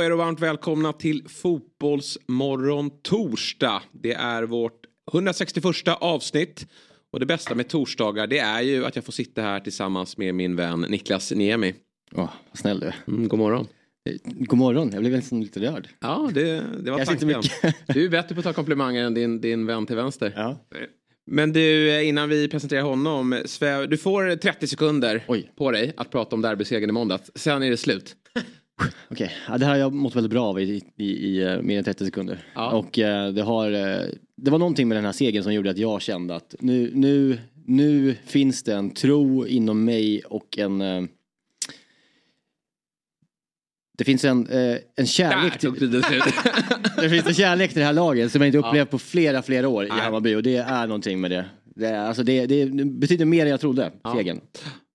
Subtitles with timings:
[0.00, 3.82] På er och varmt välkomna till Fotbollsmorgon torsdag.
[3.92, 5.64] Det är vårt 161
[6.00, 6.66] avsnitt.
[7.12, 10.34] Och det bästa med torsdagar det är ju att jag får sitta här tillsammans med
[10.34, 11.74] min vän Niklas Niemi.
[12.12, 12.94] Åh, vad snäll du är.
[13.08, 13.66] Mm, god morgon.
[14.10, 15.88] Eh, God morgon, jag blev nästan lite rörd.
[16.00, 17.50] Ja, det, det var Kanske inte tanken.
[17.62, 17.94] mycket.
[17.94, 20.32] Du är bättre på att ta komplimanger än din, din vän till vänster.
[20.36, 20.58] Ja.
[21.26, 23.30] Men du, eh, innan vi presenterar honom.
[23.88, 25.52] Du får 30 sekunder Oj.
[25.56, 27.30] på dig att prata om derbysegern i måndags.
[27.34, 28.16] Sen är det slut.
[29.08, 31.78] Okej, ja, det här har jag mått väldigt bra av i, i, i eh, mer
[31.78, 32.44] än 30 sekunder.
[32.54, 32.70] Ja.
[32.70, 35.78] Och eh, det har, eh, det var någonting med den här segern som gjorde att
[35.78, 41.02] jag kände att nu, nu, nu finns det en tro inom mig och en eh,
[43.98, 46.04] det finns en, eh, en kärlek till, slut.
[46.96, 49.68] det finns en kärlek till det här laget som jag inte upplevt på flera, flera
[49.68, 49.88] år i.
[49.88, 51.44] Hammarby och det är någonting med det.
[51.64, 54.14] Det, alltså det, det betyder mer än jag trodde, Ja.
[54.16, 54.40] segern.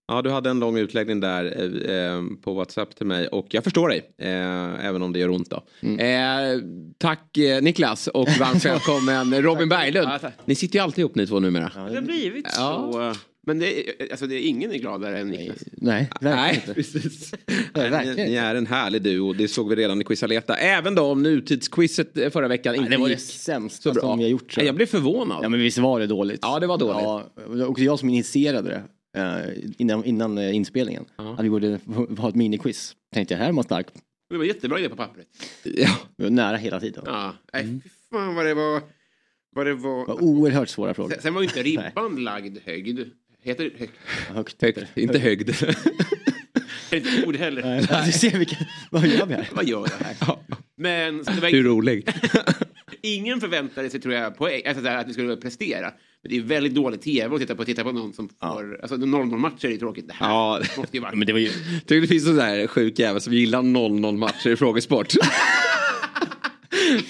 [0.07, 1.45] Ja, du hade en lång utläggning där
[1.89, 5.29] eh, eh, på WhatsApp till mig och jag förstår dig, eh, även om det gör
[5.29, 5.63] ont då.
[6.03, 6.59] Eh,
[6.97, 10.07] tack eh, Niklas och varmt välkommen Robin Berglund.
[10.23, 10.31] Ja.
[10.45, 11.71] Ni sitter ju alltid ihop ni två numera.
[11.75, 12.89] Det har blivit Ja.
[13.15, 13.19] så.
[13.47, 15.57] Men det, är- alltså det är ingen är gladare än Niklas.
[15.71, 16.73] Nej, Nej, inte.
[16.73, 17.33] precis.
[17.47, 20.55] Nej, ni, verkligen ni är en härlig duo, det såg vi redan i Quisaleta.
[20.55, 24.01] Även då om nutidsquizet eh, förra veckan inte det var det sämsta så bra.
[24.01, 24.49] som jag gjort.
[24.51, 24.75] tror Nej, jag.
[24.75, 25.39] blev förvånad.
[25.43, 26.39] Ja men visst var det dåligt.
[26.41, 27.01] Ja, det var dåligt.
[27.03, 27.23] Ja,
[27.67, 28.83] också jag som initierade det.
[29.15, 31.05] Eh, innan, innan eh, inspelningen.
[31.15, 31.79] Att vi borde
[32.17, 32.95] ha ett miniquiz.
[33.13, 33.87] Tänkte jag, här är man stark.
[34.29, 35.27] Det var jättebra idé på pappret.
[35.63, 35.97] Ja.
[36.17, 37.03] Vi var nära hela tiden.
[37.05, 38.81] Ja, nej, fy fan vad det var.
[39.55, 40.05] Vad det var.
[40.05, 41.11] var oerhört svåra frågor.
[41.13, 42.99] Sen, sen var ju inte ribban lagd högd.
[43.43, 43.93] Heter det högt?
[44.27, 44.61] Högt.
[44.61, 45.49] Högt, inte högd.
[46.91, 47.61] Inte ord heller.
[47.61, 48.55] Nej, Du ser vilka,
[48.91, 49.49] vad gör vi här?
[49.51, 50.37] Vad gör jag här?
[50.77, 52.09] Men så det var Du är rolig.
[53.05, 55.91] Ingen förväntade sig tror jag poäng, alltså, så här, att vi skulle prestera.
[56.23, 58.79] Men det är väldigt dålig tv att titta på, titta på någon som får...
[58.81, 60.07] Alltså 0-0 matcher är tråkigt.
[60.07, 60.61] Det här Ja.
[60.77, 61.11] måste ju vara...
[61.15, 61.49] Men det var ju,
[61.85, 65.13] Tycker det finns en där sjuk jävel som gillar 0-0 matcher i frågesport.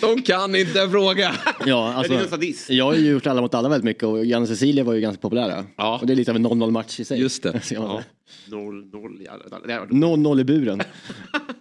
[0.01, 1.35] De kan inte fråga.
[1.66, 2.73] ja en alltså.
[2.73, 5.01] Jag har ju gjort Alla mot alla väldigt mycket och Jan och Cecilia var ju
[5.01, 5.66] ganska populära.
[5.78, 5.97] Ja.
[6.01, 7.19] Och det är lite av en 0-0 match i sig.
[7.19, 7.59] Just det.
[7.63, 8.03] Så jag- Ja.
[8.47, 9.61] 0-0 i alla fall.
[9.67, 10.81] Det här var- 0-0 i buren.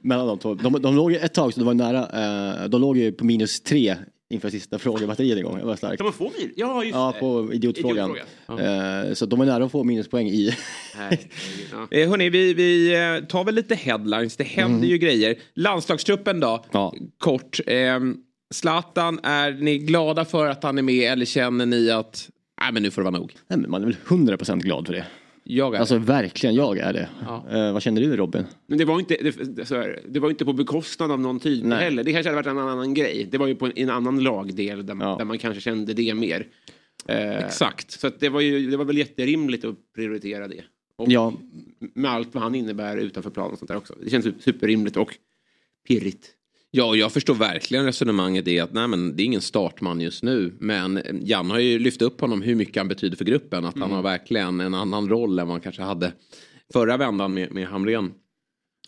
[0.01, 0.55] Mellan de två.
[0.55, 2.01] De, de låg ju ett tag så det var nära.
[2.63, 3.97] Eh, de låg ju på minus tre
[4.35, 5.59] inför sista frågebatteriet en gång.
[5.59, 5.97] Det var starkt.
[5.97, 6.51] Kan man få bil?
[6.57, 8.11] Ja, just Ja, på idiotfrågan.
[8.11, 9.07] Idiotfrågan.
[9.09, 10.57] Eh, så de är nära att få minuspoäng i...
[10.99, 11.31] Nej,
[11.73, 11.89] ja.
[11.99, 14.37] Eh, hörni, vi, vi eh, tar väl lite headlines.
[14.37, 15.35] Det händer ju grejer.
[15.55, 16.95] Landslagstruppen då, Ja.
[17.19, 17.61] kort.
[17.67, 17.99] Eh,
[18.55, 22.31] Zlatan, är ni glada för att han är med eller känner ni att
[22.61, 23.37] Nej men nu får det vara nog.
[23.49, 25.07] Nej, men man är väl 100% glad för det.
[25.47, 27.09] Jag är Alltså verkligen, jag är det.
[27.27, 27.45] Ja.
[27.51, 28.45] Eh, vad känner du Robin?
[28.67, 31.65] Men det var inte, det, så här, det var inte på bekostnad av någon tid
[31.65, 31.85] Nej.
[31.85, 32.05] heller.
[32.05, 33.29] Det kanske hade varit en annan grej.
[33.31, 35.17] Det var ju på en, en annan lagdel där, Ja.
[35.19, 36.47] där man kanske kände det mer.
[37.09, 37.91] Eh, Exakt.
[37.91, 40.65] Så att det, var ju, det var väl jätterimligt att prioritera det.
[40.97, 41.33] Och Ja,
[41.95, 43.95] med allt vad han innebär utanför plan och sånt där också.
[44.05, 45.15] Det känns superrimligt och
[45.89, 46.31] pirrigt.
[46.77, 50.23] Ja, och jag förstår verkligen resonemanget i att nej, men det är ingen startman just
[50.23, 50.57] nu.
[50.61, 53.65] Men Jan har ju lyft upp honom hur mycket han betyder för gruppen.
[53.65, 56.13] Att han har verkligen en annan roll än vad han kanske hade
[56.73, 58.13] förra vändan med, med Hamrén.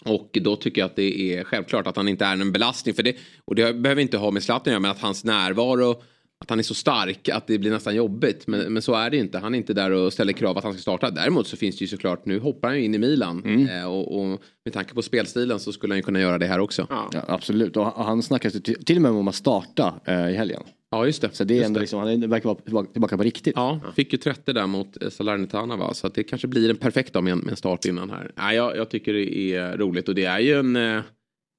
[0.04, 2.94] Och då tycker jag att det är självklart att han inte är en belastning.
[2.94, 6.02] För det, och det behöver inte ha med Zlatan att göra, men att hans närvaro
[6.44, 8.46] att han är så stark att det blir nästan jobbigt.
[8.46, 9.38] Men, men så är det inte.
[9.38, 11.10] Han är inte där och ställer krav att han ska starta.
[11.10, 13.68] Däremot så finns det ju såklart, nu hoppar han ju in i Milan.
[13.68, 16.58] Eh, och, och med tanke på spelstilen så skulle han ju kunna göra det här
[16.58, 16.86] också.
[16.90, 17.10] Ja.
[17.12, 17.76] ja absolut.
[17.76, 20.62] Och han snackas ju till till och med om att starta eh, i helgen.
[20.90, 21.28] Ja, just det.
[21.32, 23.52] Så det är ändå liksom, han verkar vara tillbaka, tillbaka på riktigt.
[23.56, 25.94] Ja, fick ju 30 där mot eh, Salernitana va.
[25.94, 28.32] Så att det kanske blir en perfekt dag med en, med en start innan här.
[28.36, 31.02] Nej, jag, jag tycker det är roligt och det är ju en eh,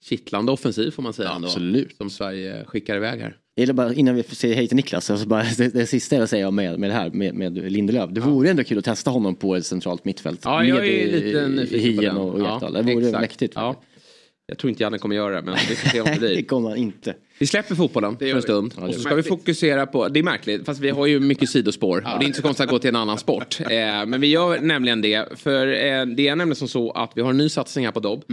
[0.06, 1.30] kittlande offensiv får man säga.
[1.30, 1.98] Ja, ändå, absolut.
[1.98, 3.38] Som Sverige skickar iväg här.
[3.58, 6.20] Jag gillar bara, innan vi säger hej till Niklas, alltså bara, det, det sista jag
[6.22, 8.10] vill säga med, med det här med, med Lindelöf.
[8.12, 10.42] Det vore ändå kul att testa honom på ett centralt mittfält.
[10.44, 12.18] Ja, jag är lite nyfiken på den.
[12.18, 12.70] och, och Ja.
[12.70, 13.22] Det vore exakt.
[13.22, 13.54] mäktigt.
[13.56, 13.82] Ja.
[14.46, 16.36] Jag tror inte Janne kommer göra det, men vi får se om det Nej, det
[16.36, 16.44] blir.
[16.44, 17.14] kommer han inte.
[17.40, 20.66] Vi släpper fotbollen för en stund och så ska vi fokusera på, det är märkligt,
[20.66, 21.98] fast vi har ju mycket sidospår.
[21.98, 23.60] Och det är inte så konstigt att gå till en annan sport.
[23.78, 27.22] Eh, men vi gör nämligen det, för eh, det är nämligen som så att vi
[27.22, 28.24] har en ny satsning här på Dobb.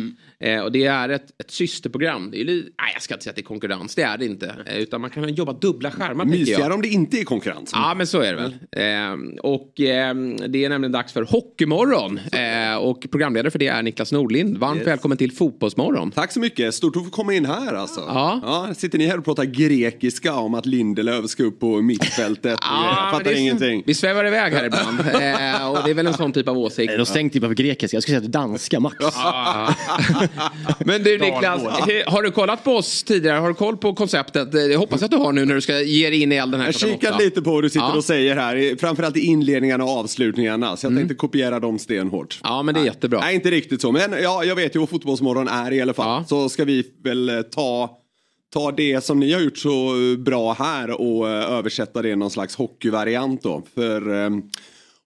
[0.41, 2.31] Eh, och det är ett, ett systerprogram.
[2.31, 4.25] Det är, li- nej, jag ska inte säga att det är konkurrens, det är det
[4.27, 4.55] inte.
[4.77, 6.25] Utan man kan jobba dubbla skärmar.
[6.25, 7.71] Mysigare om det inte är konkurrens.
[7.75, 8.53] Ja men så är det väl.
[8.71, 10.15] Eh, och eh,
[10.49, 12.21] det är nämligen dags för Hockeymorgon.
[12.81, 14.59] Och programledare för det är Niklas Nordlind.
[14.59, 14.87] Varmt Yes.
[14.87, 16.11] välkommen till Fotbollsmorgon.
[16.11, 18.01] Tack så mycket, stort att få komma in här alltså.
[18.01, 18.69] Ja.
[18.95, 22.59] Sitter ni här och pratar grekiska om att Lindelöf ska upp på mittfältet?
[22.63, 23.83] jag fattar det är- ingenting.
[23.87, 25.01] Vi svävar iväg här ibland.
[25.01, 26.93] eh, och det är väl en sån typ av åsikt.
[26.93, 27.97] Är de stängt typ av grekiska?
[27.97, 28.97] Jag skulle säga danska max.
[30.85, 31.63] Men du Niklas,
[32.07, 33.39] har du kollat på oss tidigare?
[33.39, 34.55] Har du koll på konceptet?
[34.55, 36.61] Eh, Jag hoppas att du har nu när du ska ge dig in i elden
[36.61, 37.19] här Jag åtta.
[37.19, 37.97] lite på vad du sitter Ja.
[37.97, 40.77] och säger här, framförallt i inledningarna och avslutningarna.
[40.77, 42.41] Så jag tänkte kopiera dem stenhårt.
[42.43, 43.21] Ja men det är jättebra.
[43.21, 43.93] Nej, inte riktigt så.
[43.93, 46.07] Men ja, jag vet ju vad Fotbollsmorgon är i alla fall.
[46.07, 46.25] Ja.
[46.29, 47.91] Så ska vi väl eh, ta,
[48.55, 52.17] ta det som ni har gjort så eh, bra här och eh, översätta det i
[52.17, 53.63] någon slags hockeyvariant då.
[53.75, 54.31] För eh,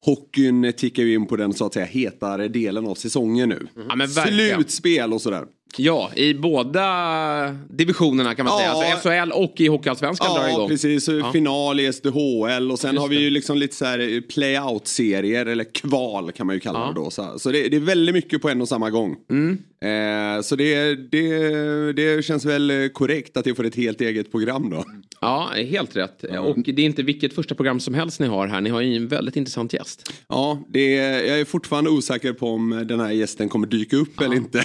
[0.04, 3.66] hockeyn tickar ju in på den så att säga hetare delen av säsongen nu.
[3.88, 4.54] Ja, men verkligen.
[4.54, 5.44] Slutspel och sådär.
[5.76, 8.75] Ja, i båda divisionerna kan man Ja.
[8.81, 8.93] säga.
[8.93, 10.69] Alltså SHL och i Hockeyallsvenskan drar Ja, igång.
[10.69, 11.09] precis.
[11.32, 15.65] Final i SDHL och sen Just har vi ju liksom lite så här play-out-serier eller
[15.65, 16.87] kval kan man ju kalla Ja.
[16.87, 17.11] det då.
[17.11, 19.17] Så, så det, det är väldigt mycket på en och samma gång.
[19.31, 19.59] Mm.
[19.81, 24.70] Eh, så det, det, det känns väl korrekt att det får ett helt eget program
[24.70, 24.85] då.
[25.20, 26.25] Ja, helt rätt.
[26.25, 28.61] Och det är inte vilket första program som helst ni har här.
[28.61, 30.12] Ni har ju en väldigt intressant gäst.
[30.29, 34.37] Ja, det, jag är fortfarande osäker på om den här gästen kommer dyka upp eller
[34.37, 34.62] inte.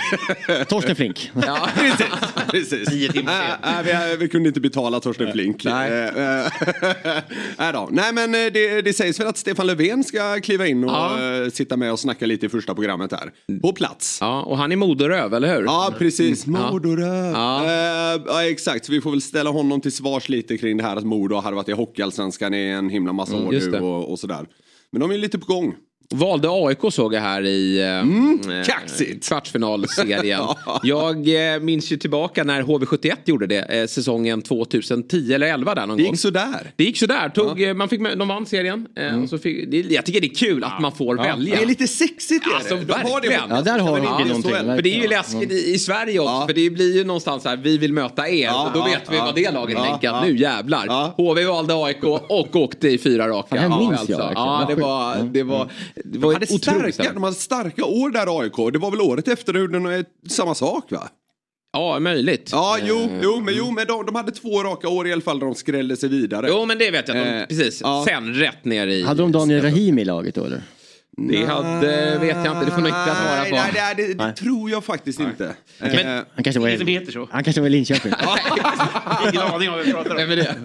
[0.69, 1.31] Torsten Flink.
[1.45, 1.67] Ja.
[1.75, 2.07] precis.
[2.51, 2.89] precis.
[2.89, 5.63] Tio timmar Äh, äh, vi, vi kunde inte betala Torsten Flink.
[5.63, 5.91] Nej.
[5.91, 6.51] Eh, eh,
[7.57, 7.89] Nej då.
[7.91, 11.49] Nej men det, det sägs väl att Stefan Löfven ska kliva in och Ja.
[11.53, 13.31] sitta med och snacka lite i första programmet här.
[13.61, 14.17] På plats.
[14.21, 15.63] ja, och han är moderöv, eller hur?
[15.63, 16.47] Ja, precis.
[16.47, 16.71] Ja.
[16.71, 17.31] Modoröv.
[17.33, 17.71] Ja.
[17.71, 18.19] Ja.
[18.25, 18.85] ja, exakt.
[18.85, 21.51] Så vi får väl ställa honom till svars lite kring det här att Modo har
[21.53, 24.45] varit i Hockeyallsvenskan i en himla massa år just nu och, och sådär.
[24.91, 25.75] Men de är lite på gång.
[26.13, 27.87] Valde AIK såg jag här i eh,
[28.57, 29.27] eh, kaxigt.
[29.27, 30.41] kvartsfinalserien.
[30.83, 35.87] Jag eh, minns ju tillbaka när HV71 gjorde det, eh, säsongen 2010 eller 11 där
[35.87, 36.11] någon Det gång.
[36.11, 36.71] gick sådär.
[36.75, 37.29] Det gick sådär.
[37.29, 38.87] Tog, eh, man fick, med- de vann serien.
[38.95, 41.55] Eh, och så fick, det, jag tycker det är kul att man får välja.
[41.55, 42.45] Det är lite sexigt.
[42.47, 42.85] är Alltså, det.
[42.85, 44.75] De har det Ja, där har men de inte i någonting.
[44.75, 46.31] För det är ju läskigt i, i Sverige också.
[46.33, 46.47] Ja.
[46.47, 48.43] För det blir ju någonstans så här, vi vill möta er.
[48.45, 49.25] Ja, och då ja, vet vi ja.
[49.25, 50.07] vad det laget Ja, tänker.
[50.07, 50.23] Ja.
[50.25, 50.85] nu jävlar.
[50.87, 51.13] Ja.
[51.17, 53.55] HV valde AIK och åkte i fyra raka.
[53.55, 54.11] Det minns alltså.
[54.11, 54.47] jag verkligen.
[54.47, 55.69] Ja, det var, det var,
[56.03, 58.73] det var De hade, otroligt starka, de hade starka år där AIK.
[58.73, 61.09] Det var väl året efter de något- samma sak va?
[61.73, 62.49] Ja, möjligt.
[62.51, 65.21] Ja, jo, Eh, jo, men, jo, men de, de hade två raka år i alla
[65.21, 66.45] fall där de skrällde sig vidare.
[66.49, 67.17] Jo, men det vet jag.
[67.17, 67.81] De, Eh, precis.
[67.83, 68.05] ja.
[68.07, 69.03] Sen rätt ner i...
[69.03, 70.61] Hade de Daniel Rahimi i laget då eller?
[71.17, 72.65] Det hade, vet jag inte.
[72.65, 73.55] Det får nog Niklas svara Nej, på.
[73.55, 74.35] nej, nej, det, det Nej.
[74.35, 75.55] tror jag faktiskt inte.
[75.79, 77.27] Men- Eh, Han kanske var, Ingen som heter så.
[77.31, 78.13] han kanske var i Linköping.
[79.29, 80.17] Ingen aning om vad vi pratar om.
[80.17, 80.55] Vem det?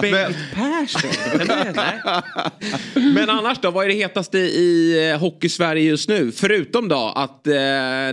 [0.00, 1.10] Bengt Persson.
[1.38, 1.48] Vem?
[1.74, 2.00] Nej.
[3.14, 6.32] Men annars då, vad är det hetaste i eh, Hockey-Sverige just nu?
[6.32, 7.54] Förutom då att eh,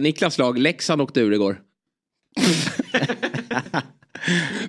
[0.01, 1.57] Niklas lag Leksand åkte ur igår.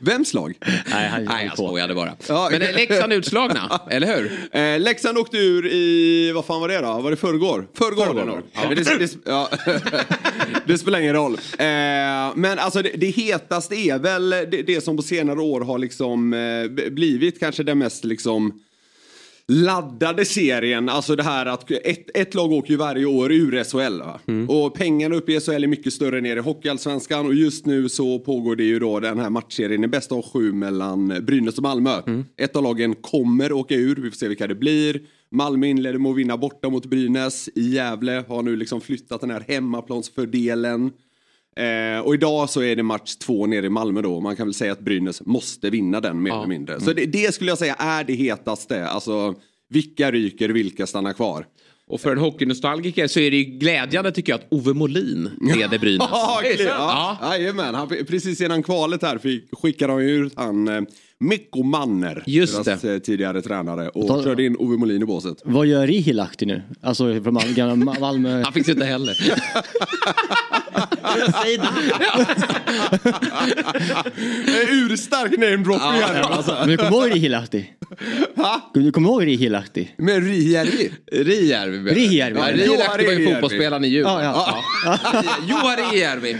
[0.01, 0.59] Vems lag?
[0.91, 2.13] Nej, han Nej, jag skojade bara.
[2.29, 2.49] Ja.
[2.53, 4.49] Men är Leksand utslagna, eller hur?
[4.53, 7.01] Eh, Leksand åkte ur i, vad fan var det då?
[7.01, 7.69] Var det förrgår?
[7.75, 8.39] Förrgår nog.
[8.55, 9.49] Men Det, det, ja.
[10.67, 11.33] det spelar ingen roll.
[11.59, 11.67] Eh,
[12.35, 16.33] men alltså det, det hetaste är väl det, det som på senare år har liksom
[16.33, 18.53] eh, blivit kanske den mest liksom
[19.53, 20.89] laddade serien.
[20.89, 24.03] Alltså det här att ett, ett lag åker ju varje år ur SHL.
[24.03, 24.21] Va?
[24.49, 27.27] Och pengarna uppe i SHL är mycket större än nere i Hockeyallsvenskan.
[27.27, 30.53] Och just nu så pågår det ju då den här matchserien i bästa av sju
[30.53, 32.03] mellan Brynäs och Malmö.
[32.37, 35.01] Ett av lagen kommer åka ur, vi får se vilka det blir.
[35.31, 37.49] Malmö inledde med att vinna borta mot Brynäs.
[37.55, 40.91] I Gävle har nu liksom flyttat den här hemmaplansfördelen.
[41.59, 44.21] Eh, och idag så är det match två nere i Malmö då.
[44.21, 46.37] Man kan väl säga att Brynäs måste vinna den mer Ja.
[46.37, 46.81] eller mindre.
[46.81, 48.87] Så det, det skulle jag säga är det hetaste.
[48.89, 49.35] Alltså
[49.71, 51.47] vilka ryker, vilka stannar kvar?
[51.91, 55.79] Och för en hockeynostalgiker så är det ju glädjande tycker jag att Ove Molin leder
[55.79, 56.09] Brynäs.
[56.11, 56.61] Ja, sant?
[56.69, 57.19] ja.
[57.23, 60.81] Jajamän, han, precis innan kvalet här fick, skickade de ut han eh,
[61.21, 65.39] Mikko Manner, Just deras eh, tidigare tränare, och Ta- körde in Ove Molin i båset.
[65.45, 66.63] Vad gör Rihilahti nu?
[66.81, 68.43] Alltså från gamla Ma- Malmö.
[68.43, 69.17] Han fick inte heller.
[74.47, 76.57] Eh, Urstark namedropping här nu alltså.
[76.61, 77.71] Men du kommer ihåg Rihilahti?
[78.75, 79.89] Du kommer ihåg Rihilahti?
[79.97, 80.91] Men Rijärvi.
[81.13, 81.95] Rijärvi.
[81.95, 82.39] Rijärvi.
[82.39, 84.25] Ja, Johan Rijärvi var ju fotbollsspelaren i Djurgården.
[84.25, 84.99] Ja, ja.
[85.49, 85.77] Johan.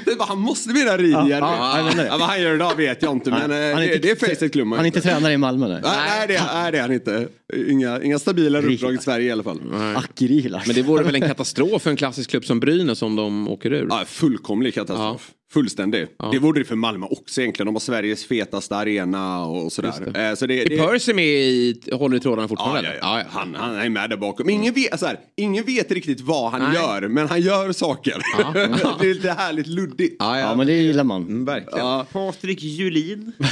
[0.05, 1.31] Det var- Han måste mena Rijärvi.
[1.31, 2.09] Ja, ja, det.
[2.11, 4.85] Vad han gör idag vet jag inte, men eh, det, det är facet glömmer Han
[4.85, 5.81] är inte tränare i Malmö nej.
[5.83, 7.29] Nej, nej, det, nej, det är han inte.
[7.69, 9.61] Inga, inga stabilare uppdrag i Sverige i alla fall.
[9.97, 10.69] Aki Rihilahti.
[10.69, 13.73] Men det vore väl en katastrof för en klassisk klubb som Brynäs om de åker
[13.73, 13.87] ur?
[13.91, 15.31] Ja, fullkomlig katastrof.
[15.51, 16.07] Fullständig.
[16.33, 17.67] Det vore det för Malmö också egentligen.
[17.67, 20.29] De har Sveriges fetaste arena och sådär.
[20.29, 22.97] Eh, Så det, Är det, Percy med i, håller i trådarna Ja, fortfarande?
[23.01, 23.25] ja, eller?
[23.25, 23.31] ja.
[23.31, 24.51] Han, han är med där bakom.
[24.51, 26.75] Ingen vet, så här, ingen vet riktigt vad han Nej.
[26.75, 28.23] gör, men han gör saker.
[29.01, 30.17] det är lite härligt luddigt.
[30.19, 30.49] Ja, ja.
[30.49, 31.23] Ja men det gillar man.
[31.23, 31.87] Mm, verkligen.
[31.87, 32.07] Ja.
[32.13, 33.33] Patrik Julin.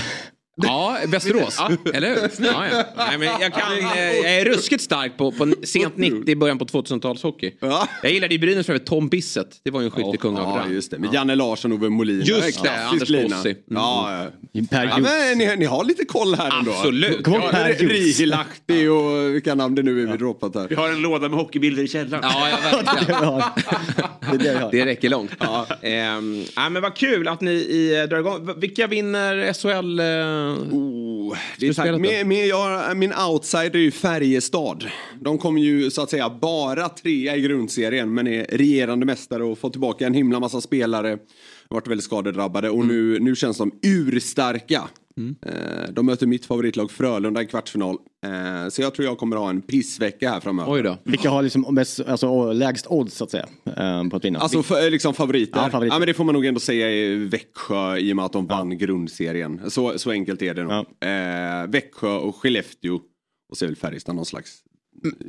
[0.63, 1.59] Ja, Västerås.
[1.95, 2.47] Eller hur?
[2.47, 2.85] Ja, ja.
[2.97, 6.65] Nej, men jag, kan, eh, jag är ruskigt stark på, på sent 90, början på
[6.65, 7.53] 2000-talshockey.
[7.61, 7.89] Ja.
[8.03, 9.49] Jag gillade i Brynäs för övrigt Tom Bissett.
[9.65, 10.73] Det var ju en skyttekung av Ja, rang.
[10.73, 10.99] just det.
[10.99, 12.21] Med Janne Larsson och Ove Molin.
[12.25, 13.09] Just det, Anders.
[13.09, 13.51] Bossi.
[13.51, 13.57] Mm.
[13.69, 14.63] Ja, ja.
[14.71, 16.73] Per ja, men ni, ni har lite koll här ändå.
[16.73, 17.25] Absolut.
[17.25, 17.91] Kom ihåg Per Hjort.
[17.93, 20.67] Rihilahti och vilka namn det nu är vi droppat här.
[20.69, 22.25] Vi har en låda med hockeybilder i källaren.
[22.25, 23.43] Ja, ja, verkligen.
[24.41, 24.71] Det är det har.
[24.71, 25.31] Det räcker långt.
[25.39, 25.67] Ja.
[25.83, 28.51] Ehm, ja, men vad kul att ni i, drar igång.
[28.61, 30.01] Vilka vinner SHL?
[30.01, 30.46] Eh?
[30.55, 32.01] Oh, det är tack.
[32.01, 34.85] Med, med, jag, min outsider är ju Färjestad.
[35.21, 39.59] De kommer ju så att säga bara trea i grundserien men är regerande mästare och
[39.59, 41.19] får tillbaka en himla massa spelare.
[41.69, 44.83] Varit väldigt skadedrabbade och nu, nu känns de urstarka.
[45.47, 47.97] Eh, De möter mitt favoritlag Frölunda i kvartsfinal.
[48.27, 50.73] Eh, Så jag tror jag kommer ha en pissvecka här framöver.
[50.73, 50.99] Oj då.
[51.05, 54.39] Vilka har liksom mest, alltså, lägst odds så att säga eh, på att vinna?
[54.39, 55.59] Alltså för, liksom favoriter.
[55.61, 55.99] Ja, Ja, favoriter.
[55.99, 58.79] men det får man nog ändå säga är Växjö i och med att de vann
[58.79, 59.71] grundserien.
[59.71, 60.73] Så, så enkelt är det nog.
[60.73, 63.01] Eh, Växjö och Skellefteå
[63.51, 64.63] och så är väl Färjestad någon slags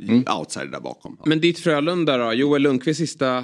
[0.10, 0.24] Mm.
[0.40, 1.18] outsider där bakom.
[1.26, 2.34] Men ditt Frölunda då?
[2.34, 3.44] Joel Lundqvists sista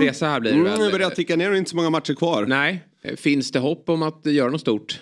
[0.00, 0.80] resa här blir det Mm, väl?
[0.84, 2.46] det börjar ticka ner och inte så många matcher kvar.
[2.46, 2.84] Nej.
[3.16, 5.00] Finns det hopp om att göra något stort?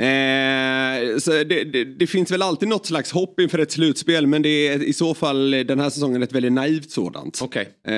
[0.00, 4.42] Eh, så det, det, det finns väl alltid något slags hopp inför ett slutspel men
[4.42, 7.38] det är i så fall den här säsongen ett väldigt naivt sådant.
[7.42, 7.68] Okej.
[7.86, 7.94] Eh,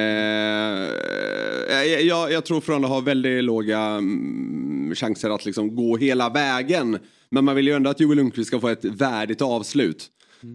[1.89, 6.99] jag, jag, jag tror Frölunda har väldigt låga mm, chanser att liksom gå hela vägen.
[7.31, 10.09] Men man vill ju ändå att Joel Lundqvist ska få ett värdigt avslut.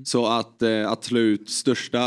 [0.06, 2.00] Så att, eh, att slå ut största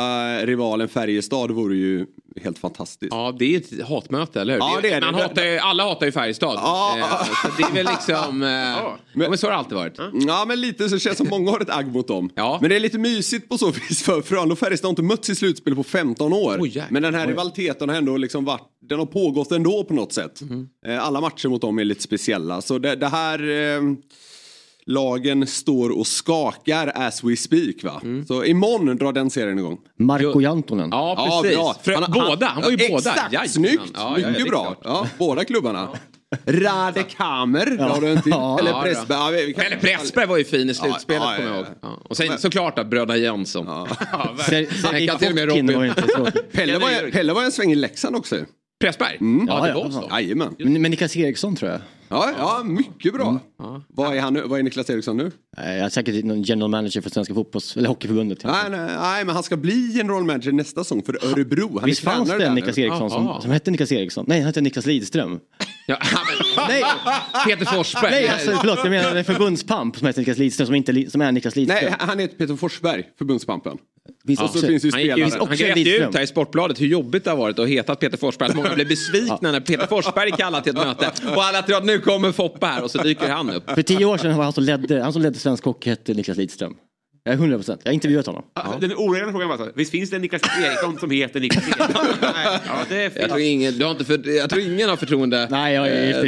[0.46, 2.06] rivalen Färjestad vore ju
[2.42, 3.12] helt fantastiskt.
[3.14, 4.60] Ja, det är ett hatmöte, eller hur?
[4.60, 5.06] Ja, det är det.
[5.12, 6.54] Man hatar ju, alla hatar ju Färjestad.
[6.62, 6.96] Ja.
[6.98, 8.42] Eh, så det är väl liksom...
[8.42, 8.98] Eh, ja.
[9.12, 9.94] men så har det alltid varit.
[10.26, 12.30] Ja men lite så känns det som många har ett agg mot dem.
[12.34, 12.58] Ja.
[12.60, 15.30] Men det är lite mysigt på så vis för Frölunda och Färjestad har inte mötts
[15.30, 16.66] i slutspel på 15 år.
[16.66, 16.86] Jäklar.
[16.90, 20.40] men den här rivaliteten har ändå liksom varit, den har pågått ändå på något sätt.
[20.40, 20.68] Mhm.
[20.86, 22.62] Eh, Alla matcher mot dem är lite speciella.
[22.62, 23.80] Så det, det här eh,
[24.90, 28.00] lagen står och skakar as we speak va.
[28.02, 28.26] Mm.
[28.26, 29.78] Så imorgon drar den serien igång.
[29.98, 30.88] Marko Jantonen.
[30.92, 31.58] Ja, precis.
[31.82, 33.10] För, Han- båda, han var ju båda.
[33.14, 33.82] Exakt, snyggt!
[33.94, 34.76] Ja, ja, Mycket bra.
[34.84, 35.88] Ja, båda klubbarna.
[36.46, 37.84] Radek Hammer, ja.
[37.88, 38.30] har du inte?
[38.30, 38.58] Ja.
[38.58, 39.18] Eller Ja, Pressberg.
[39.18, 41.56] Ja, vi- vi kan- Eller Pressberg var ju fin i slutspelet Ja, ja, kommer jag
[41.56, 41.66] ja, ihåg.
[41.82, 41.88] ja.
[41.88, 42.02] Ja.
[42.08, 43.66] Och sen såklart att bröderna Jönsson.
[44.48, 45.66] Ser- Han kan till och med Robin.
[45.66, 46.30] var.
[46.52, 48.36] Pelle var, Pelle var en sväng i Leksand också.
[48.80, 49.16] Pressberg?
[49.20, 49.46] Mm.
[49.48, 49.90] Ja, det Ja, var ja.
[49.90, 50.08] så.
[50.10, 50.54] Jajamän.
[50.58, 51.80] Men, men Niklas Eriksson tror jag.
[52.08, 53.28] Ja, ja, mycket bra.
[53.62, 53.82] Mm.
[53.88, 54.42] Vad, är han nu?
[54.46, 55.30] vad är Niklas Eriksson nu?
[55.58, 58.44] Eh, Jag är säkert någon general manager för Svenska fotbolls eller Hockeyförbundet.
[58.44, 61.78] Nej, nej, nej, men han ska bli general manager nästa säsong för Örebro.
[61.78, 62.78] Han Visst fanns tränare det en Niklas.
[62.78, 63.40] Eriksson som, Jaha.
[63.40, 64.24] som hette Niklas Eriksson?
[64.28, 65.40] Nej, han hette Niklas Lidström.
[66.12, 66.20] Ja,
[66.56, 66.84] men, Nej,
[67.46, 68.10] Peter Forsberg.
[68.10, 71.32] nej alltså, förlåt, jag menar en förbundspamp som heter Niklas Lidström som, inte, som är
[71.32, 71.78] Niklas Lidström.
[71.82, 73.78] Nej, han heter Peter Forsberg, förbundspampen.
[74.26, 75.46] Finns Och också, så finns ju Han, spelare.
[75.48, 76.08] han ju Lidström.
[76.08, 78.48] ut här i Sportbladet hur jobbigt det har varit att heta Peter Forsberg.
[78.50, 81.10] Att många blev besvikna när Peter Forsberg kallade till ett möte.
[81.36, 83.70] Och alla tror att nu kommer Foppa här och så dyker han upp.
[83.70, 86.36] För tio år sedan var han som ledde, han som ledde svensk hockey hette Niklas
[86.36, 86.74] Lidström.
[87.24, 87.80] Jag är 100 procent.
[87.84, 88.44] Jag har intervjuat honom.
[88.54, 88.76] Ja.
[88.80, 92.04] Den oregelbundna frågan var så, visst finns det en Niklas Eriksson som heter Niklas Eriksson?
[92.22, 94.96] Nej, ja, det är Jag tror ingen, du har inte för, jag tror ingen har
[94.96, 95.48] förtroende.
[95.50, 96.20] Nej, jag är eh,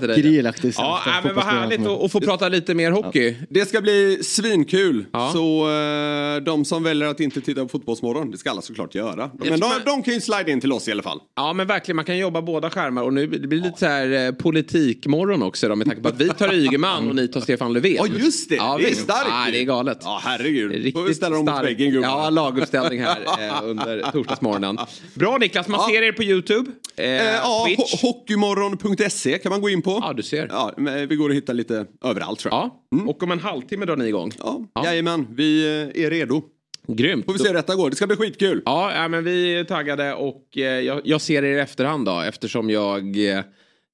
[0.00, 0.16] till dig.
[0.16, 0.74] Akrilaktig.
[0.76, 3.36] Ja, nej, men vad härligt att, få prata lite mer hockey.
[3.50, 5.04] Det ska bli svinkul.
[5.12, 5.30] Ja.
[5.32, 9.30] Så eh, de som väljer att inte titta på Fotbollsmorgon, det ska alla såklart göra.
[9.38, 11.20] Men de, de kan ju slida in till oss i alla fall.
[11.36, 14.26] Ja men verkligen, man kan jobba båda skärmar och nu det blir lite så här
[14.26, 17.72] eh, politikmorgon också då med tanke på att vi tar Ygeman och ni tar Stefan
[17.72, 17.94] Löfven.
[17.94, 18.54] Ja, just det.
[18.54, 19.00] Ja, Det är visst.
[19.00, 19.98] starkt Ja, det är galet.
[20.04, 20.72] Ja, herregud.
[20.72, 22.14] Riktigt Får vi ställa dem mot väggen, gubbarna.
[22.24, 24.78] Ja, laguppställning här eh, under torsdagsmorgonen.
[25.14, 25.88] Bra Niklas, man Ja.
[25.94, 26.70] ser er på YouTube.
[26.96, 27.94] Eh, Eh, ja, Twitch.
[27.94, 29.98] ho- hockeymorgon.se kan man gå in på.
[30.02, 30.46] Ja, du ser.
[30.50, 32.70] Ja, men vi går att hitta lite överallt tror jag.
[32.90, 34.30] Ja, och om en halvtimme drar ni igång.
[34.38, 34.84] Ja, Ja.
[34.84, 36.42] Jajamän, vi eh, är redo.
[36.88, 37.24] Grymt.
[37.24, 37.90] Får vi se hur detta går.
[37.90, 38.62] Det ska bli skitkul.
[38.64, 42.20] Ja, ja, men vi är taggade och eh, jag, jag ser er i efterhand då
[42.20, 43.40] eftersom jag eh,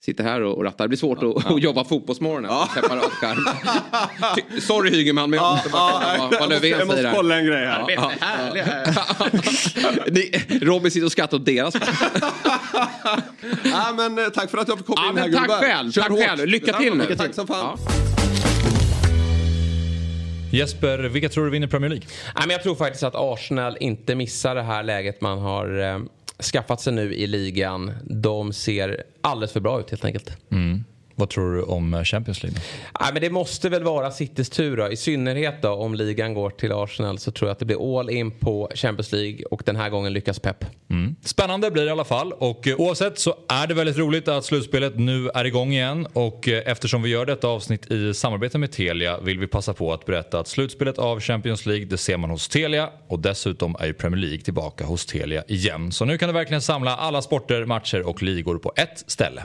[0.04, 0.84] sitter här och, och rattar.
[0.84, 3.44] Det blir svårt att, att jobba fotbollsmorgonen på separat skärm.
[4.36, 6.96] Ty- Sorry Hygeman, men jag måste bara kolla vad, vad jag måste, Löfven jag måste
[6.96, 7.16] säger här.
[7.16, 7.84] kolla en grej här.
[7.88, 8.12] Ja,
[10.66, 11.74] Robin sitter och skrattar åt deras
[13.64, 15.58] Ja, men, eh, tack för att jag fick hoppa Ja, in här tack gubbar.
[15.60, 16.20] själv, Kör tack hårt.
[16.20, 16.46] själv.
[16.46, 17.16] Lycka till nu.
[17.16, 17.78] Tack som fan.
[17.86, 17.92] Ja.
[20.52, 22.06] Jesper, vilka tror du vinner Premier League?
[22.34, 25.98] Nej, men jag tror faktiskt att Arsenal inte missar det här läget man har eh,
[26.42, 27.92] skaffat sig nu i ligan.
[28.04, 30.36] De ser alldeles för bra ut helt enkelt.
[30.50, 30.84] Mm.
[31.18, 32.60] Vad tror du om eh, Champions League?
[33.00, 34.92] Nej, men det måste väl vara Citys tur då.
[34.92, 38.10] I synnerhet då om ligan går till Arsenal så tror jag att det blir all
[38.10, 40.64] in på Champions League och den här gången lyckas Pep.
[40.90, 41.16] Mm.
[41.24, 44.44] Spännande blir det i alla fall och eh, oavsett så är det väldigt roligt att
[44.44, 48.72] slutspelet nu är igång igen och eh, eftersom vi gör detta avsnitt i samarbete med
[48.72, 52.30] Telia vill vi passa på att berätta att slutspelet av Champions League det ser man
[52.30, 55.92] hos Telia och dessutom är ju Premier League tillbaka hos Telia igen.
[55.92, 59.42] Så nu kan du verkligen samla alla sporter, matcher och ligor på ett ställe.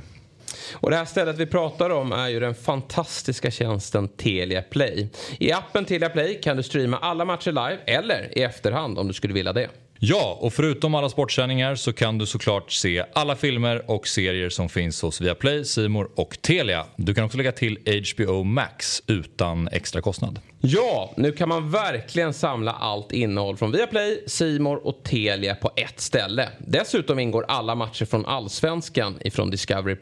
[0.73, 5.09] Och det här stället vi pratar om är ju den fantastiska tjänsten Telia Play.
[5.39, 9.13] I appen Telia Play kan du streama alla matcher live eller i efterhand om du
[9.13, 9.69] skulle vilja det.
[10.03, 14.69] Ja, och förutom alla sportsändningar så kan du såklart se alla filmer och serier som
[14.69, 16.85] finns hos Viaplay, Simor och Telia.
[16.95, 17.77] Du kan också lägga till
[18.15, 20.39] HBO Max utan extra kostnad.
[20.61, 25.99] Ja, nu kan man verkligen samla allt innehåll från Viaplay, Simor och Telia på ett
[25.99, 26.49] ställe.
[26.59, 29.95] Dessutom ingår alla matcher från Allsvenskan ifrån Discovery+.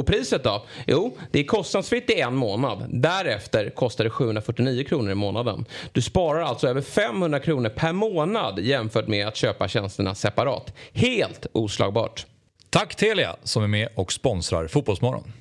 [0.00, 0.64] Och priset då?
[0.86, 2.86] Jo, det är kostnadsfritt i en månad.
[2.88, 5.64] Därefter kostar det 749 kronor i månaden.
[5.92, 10.74] Du sparar alltså över 500 kronor per månad jämfört med att köpa tjänsterna separat.
[10.92, 12.26] Helt oslagbart.
[12.70, 15.32] Tack Telia som är med och sponsrar Fotbollsmorgon.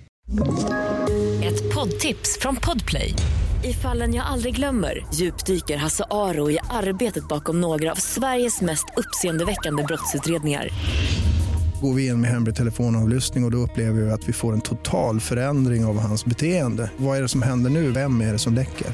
[1.43, 3.13] Ett poddtips från Podplay.
[3.63, 8.85] I fallen jag aldrig glömmer djupdyker Hasse Aro i arbetet bakom några av Sveriges mest
[8.97, 10.69] uppseendeväckande brottsutredningar
[11.81, 14.61] går vi in med hemlig telefonavlyssning och, och då upplever vi att vi får en
[14.61, 16.91] total förändring av hans beteende.
[16.97, 17.91] Vad är det som händer nu?
[17.91, 18.87] Vem är det som läcker?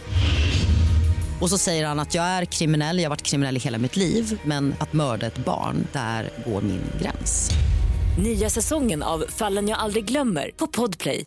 [1.42, 3.96] Och så säger han att jag är kriminell, jag har varit kriminell i hela mitt
[3.96, 7.52] liv men att mörda ett barn, där går min gräns.
[8.24, 11.26] Nya säsongen av Fallen jag aldrig glömmer på Podplay.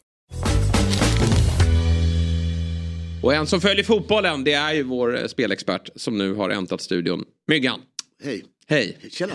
[3.23, 7.25] Och en som följer fotbollen det är ju vår spelexpert som nu har äntrat studion.
[7.47, 7.81] Myggan.
[8.25, 8.45] Hej.
[8.69, 8.97] Hej.
[9.11, 9.33] Tjena.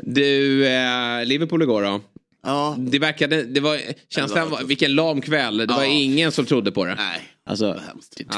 [0.00, 2.00] Du, eh, Liverpool igår då?
[2.42, 2.76] Ja.
[2.78, 5.56] Det verkade, det var, känslan var, vilken lam kväll.
[5.56, 5.76] Det Ja.
[5.76, 6.94] var ingen som trodde på det.
[6.94, 7.20] Nej.
[7.46, 7.80] Alltså,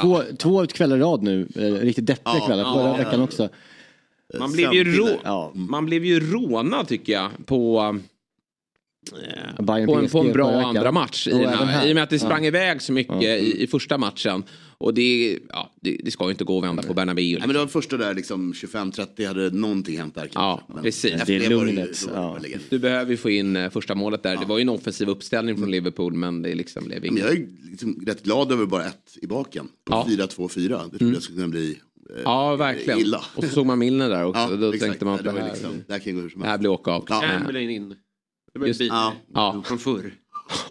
[0.03, 2.65] två, två kvällar i rad nu, eh, riktigt deppiga Ja, kvällar.
[2.75, 2.97] Förra ja.
[2.97, 3.49] veckan också.
[4.39, 5.13] Man blev, ju Sömnpiller.
[5.15, 5.53] rå, Ja.
[5.55, 7.97] man blev ju rånad tycker jag på,
[9.59, 10.65] Bayern på, en, på en bra veckan.
[10.77, 11.27] andra match.
[11.29, 11.87] I Och även med, här.
[11.87, 12.49] I och med att det sprang Ja.
[12.49, 14.43] iväg så mycket i, i första matchen.
[14.81, 17.39] Och det, ja, det, det ska ju inte gå att vända på Bernabéu.
[17.39, 20.31] Nej, men det var första där liksom 25-30 hade någonting hänt där.
[20.35, 21.23] Ja, Men precis.
[21.27, 22.39] Det är ju- lugnet, ja.
[22.71, 24.37] Du behöver ju få in eh, första målet där.
[24.37, 27.25] Det var ju en offensiv uppställning från Liverpool men det liksom blev Men inget.
[27.25, 29.69] jag är liksom rätt glad över bara ett i baken.
[29.85, 30.07] På Ja.
[30.09, 30.91] 4-2-4.
[30.93, 31.71] Det trodde jag skulle kunna bli
[32.17, 32.99] eh, Ja, verkligen.
[32.99, 33.25] illa.
[33.35, 34.41] Och så såg man Milner där också.
[34.41, 34.83] Ja, Då exakt.
[34.85, 36.51] tänkte man att det, det här, liksom, det här kan gå hur som det här
[36.53, 36.61] helst.
[36.61, 37.05] blir åka av.
[37.09, 37.21] Ja.
[37.21, 37.89] Chamberlain in.
[38.53, 38.95] Det var ett byte.
[38.95, 39.13] Ja.
[39.35, 39.63] Ja.
[39.67, 40.13] Från förr.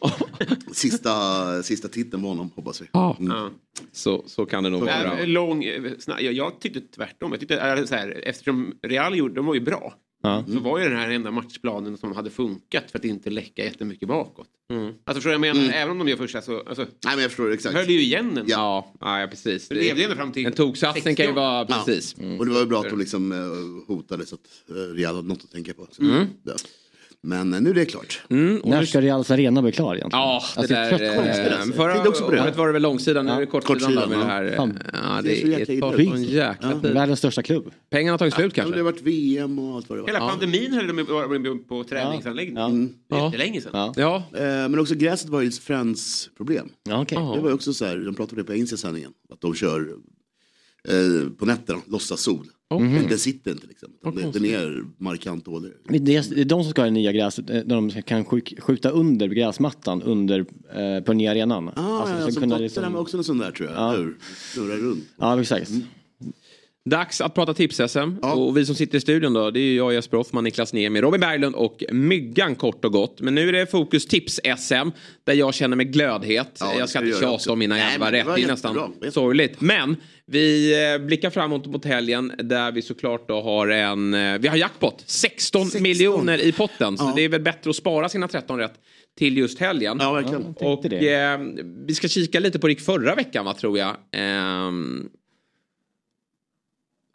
[0.71, 2.85] Sista, sista titeln på honom hoppas vi.
[2.91, 3.49] Ja, Ja.
[3.91, 5.19] så, så kan det nog vara.
[5.19, 7.31] Äh, lång, eh, snabb, jag, jag tyckte tvärtom.
[7.31, 9.93] Jag tyckte, äh, så här, eftersom Real gjorde, de var ju bra.
[10.23, 10.43] Ja.
[10.47, 14.07] Så var ju den här enda matchplanen som hade funkat för att inte läcka jättemycket
[14.07, 14.47] bakåt.
[14.71, 14.85] Mm.
[14.87, 15.73] Alltså förstår jag menar?
[15.73, 17.75] Även om de gör första så alltså, Nej men jag förstår exakt.
[17.75, 18.45] höll ju igen en.
[18.47, 19.67] Ja, ja, precis.
[19.67, 21.35] Det levde ändå fram till En toksatsning kan ju 60.
[21.35, 21.83] vara Ja.
[21.85, 22.13] precis.
[22.39, 25.27] Och det var ju bra att de liksom eh, hotade så att uh, Real hade
[25.27, 25.87] något att tänka på.
[25.91, 26.55] Så, det.
[27.27, 28.21] Men nu är det klart.
[28.29, 30.21] Mm, När nu- ska Reals arena bli klar egentligen?
[30.23, 30.81] Ja, det Alltså, där.
[30.83, 31.15] jag är trött
[31.67, 31.75] på eh.
[31.75, 34.29] Förra året var det väl långsidan, nu är det kortsidan Kortsidan, med det ja.
[34.29, 34.43] här.
[34.45, 34.79] eh, Fan.
[34.93, 36.79] Ja, Det är så det, jäkla det sån jäkla Ja.
[36.81, 36.93] tid.
[36.93, 37.71] Världens största klubb.
[37.89, 38.79] Pengarna har tagit slut Ja, det kanske.
[38.79, 40.07] har varit VM och allt vad det var.
[40.07, 40.29] Hela Ja.
[40.29, 40.87] pandemin höll
[41.43, 42.57] de på träningsanläggning.
[42.57, 42.65] Ja.
[42.65, 42.89] Mm.
[43.09, 43.25] Det är Ja.
[43.25, 43.71] jättelänge sedan.
[43.73, 43.93] Ja.
[43.97, 46.69] Ja, Eh, Men också gräset var ju Friends problem.
[46.89, 47.05] Ja.
[47.09, 47.33] Ja.
[47.35, 49.11] Det var också så här, de pratade om det på engelska sändningen.
[49.33, 49.89] Att de kör
[50.89, 52.45] eh, på nätterna, låtsas sol.
[52.69, 53.89] Men det sitter inte liksom.
[54.15, 55.71] Det, den är markant dålig.
[55.89, 58.89] Det är, det är de som ska ha det nya gräset, de kan sk- skjuta
[58.89, 60.45] under gräsmattan under, eh,
[61.03, 61.69] på den nya arenan.
[61.69, 63.77] Ah, Alltså, ja, alltså, kunna Tottenham liksom- också en sån där tror jag.
[63.77, 64.07] Ja.
[64.53, 65.03] Snurrar runt.
[65.17, 65.71] Ja, exakt.
[66.89, 68.11] Dags att prata tips-SM.
[68.21, 68.33] Ja.
[68.33, 71.21] Och vi som sitter i studion då, det är jag, Jesper Hoffman, Niklas Niemi, Robin
[71.21, 73.21] Berglund och Myggan kort och gott.
[73.21, 74.91] Men nu är det fokus tips-SM
[75.23, 76.57] där jag känner mig glödhet.
[76.59, 78.01] Ja, jag ska inte tjata om mina det rätt.
[78.01, 78.53] Det är jättebra.
[78.53, 79.61] nästan sorgligt.
[79.61, 79.95] Men
[80.25, 84.13] vi eh, blickar framåt mot helgen där vi såklart då har en...
[84.13, 85.03] eh, Vi har jackpot.
[85.05, 85.83] 16, 16.
[85.83, 86.97] miljoner i potten.
[86.97, 87.13] Så Ja.
[87.15, 88.73] det är väl bättre att spara sina 13 rätt
[89.17, 89.97] till just helgen.
[90.01, 90.55] Ja, verkligen.
[90.59, 91.39] Och eh,
[91.87, 93.95] vi ska kika lite på det förra veckan va, tror jag.
[94.11, 95.09] Ehm,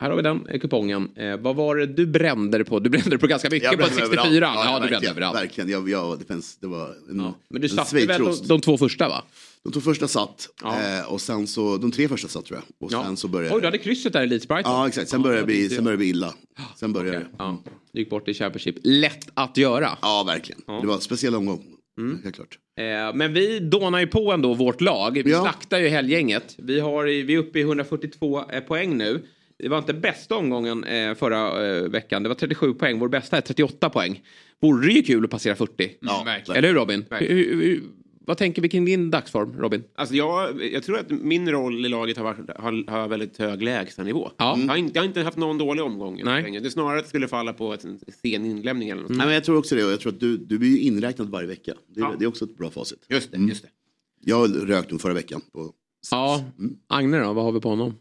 [0.03, 1.09] här har vi den eh, kupongen.
[1.17, 2.79] Eh, vad var det du brände det på?
[2.79, 4.21] Du brände det på ganska mycket på brände 64.
[4.27, 4.61] överallt.
[4.65, 5.37] Ja, du brände överallt.
[5.37, 7.35] Verkligen, jag, jag, det, fanns, det var en, Ja.
[7.51, 9.25] Men du satte väl de, de två första va?
[9.65, 10.99] De två första satt Ja.
[10.99, 12.87] eh, och sen så, de tre första satt tror jag.
[12.87, 13.05] Och Ja.
[13.05, 14.73] sen så började Oj, du hade krysset där i Leeds Brighton.
[14.73, 16.35] Ja exakt, sen började det bli, sen började det bli illa.
[16.77, 17.27] Sen började det.
[17.39, 17.63] Ja,
[17.93, 18.77] du gick bort i Championship.
[18.83, 19.89] Lätt att göra.
[20.03, 20.61] Ja verkligen.
[20.81, 21.65] Det var en speciell omgång.
[22.25, 22.59] Helt klart.
[22.81, 25.23] Eh, men vi dånar ju på ändå vårt lag.
[25.25, 25.41] Vi Ja.
[25.43, 26.55] slaktar ju helgänget.
[26.59, 29.23] Vi, har, vi är uppe i 142 eh, poäng nu.
[29.63, 32.23] Det var inte bästa omgången eh, förra eh, veckan.
[32.23, 32.99] Det var 37 poäng.
[32.99, 34.23] Vår bästa är 38 poäng.
[34.61, 35.91] Vore det ju kul att passera 40.
[36.01, 37.05] Ja, Eller hur Robin?
[38.27, 39.85] Vad tänker vi kring din dagsform, Robin?
[39.95, 43.63] Alltså jag, jag tror att min roll i laget har, varit, har, har väldigt hög
[43.63, 44.31] lägstanivå.
[44.37, 44.59] Ja.
[44.61, 46.21] Jag, har inte, jag har inte haft någon dålig omgång.
[46.25, 46.59] Nej.
[46.61, 49.11] Det är snarare att det skulle falla på en sen inlämning eller något.
[49.11, 51.29] Nej, men jag tror också det och jag tror att du, du blir ju inräknad
[51.31, 51.75] varje vecka.
[51.95, 52.15] Det, är- Ja.
[52.19, 53.07] det är också ett bra facit.
[53.09, 53.69] Just det, just det.
[54.25, 55.41] Jag rökt nog förra veckan.
[55.53, 55.73] På,
[56.11, 56.45] Ja,
[56.89, 57.95] Agne då, vad har vi på honom?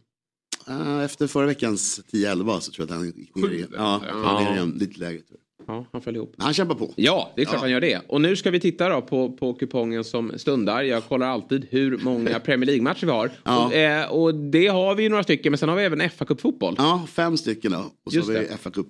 [0.65, 3.69] Ah, efter förra veckans 10-11 så tror jag att han gick ner igen.
[3.77, 4.39] Ja, Ja.
[4.39, 5.19] ner igen, lite lägre.
[5.21, 5.75] Tror jag.
[5.75, 6.33] Ja, han föll ihop.
[6.37, 6.93] Men han kämpar på.
[6.95, 8.01] Ja, det är klart han gör det.
[8.07, 10.81] Och nu ska vi titta då på, på kupongen som stundar.
[10.83, 13.31] Jag kollar alltid hur många Premier League-matcher vi har.
[13.43, 13.65] Ja.
[13.65, 16.25] Och, eh, och det har vi ju några stycken, men sen har vi även fa
[16.25, 16.75] Cup-fotboll.
[16.77, 17.91] Ja, fem stycken då.
[18.05, 18.47] Och så Just har vi.
[18.47, 18.87] FA Cup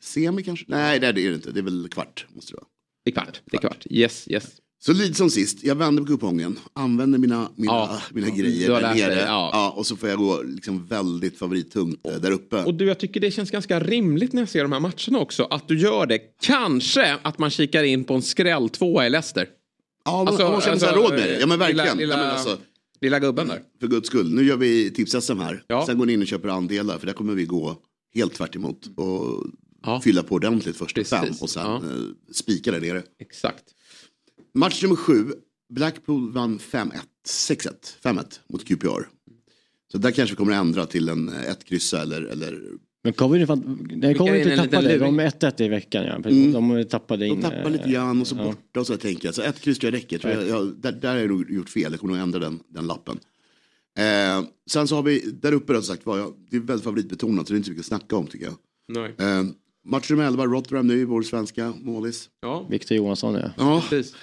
[0.00, 0.64] semi kanske?
[0.68, 1.50] Nej, det är det inte.
[1.50, 2.26] Det är väl kvart.
[2.34, 2.66] Måste det vara.
[3.04, 3.40] Det är kvart.
[3.44, 3.86] Det är kvart.
[3.90, 4.44] Yes, yes.
[4.86, 8.00] Så lyd som sist, jag vänder på kupongen, använder mina, mina, Ja.
[8.12, 9.14] mina grejer där nere.
[9.20, 9.50] ja.
[9.52, 9.70] Ja.
[9.76, 12.64] och så får jag gå liksom väldigt favorittungt eh, där uppe.
[12.64, 15.44] Och du, jag tycker det känns ganska rimligt när jag ser de här matcherna också.
[15.44, 16.18] Att du gör det.
[16.42, 19.48] Kanske att man kikar in på en skräll tvåa i Leicester.
[20.04, 21.40] ja, man, man måste känna sig råd med det.
[21.40, 21.98] Ja men verkligen.
[21.98, 22.58] Lilla, lilla, ja, alltså,
[23.00, 23.62] lilla gubben där.
[23.80, 25.62] för guds skull, nu gör vi tips-SM här.
[25.66, 25.86] Ja.
[25.86, 27.76] Sen går ni in och köper andelar för där kommer vi gå
[28.14, 29.44] helt tvärt emot och
[30.02, 31.18] fylla på ordentligt första Precis.
[31.18, 31.80] fem och sen eh,
[32.32, 33.02] spika där nere.
[33.20, 33.64] Exakt.
[34.54, 35.32] Match nummer sju,
[35.68, 36.92] Blackpool vann 5-1,
[37.26, 37.68] 6-1,
[38.02, 39.08] 5-1 mot QPR.
[39.92, 42.62] Så där kanske vi kommer att ändra till en eh, ett kryssa eller, eller
[43.02, 46.14] Men Coventry fan, nej, Coventry tappade, de är 1-1 i veckan ja.
[46.14, 46.52] Mm.
[46.52, 47.40] De tappade in.
[47.40, 48.44] De tappar lite eh, grann och så ja.
[48.44, 49.34] borta och så tänker jag.
[49.34, 50.18] Så ett kryss tror jag räcker.
[50.18, 51.92] Tror jag, jag, där, där har jag nog gjort fel.
[51.92, 53.18] Jag kommer nog ändra den, den lappen.
[53.98, 56.84] Eh, sen så har vi där uppe då, som sagt var, jag, det är väldigt
[56.84, 58.54] favoritbetonat så det är inte så mycket att snacka om tycker jag.
[58.88, 59.14] Nej.
[59.18, 59.44] Eh,
[59.84, 62.28] match nummer 11, Rotherham nu, vår svenska målis.
[62.40, 63.50] Ja, Victor Johansson ja.
[63.56, 64.14] Ja, precis.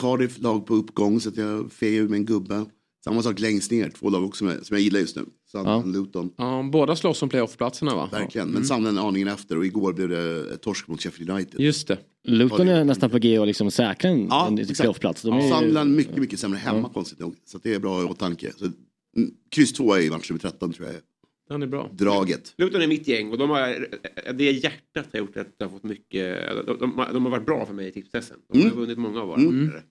[0.00, 2.64] Cardiff lag på uppgång så att jag fegar ur med en gubbe.
[3.04, 5.24] Samma sak längst ner, två lag också med, som jag gillar just nu.
[5.52, 6.30] Sunderland, Luton.
[6.36, 8.08] Ja, båda slåss om playoff-platserna va?
[8.12, 11.60] Verkligen, men Sunderland aningen efter och igår blev det torsk mot Sheffield United.
[11.60, 11.98] Just det.
[12.24, 15.22] Luton är nästan på G och liksom säkra en, Ja, en playoffplats.
[15.22, 17.34] De är ju- Sunderland mycket, mycket sämre hemma konstigt nog.
[17.44, 18.52] Så att det är bra i åtanke.
[18.56, 21.00] Så, mm, kryss två i match nummer 13 tror jag är
[21.48, 21.90] Den är bra.
[21.92, 22.54] draget.
[22.58, 23.88] Luton är mitt gäng och de har,
[24.32, 27.66] det hjärtat har gjort att jag har fått mycket, de, de, de har varit bra
[27.66, 28.36] för mig i tipstessen.
[28.52, 28.78] De har Mm.
[28.78, 29.66] vunnit många av våra Mm.
[29.66, 29.82] matcher.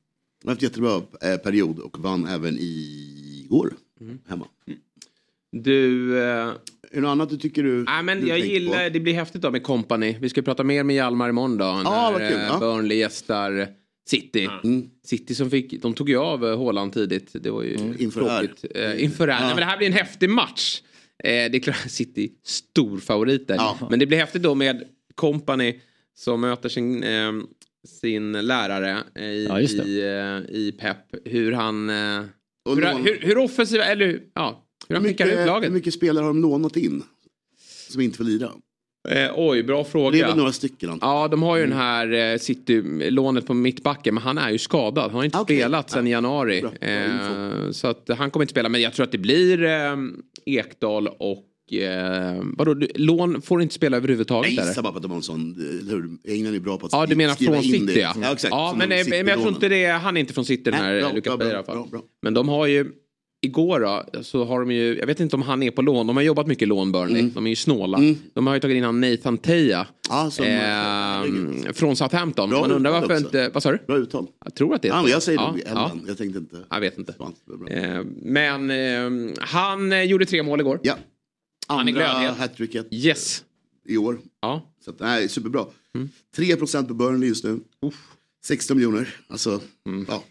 [0.42, 3.74] De har haft jättebra eh, period och vann även igår
[4.28, 4.48] hemma.
[5.52, 6.18] Du...
[6.18, 6.56] Eh, Är
[6.92, 7.84] det något annat du tycker du...
[7.84, 8.94] Nej, men du jag tänker gillar, på?
[8.94, 10.16] det blir häftigt då med company.
[10.22, 11.64] Vi ska prata mer med Hjalmar imorgon då.
[11.66, 12.38] Ja, vad när kul.
[12.40, 12.60] eh, Ja.
[12.60, 13.68] Burnley gästar
[14.10, 14.50] City.
[14.64, 14.90] Mm.
[15.06, 17.30] City som fick, de tog ju av eh, Haaland tidigt.
[17.34, 18.40] Det var ju Inför det här.
[18.48, 18.72] tråkigt.
[18.76, 19.40] Eh, inför här.
[19.40, 19.46] Ja.
[19.46, 20.82] Nej, men det här blir en häftig match.
[21.24, 23.56] Eh, det är klart, City storfavoriter.
[23.56, 23.88] Ja.
[23.90, 24.84] Men det blir häftigt då med
[25.16, 25.80] company
[26.16, 27.32] som möter sin, eh,
[28.02, 30.98] sin lärare eh, i, Ja, i, eh, i Pep.
[31.26, 31.90] Hur han...
[31.90, 31.96] Eh,
[32.70, 35.70] hur, lån- hur, hur offensiv, eller ja, hur han hur, skickar ut mycket, laget.
[35.70, 37.04] hur mycket spelare har de lånat in?
[37.90, 38.52] Som inte får lira?
[39.10, 40.12] Eh, oj, bra fråga.
[40.12, 43.54] Det är väl några stycken antar Ja, de har ju den här eh, City-lånet på
[43.54, 45.04] mittbacken, men han är ju skadad.
[45.04, 45.58] Han har inte Okej.
[45.58, 46.62] spelat sedan i januari.
[46.62, 49.64] Bra, bra Eh, så att han kommer inte spela, men jag tror att det blir
[49.64, 49.96] eh,
[50.46, 55.02] Ekdal och eh, vadå, du, lån får inte spela överhuvudtaget Jag gissar bara på att
[55.04, 56.34] de har en sån, eller hur?
[56.34, 58.00] England är bra på att Ja, du menar från City det.
[58.00, 58.14] ja.
[58.22, 58.52] Ja, exakt.
[58.52, 61.22] Ja, men, eh, men jag tror inte det, han är inte från City den här
[61.22, 61.76] bra, Bale i alla fall.
[61.78, 62.02] bra, bra.
[62.22, 62.92] Men de har ju,
[63.46, 66.16] igår då, så har de ju, jag vet inte om han är på lån, de
[66.18, 67.34] har jobbat mycket lån Burnley, Mm.
[67.34, 68.00] de är ju snåla.
[68.34, 69.88] De har ju tagit in han Nathan Teja.
[70.10, 72.50] Ja, som, eh, från Southampton.
[72.50, 73.26] Bra Man undrar varför också.
[73.26, 73.78] inte, vad sa du?
[73.88, 74.28] Bra uttal.
[74.46, 75.92] Jag tror att det är Ja, jag säger ja, nog ja.
[76.08, 76.58] Jag tänkte inte...
[76.70, 77.14] Jag vet inte.
[77.68, 77.74] Det.
[77.74, 80.80] Eh, Men eh, han eh, gjorde tre mål igår.
[80.84, 80.96] Ja.
[81.68, 83.44] Han är Andra hattricket Yes.
[83.88, 84.20] i år.
[84.42, 84.62] Ja.
[84.86, 85.66] Så att, nej, superbra.
[85.96, 86.10] Mm.
[86.38, 87.60] 3% på Burnley just nu.
[88.46, 89.16] 16 miljoner.
[89.28, 90.06] Alltså, Mm.
[90.10, 90.24] ja.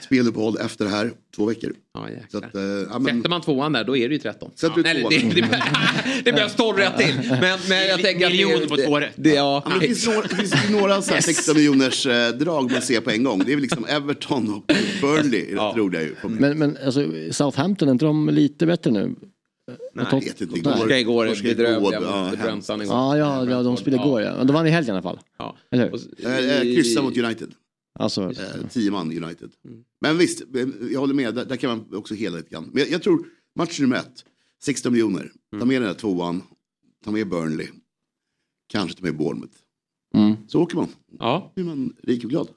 [0.00, 1.74] Speluppehåll efter det här, två veckor.
[1.94, 4.50] Ja, Så att, eh, ja, men, Sätter man tvåan där, då är det ju 13.
[4.54, 5.10] Sätter du tvåan?
[5.10, 5.62] det, det,
[6.24, 7.14] det behövs 12 rätt till.
[7.30, 8.32] Men, men jag tänker att...
[8.32, 9.12] Miljon det- på två rätt.
[9.16, 12.06] Det, ja, ja, men det finns några, det finns ju några så här 16 miljoners
[12.06, 13.38] eh, drag man ser på en gång.
[13.44, 15.74] Det är väl liksom Everton och Burnley, Ja.
[15.74, 16.14] tror jag ju.
[16.14, 16.40] på mig.
[16.40, 19.14] Men, men alltså, Southampton, är inte de lite bättre nu?
[19.94, 20.54] Nej, jag vet inte.
[20.54, 20.78] Nej.
[20.78, 22.84] Torska igår, Torska igår, bedrövliga ja, mot igår.
[22.86, 24.44] Ja, ja, ja de spelade igår ja.
[24.44, 25.18] De vann i helgen i alla fall.
[25.38, 25.56] Ja.
[25.72, 26.26] Eller hur?
[26.26, 27.52] Eh, eh, Kryssa mot United.
[27.98, 29.50] Alltså, Eh, tio man United.
[29.64, 29.84] Mm.
[30.00, 31.34] Men visst, eh, jag håller med.
[31.34, 32.70] Där, där kan man också hela lite grann.
[32.72, 34.24] Men jag, jag tror match nummer ett,
[34.62, 35.32] 16 miljoner.
[35.50, 35.68] Ta Mm.
[35.68, 36.42] med den där tvåan.
[37.04, 37.66] Ta med Burnley.
[38.72, 39.54] Kanske ta med Bournemouth.
[40.14, 40.34] mm.
[40.48, 40.88] Så åker man.
[41.18, 41.52] Ja.
[41.56, 42.48] Då är man rik och glad.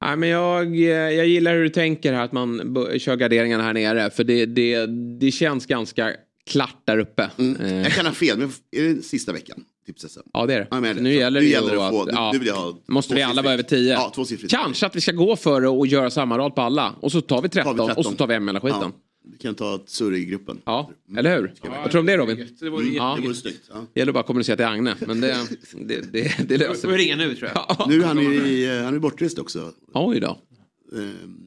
[0.00, 3.74] Nej, men jag, eh, jag gillar hur du tänker här att man kör garderingarna här
[3.74, 4.10] nere.
[4.10, 4.86] För det, det,
[5.20, 7.30] det känns ganska klart där uppe.
[7.38, 7.56] Mm.
[7.56, 9.64] Eh, Jag kan ha fel, men är det sista veckan?
[9.88, 10.66] Tipset Ja det är det.
[10.70, 11.00] Ja, men är det.
[11.00, 12.78] Nu Så gäller nu det gäller ju det att få- ja, nu vill jag ha
[12.88, 13.92] Måste vi alla vara över 10?
[13.92, 14.12] Ja.
[14.48, 16.94] Kanske att vi ska gå för det och göra samma rad på alla.
[17.00, 17.98] Och så tar vi 13, Tar vi 13.
[18.00, 18.78] och så tar vi hem hela skiten.
[18.82, 18.92] Ja,
[19.32, 20.60] vi kan ta ett surr i gruppen.
[20.64, 21.54] Ja, eller hur?
[21.62, 22.48] Vad tror du om det Robin?
[22.60, 23.14] Det vore Mm, ja.
[23.16, 23.62] Det vore snyggt.
[23.72, 23.86] Ja.
[23.94, 24.94] Det gäller bara att kommunicera till Agne.
[25.06, 25.36] Men det,
[25.72, 27.88] det, det, det löser vi ringa nu tror jag.
[27.88, 29.72] Nu är han, i, eh, han är bortrest också.
[29.94, 30.38] Oj då.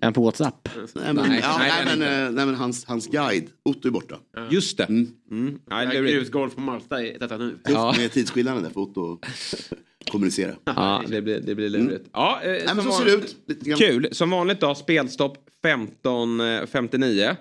[0.02, 0.70] En på WhatsApp?
[0.76, 3.92] Nej, men, Nej, ja, nej, nej, men, eh, nej, men hans, hans guide, Otto är
[3.92, 4.16] borta.
[4.50, 4.84] Just det.
[4.84, 5.60] Mm.
[5.70, 7.58] Nej, det är- Grusgolf på Malta i detta nu.
[7.70, 9.20] Just med tidsskillnaden där för Otto
[10.12, 10.56] kommunicera.
[10.66, 12.10] Ja, det blir, det blir lurigt.
[12.14, 13.36] Ja, eh, Nej, men så ser det ut.
[13.78, 14.08] Kul.
[14.12, 17.36] Som vanligt då, spelstopp 15.59.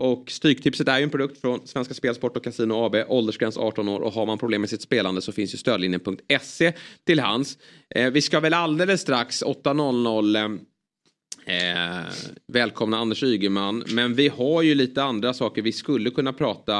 [0.00, 2.94] Och Stryktipset är ju en produkt från Svenska Spelsport och Casino AB.
[3.08, 6.72] Åldersgräns 18 år och har man problem med sitt spelande så finns ju stödlinjen.se
[7.04, 7.58] till hands.
[7.94, 10.58] Eh, vi ska väl alldeles strax 8.00
[11.48, 12.04] eh,
[12.52, 13.84] välkomna Anders Ygeman.
[13.86, 16.78] Men vi har ju lite andra saker vi skulle kunna prata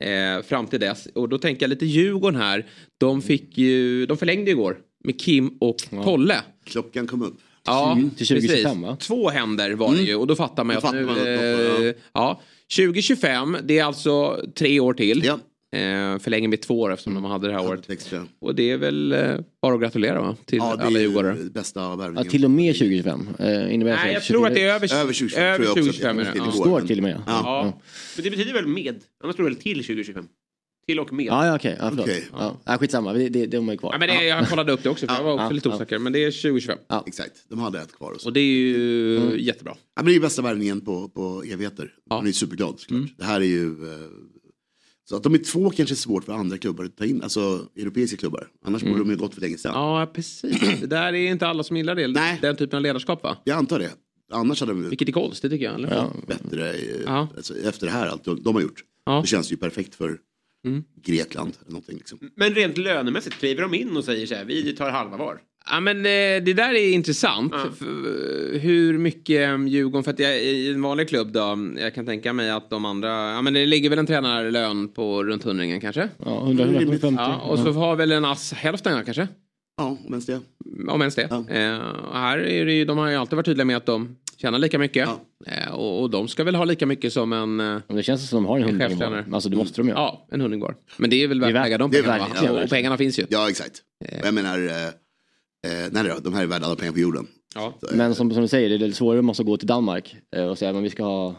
[0.00, 1.06] eh, fram till dess.
[1.14, 2.66] Och då tänker jag lite Djurgården här.
[2.98, 6.36] De, fick ju, de förlängde igår med Kim och Tolle.
[6.64, 7.36] Klockan kom upp.
[7.66, 8.82] Ja, Mm, till 2025, precis.
[8.82, 8.96] va?
[9.00, 11.88] Två händer var det ju och då fattar man ju att nu...
[11.88, 12.40] eh, ja.
[12.76, 15.22] 2025, det är alltså tre år till.
[15.24, 15.38] Ja.
[15.74, 17.80] Eh, förlänger med två år eftersom de hade det här året.
[17.80, 18.26] Lite extra.
[18.40, 20.36] Och det är väl eh, bara att gratulera va?
[20.44, 21.36] till Ja, det alla är djurgårdare.
[21.38, 21.80] ju bästa
[22.16, 23.28] Ja, till och med 2025.
[23.38, 25.72] Eh, innebär Nej, jag 24 tror att det är över, Över 2025 över tror jag
[25.72, 26.38] också 2025 är att det.
[26.40, 26.52] det Ja.
[26.52, 27.22] Står till och med.
[27.26, 27.40] Ja.
[27.44, 27.80] Ja.
[28.16, 29.00] Men det betyder väl med?
[29.24, 30.26] Annars tror jag väl till 2025.
[30.86, 31.26] Till och med.
[31.26, 31.76] Ja, ja okej.
[31.80, 32.06] Ja, förlåt.
[32.06, 32.24] Okej.
[32.32, 32.60] Ja.
[32.64, 33.92] Ja, skitsamma, det, det, de är kvar.
[33.92, 35.74] Ja, men det, jag kollade upp det också för jag var också Ja, lite ja.
[35.74, 35.98] osäker.
[35.98, 36.78] Men det är 2025.
[37.06, 38.12] Exakt, de hade ett kvar.
[38.12, 38.28] Och så.
[38.28, 39.72] Och det är ju jättebra.
[39.76, 41.92] Ja, men det är ju bästa värvningen på, på evigheter.
[42.10, 42.16] Ja.
[42.16, 42.98] Man är ju superglad såklart.
[42.98, 43.10] Mm.
[43.18, 43.76] Det här är ju...
[45.08, 47.68] Så att de är två kanske är svårt för andra klubbar att ta in, alltså
[47.76, 48.48] europeiska klubbar.
[48.64, 49.72] Annars borde de ju gått för länge sedan.
[49.74, 50.80] Ja, precis.
[50.80, 52.08] Det där är inte alla som gillar det.
[52.08, 52.38] Nej.
[52.42, 53.36] Den typen av ledarskap va?
[53.44, 53.90] Jag antar det.
[54.32, 55.74] Annars hade de Vilket är konstigt tycker jag.
[55.74, 55.94] Eller?
[55.94, 56.12] Ja.
[56.28, 57.28] bättre eh, Ja.
[57.36, 58.84] alltså, efter det här allt de, de har gjort.
[59.06, 59.20] Ja.
[59.20, 60.18] Det känns ju perfekt för
[60.66, 60.84] Mm.
[61.02, 61.52] Grekland.
[61.60, 62.18] Eller någonting, liksom.
[62.36, 65.40] Men rent lönemässigt, kliver de in och säger så här, vi tar halva var?
[65.70, 67.52] Ja men eh, det där är intressant.
[67.56, 67.70] Ja.
[67.78, 72.06] För, hur mycket eh, Djurgården, för att jag, i en vanlig klubb då, jag kan
[72.06, 75.80] tänka mig att de andra, ja men det ligger väl en tränarlön på runt hundringen
[75.80, 76.08] kanske?
[76.24, 77.22] Ja, 100, 150.
[77.22, 79.28] Ja, och så har väl en ass hälften ja, kanske?
[79.76, 80.40] Ja, om ens det.
[80.88, 81.28] Om ens det.
[81.30, 81.44] Ja.
[81.48, 81.80] Eh,
[82.12, 84.78] här är det ju, de har ju alltid varit tydliga med att de tjänar lika
[84.78, 85.08] mycket.
[85.46, 88.42] Eh, och, och de ska väl ha lika mycket som en, eh, Det känns som
[88.42, 89.24] de har en hundring var.
[89.32, 90.00] Alltså det måste de ju ha.
[90.00, 90.74] Ja, en hundring var.
[90.96, 93.26] Men det är väl värt att lägga de pengarna Ja, och pengarna finns ju.
[93.28, 93.82] Ja, exakt.
[94.20, 94.58] Och Jag menar,
[95.64, 97.26] eh, eh, nej då, de här är värda alla pengar på jorden.
[97.54, 97.74] Ja.
[97.80, 99.56] Så, eh, Men som, som du säger, det är lite svårare om man ska gå
[99.56, 101.36] till Danmark eh, och säga att vi ska ha,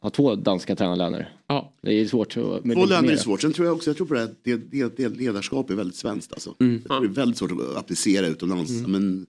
[0.00, 1.32] ha två danska tränarlöner.
[1.48, 1.72] Ja.
[1.82, 2.32] Det är svårt.
[2.32, 3.40] Två löner är svårt.
[3.40, 5.96] Sen tror jag också, jag tror på det här, det, det, det ledarskap är väldigt
[5.96, 6.54] svenskt alltså.
[6.60, 6.82] Mm.
[6.88, 8.70] Jag tror det är väldigt svårt att applicera utomlands.
[8.86, 9.26] Men,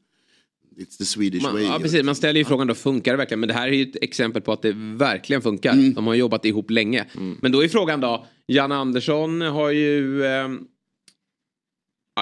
[0.77, 1.63] it's the Swedish Man, way.
[1.63, 2.03] ja, precis.
[2.03, 3.39] Man ställer ju frågan då, funkar det verkligen?
[3.39, 5.73] Men det här är ju ett exempel på att det verkligen funkar.
[5.73, 5.93] Mm.
[5.93, 7.05] De har jobbat ihop länge.
[7.41, 10.47] Men då är frågan då, Jan Andersson har ju eh,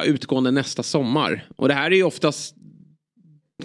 [0.03, 1.47] utgående nästa sommar.
[1.55, 2.55] Och det här är ju oftast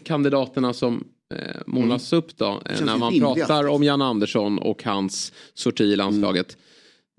[0.05, 2.63] kandidaterna som eh, målas upp då.
[2.67, 3.37] Eh, när man rimligast.
[3.39, 6.57] pratar om Jan Andersson och hans sorti i landslaget.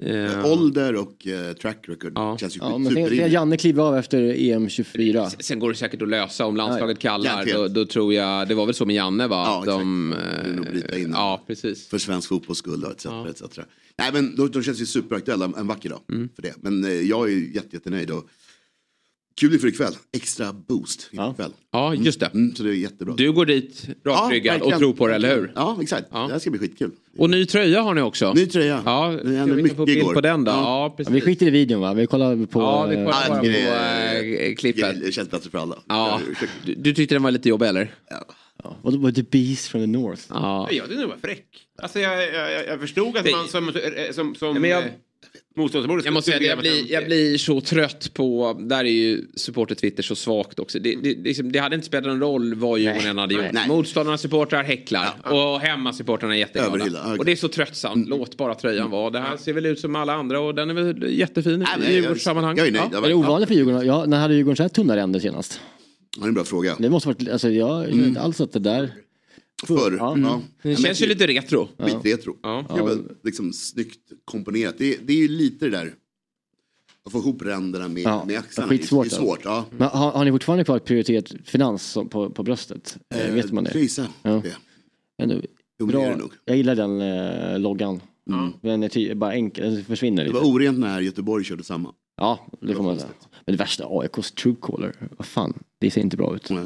[0.04, 2.38] Eh, Ålder och eh, track record Ja.
[2.38, 3.34] känns ju Ja, men tänk superrimligt.
[3.34, 5.30] Janne kliver av efter EM 24.
[5.30, 7.26] Sen går det säkert att lösa om landslaget kallar.
[7.26, 7.74] Garanterat.
[7.74, 9.43] Då, då tror jag, det var väl så med Janne va?
[9.47, 9.80] Ja, exakt.
[9.80, 10.15] De,
[10.97, 11.06] in.
[11.06, 11.88] eh, ja, precis.
[11.88, 13.06] För svensk fotbolls skull och etc.
[13.43, 13.60] etc.
[13.97, 16.30] Nej men de, de känns ju superaktuella en vacker dag Mm.
[16.36, 16.54] för det.
[16.58, 18.28] Men eh, jag är ju jätte, jättenöjd och
[19.41, 19.93] kul inför ikväll.
[20.17, 21.32] Extra boost inför Ja.
[21.32, 21.51] ikväll.
[21.71, 22.25] Ja, just det.
[22.34, 23.13] Mm, så det är jättebra.
[23.17, 24.80] Du går dit rakryggad och verkligen.
[24.80, 25.51] tror på det, eller hur?
[25.56, 26.08] Ja, exakt.
[26.12, 26.19] Ja.
[26.27, 26.91] Det här ska bli skitkul.
[27.17, 28.34] Och ny tröja har ni också.
[28.34, 28.82] Ny tröja.
[28.86, 30.13] Ja, Det ska hände vi få mycket bild igår.
[30.13, 30.51] på den då?
[30.51, 30.58] Ja.
[30.58, 31.13] Ja, Ja, precis.
[31.15, 31.93] vi skiter i videon va?
[31.93, 32.60] Vi kollar på...
[32.62, 35.01] Ja, vi kollar Ja, bara på äh, klippet.
[35.01, 35.77] Det känns bättre för alla.
[35.88, 36.19] Ja.
[36.65, 37.93] Du, du tyckte den var lite jobbig eller?
[38.63, 38.75] Ja.
[38.82, 40.21] Vad var The Beast from the North?
[40.30, 40.67] Ja.
[40.71, 41.45] Jag tyckte den var fräck.
[41.82, 43.71] Alltså jag, jag, jag- jag förstod att Det- man som,
[44.13, 44.89] som, som Ja, men jag- eh,
[45.56, 50.04] Jag måste säga att jag blir, jag blir så trött på, där är ju supporter-Twitter
[50.04, 50.80] så svagt också.
[50.80, 53.46] Det, det, liksom, det hade inte spelat någon roll vad Djurgården än hade gjort.
[53.52, 53.68] Nej.
[53.68, 56.86] Motståndarnas supportrar häcklar och hemmasupportrarna är jätteglada.
[56.86, 57.20] Okej.
[57.20, 59.10] Och det är så tröttsamt, låt bara tröjan vara.
[59.10, 61.84] Det här ser väl ut som alla andra och den är väl jättefin Nej, i
[61.84, 62.58] jag- Djurgårdssammanhang.
[62.58, 62.84] Jag är nöjd.
[62.84, 62.90] Ja.
[62.94, 63.86] Jag Är det ovanligt för Djurgården?
[63.86, 65.60] Ja, när hade Djurgården så här tunna ränder senast?
[66.16, 66.76] Ja, det är en bra fråga.
[66.80, 68.92] Det måste varit, alltså jag känner inte alls att det där...
[69.67, 69.95] Förr.
[70.00, 70.17] Ja.
[70.17, 70.41] Ja.
[70.62, 71.67] Det Ja, känns men ju lite retro.
[71.78, 72.38] Skitretro.
[72.43, 72.65] Ja.
[72.69, 74.76] Det är väl liksom snyggt komponerat.
[74.78, 75.93] Det, är- det är ju lite det där.
[77.06, 78.69] Att få ihop ränderna med, Ja, med axlarna.
[78.69, 79.39] skitsvårt, Det är svårt.
[79.43, 79.65] Ja.
[79.71, 82.97] Men har, har ni fortfarande kvar prioritet finans på, på bröstet?
[83.15, 83.80] Eh, vet man det?
[83.80, 84.30] gissa Ja.
[84.43, 84.56] det.
[85.24, 86.02] Ändå, men det bra.
[86.15, 86.24] det.
[86.45, 88.02] Jag gillar den eh, loggan.
[88.62, 90.39] Den är ty- bara enkel, den försvinner Det lite.
[90.43, 91.93] var orent när Göteborg körde samma.
[92.17, 93.10] Ja, det får man säga.
[93.45, 96.50] Men det värsta, AIKs Truecaller, vad fan, det ser inte bra ut.
[96.50, 96.65] Nej.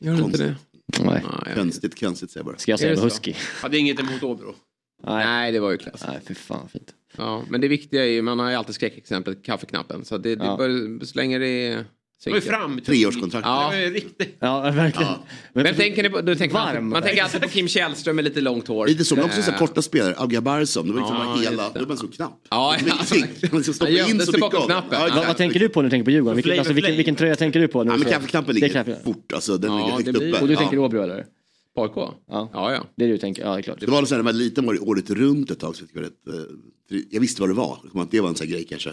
[0.00, 0.56] Gör det inte det?
[1.00, 1.24] Nej.
[1.46, 2.58] Nej, Konstigt, konstigt säger jag bara.
[2.58, 3.04] Ska jag Är säga?
[3.04, 3.34] Husky?
[3.62, 4.54] Hade inget emot Åbro.
[5.06, 5.24] Nej.
[5.26, 6.04] Nej, det var ju klass.
[6.08, 6.94] Nej, för fan fint.
[7.16, 10.04] Ja, men det viktiga är ju, man har ju alltid skräckexemplet kaffeknappen.
[10.04, 10.56] Så det, det Ja.
[10.56, 11.84] bör, så länge det
[12.24, 12.80] Det var ju.
[12.80, 13.46] Treårskontrakt.
[13.46, 13.70] Ja.
[13.72, 14.36] Det var ju riktigt.
[14.38, 15.12] Ja, verkligen.
[15.52, 16.88] Men tänker ni på, då tänker man, Varm.
[16.88, 18.86] man tänker alltid på Kim Källström med lite långt hår.
[18.86, 20.14] Lite så, men också så här korta spelare.
[20.16, 21.70] Auga Barsson, det var liksom Ja, bara hela, det.
[21.74, 22.40] då var man så knapp.
[22.50, 22.86] Ja, ja.
[22.86, 24.98] Man liksom Han stoppade in gömde så sig mycket bakom av knappen.
[25.00, 26.36] Ja, Vad- Vad, tänker du på när du tänker på Djurgården?
[26.36, 27.84] Vilken, alltså, vilken, vilken tröja tänker du på?
[27.84, 30.40] När Ja, men kaffeknappen ligger fort, alltså den Ja, ligger högt uppe.
[30.40, 30.58] Och du Ja.
[30.60, 31.26] tänker Åbro eller?
[31.74, 31.92] På AIK?
[31.96, 32.14] Ja.
[32.52, 32.84] Ja, ja.
[32.96, 33.80] Det är det du tänker, ja det är klart.
[33.80, 35.76] Det var så här, när man var liten var det året runt ett tag.
[35.76, 36.12] Så jag, rätt,
[36.90, 37.78] eh, jag visste vad det var.
[38.10, 38.90] Det var en sån här grej kanske.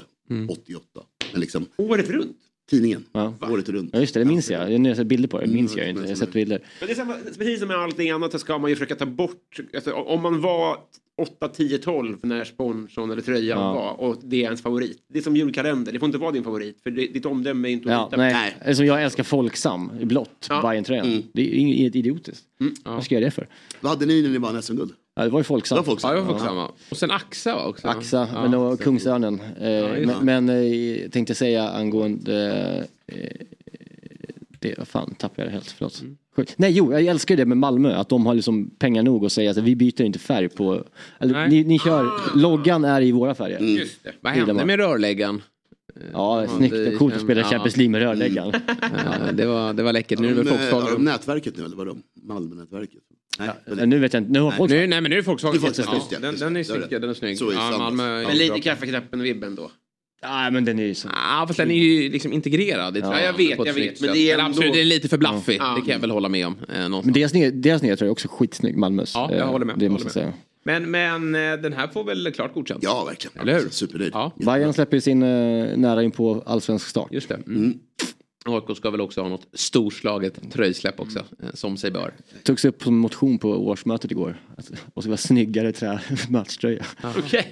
[0.50, 0.86] 88.
[1.32, 2.38] Men liksom, Året runt?
[2.69, 3.03] Tidningen.
[3.12, 3.34] Ja.
[3.41, 3.89] Året runt.
[3.93, 4.71] Ja just det, det minns jag.
[4.71, 6.01] Jag har sett bilder på det, det minns jag inte.
[6.01, 6.60] Jag har sett bilder.
[6.79, 9.05] Men det är samma, precis som med allting annat så ska man ju försöka ta
[9.05, 10.77] bort, alltså, om man var
[11.17, 13.73] 8, 10, 12 när sponsorn eller tröjan Ja.
[13.73, 14.97] var och det är ens favorit.
[15.13, 17.71] Det är som julkalender, det får inte vara din favorit för det, ditt omdöme är
[17.71, 18.17] inte Ja, på.
[18.17, 18.58] nej.
[18.67, 20.62] Alltså, jag älskar Folksam i blått, Ja.
[20.62, 21.23] Bajen-tröjan.
[21.34, 22.43] Det är inget idiotiskt.
[22.86, 23.47] Vad ska jag göra det för?
[23.82, 24.91] Vad hade ni när ni vann SM-guld?
[25.19, 25.75] Ja, det var ju Folksam.
[25.75, 26.12] Det var Folksam.
[26.12, 26.71] Ja, jag var samma.
[26.89, 27.88] Och sen Axa också.
[27.88, 28.41] Axa, Ja.
[28.41, 29.41] men och Kungsörnen.
[29.41, 30.05] Eh, det.
[30.21, 32.88] men men eh, tänkte säga angående...
[33.08, 33.15] Eh,
[34.60, 36.01] det, fan tappade jag det helt, förlåt.
[36.01, 36.17] Mm.
[36.55, 39.51] Nej jo, jag älskar det med Malmö, att de har liksom pengar nog att säga
[39.51, 40.84] att vi byter inte färg på...
[41.19, 43.60] Eller, ni, ni kör, loggan är i våra färger.
[43.60, 44.12] Just det.
[44.21, 45.41] Vad hände med rörläggen?
[46.13, 47.47] Ja, Ja, snyggt det och coolt att spela ja.
[47.47, 48.51] Champions League med rörläggaren.
[48.82, 50.19] Ja, det, var, det var läckert.
[50.19, 52.03] Nu är det väl de, eh, nätverket nu eller vad de?
[52.23, 53.03] Malmönätverket?
[53.39, 53.49] Nej,
[53.80, 54.71] Ja, nu vet jag inte, nu har folk...
[54.71, 55.62] Nu, nej men nu är det Volkswagen.
[55.62, 56.82] Volkswagen, Ja, den, den är snygg.
[56.89, 57.38] Den är snygg.
[57.38, 57.78] Så Ja.
[57.78, 59.71] Malmö, Men lite kaffeknappen-vibben då.
[60.23, 61.08] Nej men den är ju så...
[61.12, 62.97] Ja, fast den är ju liksom integrerad.
[62.97, 65.58] Ja, jag vet, jag vet, men det är ändå- det är lite för blaffig.
[65.60, 65.73] Ja.
[65.75, 66.58] Det kan jag väl hålla med om.
[66.75, 66.89] Eh.
[66.89, 69.12] Men deras deras nya tröja är också skitsnygg, Malmös.
[69.15, 69.75] Ja, jag Eh, håller med.
[69.80, 70.34] Det måste jag säga.
[70.63, 72.84] Men, men eh, den här får väl klart godkänt?
[72.84, 73.39] Ja, verkligen.
[73.41, 73.69] Eller hur?
[73.69, 74.12] Supernöjd.
[74.13, 77.08] Ja, Bayern släpper ju sin eh, nära in på allsvensk start.
[77.12, 77.36] just det.
[77.47, 77.80] Mm.
[78.45, 82.13] AIK ska väl också ha något storslaget tröjsläpp också, eh, som sig bör.
[82.43, 84.41] Togs upp som motion på årsmötet igår.
[84.58, 85.99] Att det ska vara snyggare trä,
[86.30, 86.86] matchtröja.
[87.17, 87.47] Okej.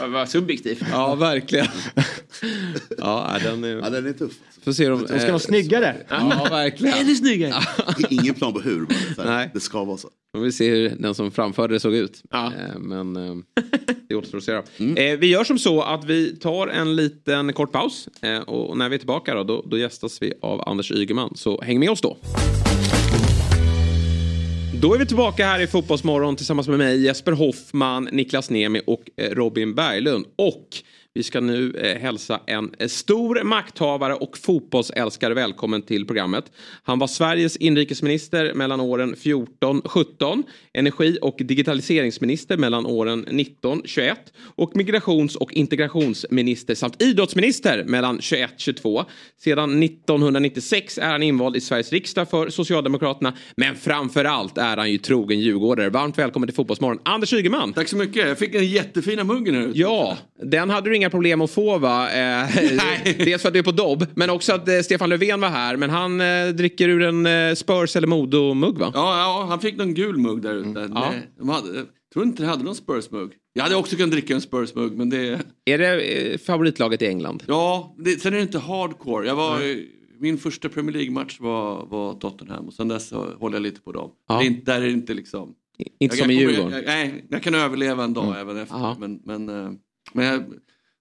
[0.00, 0.82] Ja, vad subjektivt.
[0.90, 1.66] Ja, verkligen.
[2.98, 3.76] ja, den är...
[3.76, 4.32] Ja, den är tuff.
[4.64, 5.06] Får se om...
[5.06, 5.96] De ska vara snyggare.
[6.08, 6.98] Ja, verkligen.
[6.98, 7.54] Ännu snyggare.
[8.10, 8.98] Ingen plan på hur, bara.
[9.16, 9.50] Så Nej.
[9.54, 10.08] Det ska vara så.
[10.34, 12.22] Vi vill se hur den som framförde det såg ut.
[12.30, 12.46] Ja.
[12.46, 13.34] Eh, Men eh,
[14.08, 14.52] det återstår att se.
[14.52, 15.00] då.
[15.00, 18.08] Eh, Vi gör som så att vi tar en liten kort paus.
[18.46, 21.32] Och när vi är tillbaka då, då, då gästas vi av Anders Ygeman.
[21.36, 22.16] Så häng med oss då.
[24.80, 29.02] Då är vi tillbaka här i Fotbollsmorgon tillsammans med mig Jesper Hoffman, Niklas Nemi och
[29.30, 30.26] Robin Berglund.
[30.36, 30.68] Och
[31.14, 36.44] vi ska nu eh, hälsa en eh, stor makthavare och fotbollsälskare välkommen till programmet.
[36.82, 40.42] Han var Sveriges inrikesminister mellan åren 14-17,
[40.74, 44.14] energi och digitaliseringsminister mellan åren 19-21
[44.56, 49.04] och migrations och integrationsminister samt idrottsminister mellan 21-22.
[49.38, 54.90] Sedan 1996 är han invald i Sveriges riksdag för Socialdemokraterna men framför allt är han
[54.90, 55.90] ju trogen djurgårdare.
[55.90, 57.72] Varmt välkommen till Fotbollsmorgon, Anders Ygeman.
[57.72, 58.28] Tack så mycket.
[58.28, 59.78] Jag fick den jättefina muggen här ute.
[59.78, 62.10] Ja, den hade du inga problem att få va?
[62.12, 62.48] Eh,
[63.18, 65.76] dels för att du är på dobb, men också att eh, Stefan Löfven var här.
[65.76, 68.90] Men han eh, dricker ur en eh, Spurs eller Modo-mugg va?
[68.94, 70.90] Ja, ja, han fick någon gul mugg där ute.
[70.94, 71.10] Ja.
[71.10, 73.30] Nej, de hade, jag tror inte de hade någon Spurs-mugg.
[73.52, 75.38] Jag hade också kunnat dricka en Spurs-mugg, men det...
[75.64, 77.42] Är det eh, favoritlaget i England?
[77.46, 79.26] Ja, det, sen är det inte hardcore.
[79.26, 79.58] Jag var,
[80.20, 83.92] Min första Premier League-match var, var Tottenham och sen dess så håller jag lite på
[83.92, 84.10] dem.
[84.28, 84.38] Ja.
[84.38, 85.54] Det är inte, där är det inte liksom...
[86.00, 86.76] Inte jag, som i jag kommer- Djurgården?
[86.76, 88.36] Jag, nej, jag kan överleva en dag Mm.
[88.38, 88.76] även efter.
[88.76, 88.96] Ja.
[89.00, 89.70] Men, men, eh,
[90.12, 90.44] men jag,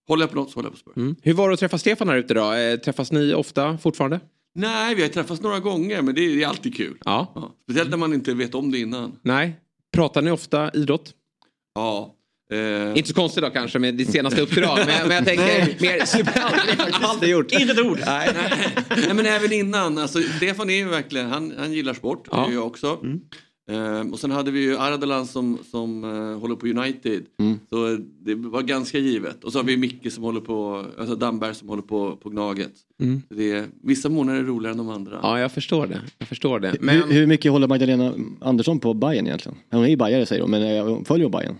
[0.07, 0.97] håller jag på något så håller jag på Spurs.
[0.97, 1.15] Mm.
[1.21, 2.53] Hur var det att träffa Stefan här ute då?
[2.53, 4.19] Eh, Träffas ni ofta fortfarande?
[4.55, 6.97] Nej, vi har träffats några gånger men det är, det är alltid kul.
[7.05, 7.31] Ja.
[7.35, 7.55] Ja.
[7.63, 9.11] Speciellt när man inte vet om det innan.
[9.21, 9.55] Nej.
[9.93, 11.13] Pratar ni ofta idrott?
[11.75, 12.15] Ja.
[12.53, 14.77] Eh, Inte så konstigt då kanske med ditt senaste uppdrag.
[14.87, 17.03] men, men jag tänker mer superalt.
[17.03, 17.51] Aldrig gjort.
[17.51, 17.99] Inte ett ord.
[18.05, 18.29] Nej.
[18.89, 22.47] Nej men även innan, alltså, Stefan är ju verkligen, han, han gillar sport, det Ja.
[22.47, 22.99] gör jag också.
[23.03, 23.19] Ehm,
[24.11, 27.23] och sen hade vi ju Ardalan som, som eh, håller på United.
[27.69, 29.43] Så eh, det var ganska givet.
[29.43, 32.71] Och så har vi Micke som håller på, alltså Damberg som håller på, på Gnaget.
[33.01, 33.21] Mm.
[33.27, 35.19] Så Det är, vissa månader är roligare än de andra.
[35.23, 36.01] Ja, jag förstår det.
[36.17, 36.75] Jag förstår det.
[36.79, 36.95] Men...
[36.95, 39.57] Hur, hur mycket håller Magdalena Andersson på Bayern egentligen?
[39.71, 41.55] Hon är ju bajare säger hon, men eh, hon följer hon Bayern?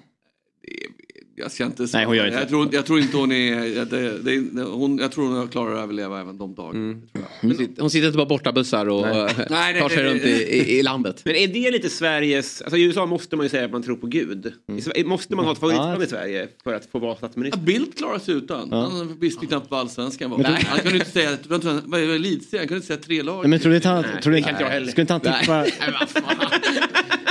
[1.36, 4.18] Jag ska inte Nej, hon gör inte jag tror, jag tror inte hon är, det,
[4.18, 6.80] det, hon, jag tror hon klarar att överleva även de dagarna.
[6.80, 7.02] Mm.
[7.42, 9.14] Hon sitter, hon sitter inte bara borta bussar och Nej.
[9.38, 10.32] Nej, nej, tar sig nej, runt nej.
[10.44, 11.22] i, i, i landet.
[11.26, 13.96] Men är det lite Sveriges, alltså i USA måste man ju säga att man tror
[13.96, 14.54] på Gud.
[14.78, 17.60] I Sverige- Måste man ha ett favoritland i Sverige för att få vara Ja, statsminister?
[17.62, 18.72] Bildt klarar sig utan.
[18.72, 20.44] Han visste knappt vad allsvenskan var.
[20.44, 22.60] Han kunde inte säga, han- vad är det, elitserien?
[22.62, 23.40] han kunde inte säga tre lag.
[23.42, 24.88] Nej, men tror du inte han, Nej, tror du det kan inte jag heller.
[24.88, 25.72] skulle inte han tippa, Nej,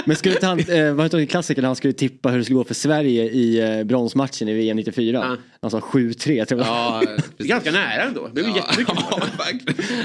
[0.07, 2.45] men skulle inte han, eh, vad heter det, klassiker när han skulle tippa hur det
[2.45, 5.19] skulle gå för Sverige i eh, bronsmatchen i VM 94?
[5.19, 5.37] Ja.
[5.63, 6.69] Han sa 7-3 tror jag.
[6.69, 7.03] Ja,
[7.37, 8.29] Det är ganska nära ändå.
[8.35, 8.95] Det är ju jättemycket.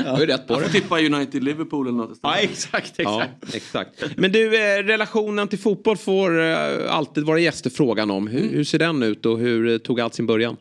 [0.06, 0.70] ja, har ju rätt på Han det.
[0.70, 2.20] får tippa United-Liverpool eller något.
[2.22, 3.56] Ja, exakt, Ja, exakt.
[3.56, 4.18] exakt.
[4.18, 6.58] Men du, eh, relationen till fotboll får eh,
[6.96, 8.28] alltid vara gäster frågan om.
[8.28, 10.58] Hur, hur ser den ut och hur eh, tog allt sin början?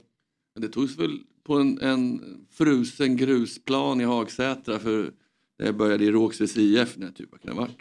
[0.60, 2.20] Det togs väl på en, en
[2.58, 5.10] frusen grusplan i Hagsätra för
[5.56, 7.78] jag började i Rågsveds IF när jag typ kan det ha varit?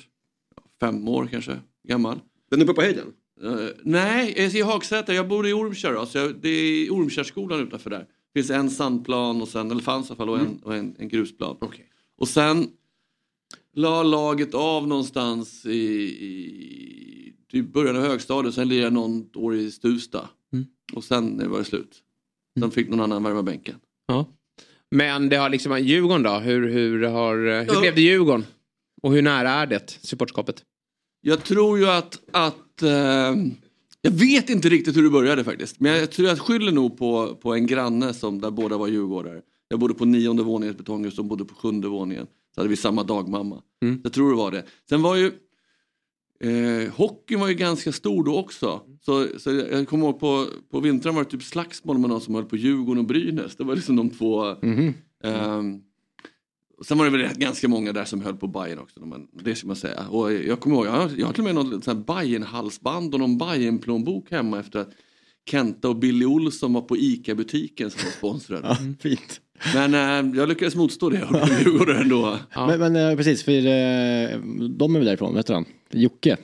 [0.83, 2.19] Fem år kanske gammal.
[2.51, 3.13] Den är uppe på höjden?
[3.43, 5.15] Eh, nej, jag är i Hagsätra.
[5.15, 5.93] Jag bor i Ormkärr.
[5.93, 7.99] Då, så jag, det är Ormkärrskolan utanför där.
[8.33, 10.95] Det finns en sandplan och sen, eller fanns i alla fall, och en, och en,
[10.99, 11.57] en grusplan.
[11.61, 11.89] Okej.
[12.17, 12.67] Och sen
[13.75, 18.55] la laget av någonstans i, i typ början av högstadiet.
[18.55, 20.29] Sen lirade jag något år i Stuvsta.
[20.53, 20.65] Mm.
[20.93, 22.03] Och sen var det slut.
[22.59, 23.75] Sen fick någon annan värma bänken.
[24.07, 24.25] Ja.
[24.91, 26.31] Men det har liksom, Djurgården då?
[26.33, 27.79] Hur, hur, har, hur Ja.
[27.81, 28.45] blev det Djurgården?
[29.01, 30.63] Och hur nära är det supportskapet?
[31.25, 33.35] Jag tror ju att, att eh,
[34.01, 35.79] jag vet inte riktigt hur det började faktiskt.
[35.79, 39.41] Men jag tror jag skyller nog på, på en granne som där båda var djurgårdare.
[39.67, 42.27] Jag bodde på nionde våningen i ett betonghus, de bodde på sjunde våningen.
[42.55, 43.61] Så hade vi samma dagmamma.
[43.81, 44.01] Mm.
[44.03, 44.63] Jag tror det var det.
[44.89, 45.31] Sen var ju
[46.39, 48.81] eh, hockeyn var ju ganska stor då också.
[49.01, 52.35] Så, så jag kommer ihåg på, på vintern var det typ slagsmål med någon som
[52.35, 53.55] höll på Djurgården och Brynäs.
[53.55, 54.55] Det var liksom de två.
[55.23, 55.92] ehm, och
[56.85, 59.05] sen var det väl ganska många där som höll på Bayern också.
[59.05, 60.07] Men det ska man säga.
[60.09, 63.13] Och jag kommer ihåg, jag har, jag har till och med något sånt här Bayern-halsband
[63.13, 64.89] och någon Bayern-plånbok hemma efter att
[65.45, 68.67] Kenta och Billy Olsson var på ICA-butiken som var sponsrade.
[68.67, 69.41] Ja, fint.
[69.73, 72.37] Men eh, jag lyckades motstå det och blev Djurgårdare ändå.
[72.55, 75.65] Men, men eh, precis, för eh, de är väl därifrån, vet du han?
[75.91, 76.37] Jocke.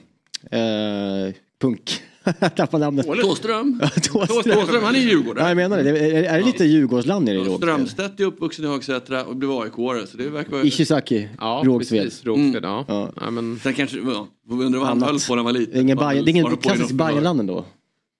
[1.61, 2.01] Punk.
[2.39, 3.05] Jag tappade namnet.
[3.21, 3.81] Thåström.
[4.03, 5.43] Thåström, han är Djurgårdare.
[5.43, 5.89] Ja, jag menar det.
[5.89, 7.57] Är, är det lite Djurgårdsland nere i Rågsved?
[7.57, 10.05] Strömstedt är uppvuxen i Högsätra och blev AIK-are.
[10.05, 10.65] Så det verkar.
[10.65, 12.03] Ishizaki, Ja, Rågsved.
[12.03, 12.25] precis.
[12.25, 12.85] Rågsved, ja.
[12.87, 13.11] Ja.
[13.21, 13.59] Ja, men...
[13.63, 15.09] Sen kanske, ja, får vi undra vad han Annat.
[15.09, 15.73] höll på när han var liten.
[15.73, 16.91] Det är ingen, Bajen, det är ingen klassisk.
[16.91, 17.65] Bajenland ändå.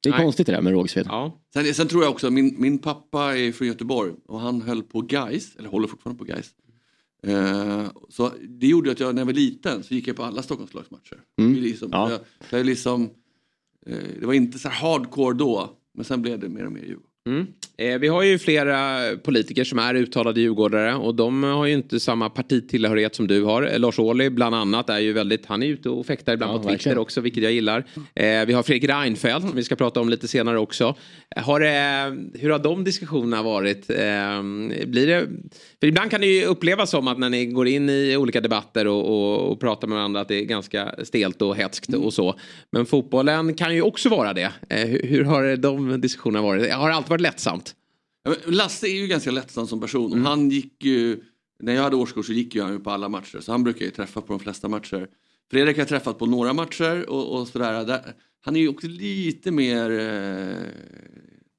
[0.04, 0.22] Det är Nej.
[0.24, 1.06] konstigt det där med Rågsved.
[1.10, 1.40] Ja.
[1.54, 5.02] Sen, sen tror jag också, min, min pappa är från Göteborg och han höll på
[5.02, 6.50] Gais, eller håller fortfarande på Gais.
[7.28, 10.42] Eh, så det gjorde att jag när jag var liten så gick jag på alla
[10.44, 11.18] Stockholmslagsmatcher.
[11.40, 11.54] Mm.
[11.54, 12.10] Det, är liksom, Ja.
[12.12, 12.20] jag,
[12.60, 13.10] jag liksom,
[13.86, 16.82] Eh, det var inte så här hardcore då, men sen blev det mer och mer
[16.82, 17.09] Djurgården.
[17.30, 17.48] Mm.
[17.78, 22.00] Eh, vi har ju flera politiker som är uttalade djurgårdare och de har ju inte
[22.00, 23.64] samma partitillhörighet som du har.
[23.74, 26.58] Eh, Lars Ohly bland annat är ju väldigt, han är ute och fäktar ibland Ja,
[26.58, 26.98] på Twitter verkligen.
[26.98, 27.86] också vilket jag gillar.
[28.16, 30.96] Eh, vi har Fredrik Reinfeldt som vi ska prata om lite senare också.
[31.36, 31.60] Har
[32.40, 33.88] hur har de diskussionerna varit?
[34.88, 35.28] Blir det,
[35.80, 38.88] för ibland kan det ju upplevas som att när ni går in i olika debatter
[38.88, 42.36] och, och, och pratar med varandra att det är ganska stelt och hetskt och så.
[42.72, 44.52] Men fotbollen kan ju också vara det.
[44.70, 46.74] Hur, hur har de diskussionerna varit?
[46.74, 47.76] Har det alltid varit lättsamt?
[48.24, 50.12] Ja, men Lasse är ju ganska lättsam som person.
[50.12, 51.24] Och Han gick ju,
[51.60, 53.40] när jag hade årskurs så gick ju han ju på alla matcher.
[53.40, 55.08] Så han brukar ju träffa på de flesta matcher.
[55.52, 57.86] Fredrik har jag träffat på några matcher och, och sådär.
[57.86, 60.58] Där, han är ju också lite mer eh,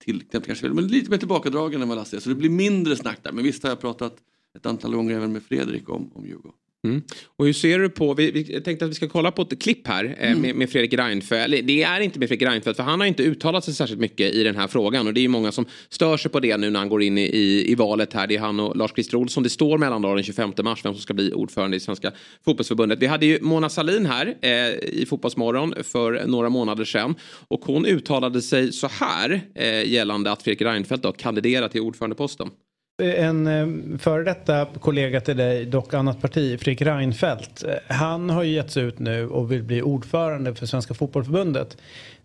[0.05, 2.21] tillknäppt kanske, men lite mer tillbakadragen än vad Lasse är.
[2.21, 3.33] Så det blir mindre snack där.
[3.33, 4.17] Men visst har jag pratat
[4.57, 6.59] ett antal gånger även med Fredrik om, om Djurgården.
[6.87, 7.03] Mm.
[7.37, 9.87] Och hur ser du på, vi, vi tänkte att vi ska kolla på ett klipp
[9.87, 10.43] här eh, Mm.
[10.43, 11.67] med, med Fredrik Reinfeldt.
[11.67, 14.43] Det är inte med Fredrik Reinfeldt för han har inte uttalat sig särskilt mycket i
[14.43, 15.07] den här frågan.
[15.07, 17.19] Och det är ju många som stör sig på det nu när han går in
[17.19, 18.27] i, i, i valet här.
[18.27, 19.43] Det är han och Lars-Christer Olsson.
[19.43, 22.13] Det står mellandag den 25 mars vem som ska bli ordförande i Svenska
[22.45, 22.99] fotbollsförbundet.
[22.99, 24.51] Vi hade ju Mona Salin här eh,
[25.01, 27.15] i Fotbollsmorgon för några månader sedan.
[27.49, 32.51] Och hon uttalade sig så här eh, gällande att Fredrik Reinfeldt då kandiderar till ordförandeposten.
[33.01, 37.65] En eh, före detta kollega till dig, dock annat parti, Fredrik Reinfeldt.
[37.65, 41.77] Eh, han har ju getts ut nu och vill bli ordförande för Svenska Fotbollförbundet.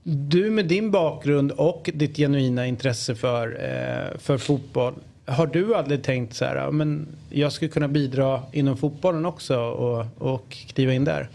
[0.04, 4.94] Du med din bakgrund och ditt genuina intresse för, eh, för fotboll.
[5.26, 10.06] Har du aldrig tänkt så här, men jag skulle kunna bidra inom fotbollen också och,
[10.18, 11.30] och kliva in där?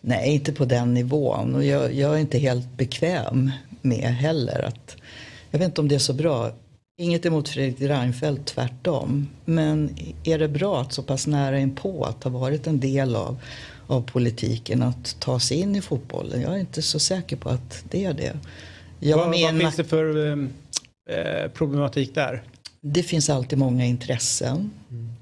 [0.00, 1.54] Nej, inte på den nivån.
[1.54, 3.50] Och jag, jag är inte helt bekväm
[3.82, 4.96] med heller att...
[5.50, 6.50] Jag vet inte om det är så bra.
[7.00, 9.28] Inget emot Fredrik Reinfeldt, tvärtom.
[9.44, 13.36] Men är det bra att så pass nära inpå att ha varit en del av,
[13.86, 16.40] av politiken att ta sig in i fotbollen?
[16.40, 18.36] Jag är inte så säker på att det är det.
[19.16, 20.38] Vad vad finns det för eh,
[21.16, 22.42] eh, problematik där?
[22.80, 24.70] det finns alltid många intressen.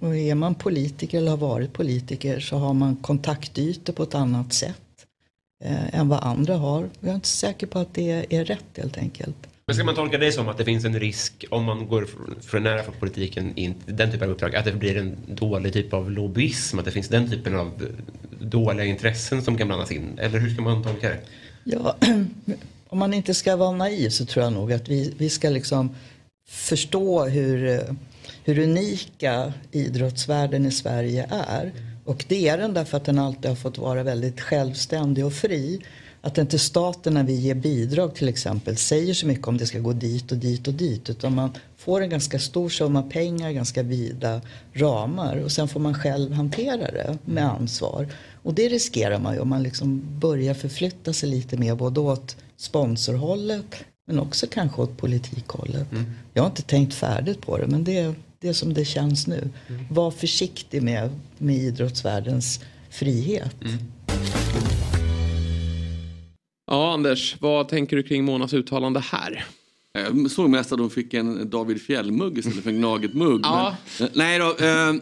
[0.00, 4.52] Och är man politiker eller har varit politiker så har man kontaktytor på ett annat
[4.52, 5.06] sätt
[5.64, 6.88] eh, än vad andra har.
[7.00, 9.36] Jag är inte säker på att det är rätt helt enkelt.
[9.68, 12.06] Men ska man tolka det som att det finns en risk om man går
[12.40, 15.92] för, nära för politiken in den typen av uppdrag att det blir en dålig typ
[15.92, 16.78] av lobbyism?
[16.78, 17.86] Att det finns den typen av
[18.40, 20.18] dåliga intressen som kan blandas in?
[20.18, 21.20] Eller hur ska man tolka det?
[21.64, 21.96] Ja,
[22.88, 25.94] om man inte ska vara naiv så tror jag nog att vi, vi ska liksom
[26.48, 27.80] förstå hur,
[28.44, 31.72] hur unika idrottsvärlden i Sverige är.
[32.04, 35.80] Och det är den därför att den alltid har fått vara väldigt självständig och fri.
[36.26, 39.78] Att inte staten när vi ger bidrag till exempel säger så mycket om det ska
[39.78, 41.10] gå dit och dit och dit.
[41.10, 44.40] Utan man får en ganska stor summa pengar, ganska vida
[44.72, 45.36] ramar.
[45.36, 48.08] Och sen får man själv hantera det med ansvar.
[48.42, 52.36] Och det riskerar man ju om man liksom börjar förflytta sig lite mer både åt
[52.56, 55.86] sponsorhållet men också kanske åt politikhållet.
[56.34, 59.26] Jag har inte tänkt färdigt på det men det är, det är som det känns
[59.26, 59.48] nu.
[59.90, 62.60] Var försiktig med, med idrottsvärldens
[62.90, 63.54] frihet.
[66.66, 69.44] Ja, Anders, vad tänker du kring Monas uttalande här?
[69.92, 73.40] Jag såg mest att de fick en David Fjäll-mugg istället för en Gnaget-mugg.
[73.44, 73.76] Ja.
[74.00, 74.56] Men, nej då.
[74.66, 74.94] Eh,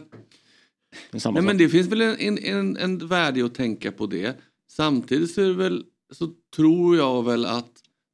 [1.11, 4.37] Nej, men det finns väl en, en, en, en värde att tänka på det.
[4.71, 7.71] Samtidigt så, är det väl, så tror jag väl att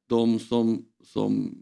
[0.08, 1.58] de som, som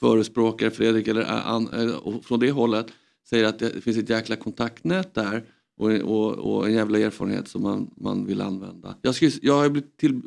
[0.00, 2.86] förespråkar Fredrik eller är an, och från det hållet
[3.28, 5.44] säger att det finns ett jäkla kontaktnät där
[5.76, 8.96] och, och, och en jävla erfarenhet som man, man vill använda.
[9.02, 10.20] Jag, ska, jag har blivit till,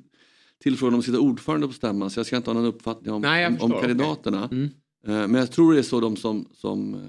[0.63, 3.21] tillfrågad om att sitta ordförande på stämman så jag ska inte ha någon uppfattning om,
[3.21, 3.87] Nej, om, om förstår, okej.
[3.87, 4.49] kandidaterna.
[4.51, 4.69] Mm.
[5.07, 6.99] Eh, Men jag tror det är så de som, som, eh,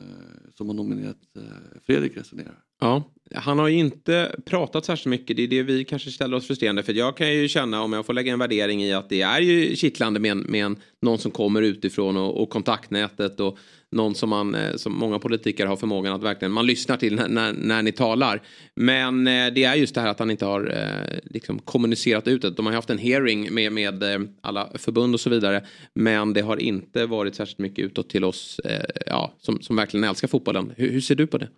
[0.55, 1.43] som har nominerat eh,
[1.87, 2.59] Fredrik resonerar.
[2.81, 3.03] Ja,
[3.35, 5.37] han har ju inte pratat särskilt mycket.
[5.37, 6.93] Det är det vi kanske ställer oss frustrerande för.
[6.93, 9.77] Jag kan ju känna, om jag får lägga en värdering i att det är ju
[9.77, 13.59] kittlande med, en, med en, någon som kommer utifrån och, och kontaktnätet och
[13.91, 17.29] någon som, man, eh, som många politiker har förmågan att verkligen, man lyssnar till när,
[17.29, 18.43] när, när ni talar.
[18.75, 22.43] Men eh, det är just det här att han inte har eh, liksom kommunicerat ut
[22.43, 22.51] det.
[22.51, 25.67] De har haft en hearing med, med alla förbund och så vidare.
[25.95, 28.61] Men det har inte varit särskilt mycket utåt till oss
[29.07, 30.73] ja, som, som verkligen älskar fotbollen.
[30.77, 31.49] Hur, hur ser du på det?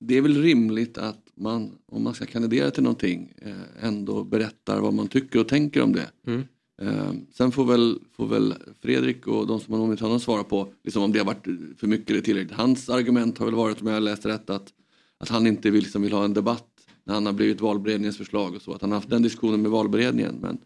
[0.00, 3.32] det är väl rimligt att man, om man ska kandidera till någonting,
[3.80, 6.10] ändå berättar vad man tycker och tänker om det.
[6.26, 6.44] Mm.
[6.82, 10.68] Eh, sen får väl, får väl Fredrik och de som har nominerat honom svara på
[10.84, 11.46] liksom om det har varit
[11.78, 12.56] för mycket eller tillräckligt.
[12.56, 14.72] Hans argument har väl varit, om jag har läst rätt, att,
[15.18, 16.68] att han inte vill, liksom, vill ha en debatt
[17.04, 18.72] när han har blivit valberedningens förslag och så.
[18.72, 20.38] Att han har haft den diskussionen med valberedningen.
[20.40, 20.58] Men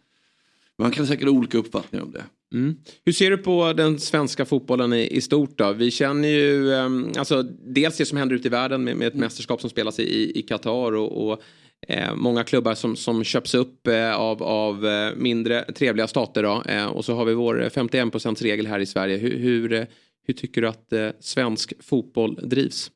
[0.79, 2.25] man kan säkert ha olika uppfattningar om det.
[2.53, 2.77] Mm.
[3.05, 5.73] Hur ser du på den svenska fotbollen i, i stort då?
[5.73, 9.15] Vi känner ju um, alltså, dels det som händer ute i världen med, med ett
[9.15, 11.43] mästerskap som spelas i Qatar och, och
[11.89, 16.43] eh, många klubbar som, som köps upp eh, av, av eh, mindre trevliga stater.
[16.43, 16.63] Då.
[16.63, 19.17] Eh, och så har vi vår 51 regel här i Sverige.
[19.17, 19.85] Hur, hur, eh,
[20.27, 22.91] hur tycker du att eh, svensk fotboll drivs?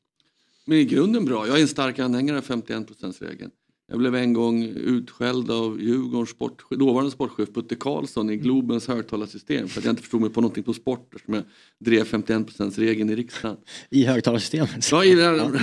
[0.65, 1.47] Men i grunden bra.
[1.47, 3.51] Jag är en stark anhängare av 51%-regeln.
[3.87, 9.67] Jag blev en gång utskälld av Djurgårdens sport, dåvarande sportchef Putte Karlsson i Globens högtalarsystem
[9.67, 11.43] för att jag inte förstod mig på någonting på sport eftersom jag
[11.85, 13.57] drev 51%-regeln i riksdagen.
[13.89, 14.91] I högtalarsystemet?
[14.91, 15.59] Ja, i den,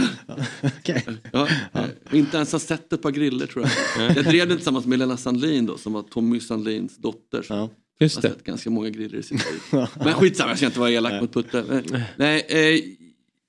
[0.63, 1.05] Okej.
[1.33, 3.65] ja, eh, inte ens har sett ett par griller tror
[3.97, 4.17] jag.
[4.17, 7.43] Jag drev det tillsammans med Lena Sandlin då som var Tommy Sandlins dotter.
[7.43, 7.71] Så
[8.01, 8.29] Just har det.
[8.29, 9.61] sett ganska många griller i sitt liv.
[10.05, 11.83] Men skitsamma, jag ska inte vara elak mot Putte.
[12.17, 12.85] Nej, eh,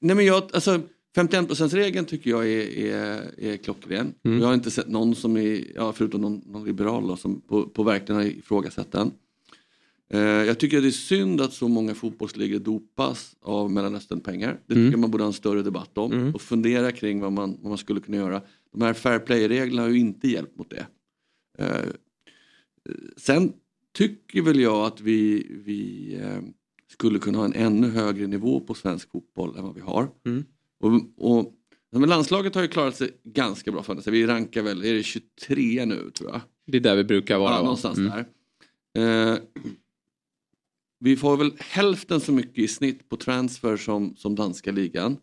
[0.02, 0.82] nej men jag, alltså
[1.16, 4.14] 51%-regeln tycker jag är, är, är klockren.
[4.24, 4.40] Mm.
[4.40, 7.64] Jag har inte sett någon som är, ja, förutom någon, någon liberal då, som på,
[7.70, 9.12] på verkligen har ifrågasatt den.
[10.10, 14.60] Eh, jag tycker att det är synd att så många fotbollsligor dopas av Mellanöstern-pengar.
[14.68, 15.02] Det tycker Mm.
[15.02, 18.00] man borde ha en större debatt om och fundera kring vad man, vad man skulle
[18.00, 18.42] kunna göra.
[18.72, 20.88] De här fair play-reglerna har ju inte hjälpt mot det.
[21.58, 21.90] Eh,
[23.18, 23.54] sen
[23.98, 26.42] tycker väl jag att vi, vi eh,
[26.92, 30.08] skulle kunna ha en ännu högre nivå på svensk fotboll än vad vi har.
[30.26, 30.46] Mm.
[30.84, 31.54] Och, och,
[31.92, 33.84] men landslaget har ju klarat sig ganska bra.
[33.84, 34.12] För det.
[34.12, 36.42] Vi rankar väl, är det 23 nu tror jag?
[36.68, 37.52] Det är där vi brukar vara.
[37.54, 38.12] Ja, någonstans Mm.
[38.12, 39.32] där.
[39.34, 39.38] Eh,
[41.00, 45.18] vi får väl hälften så mycket i snitt på transfer som, som danska ligan.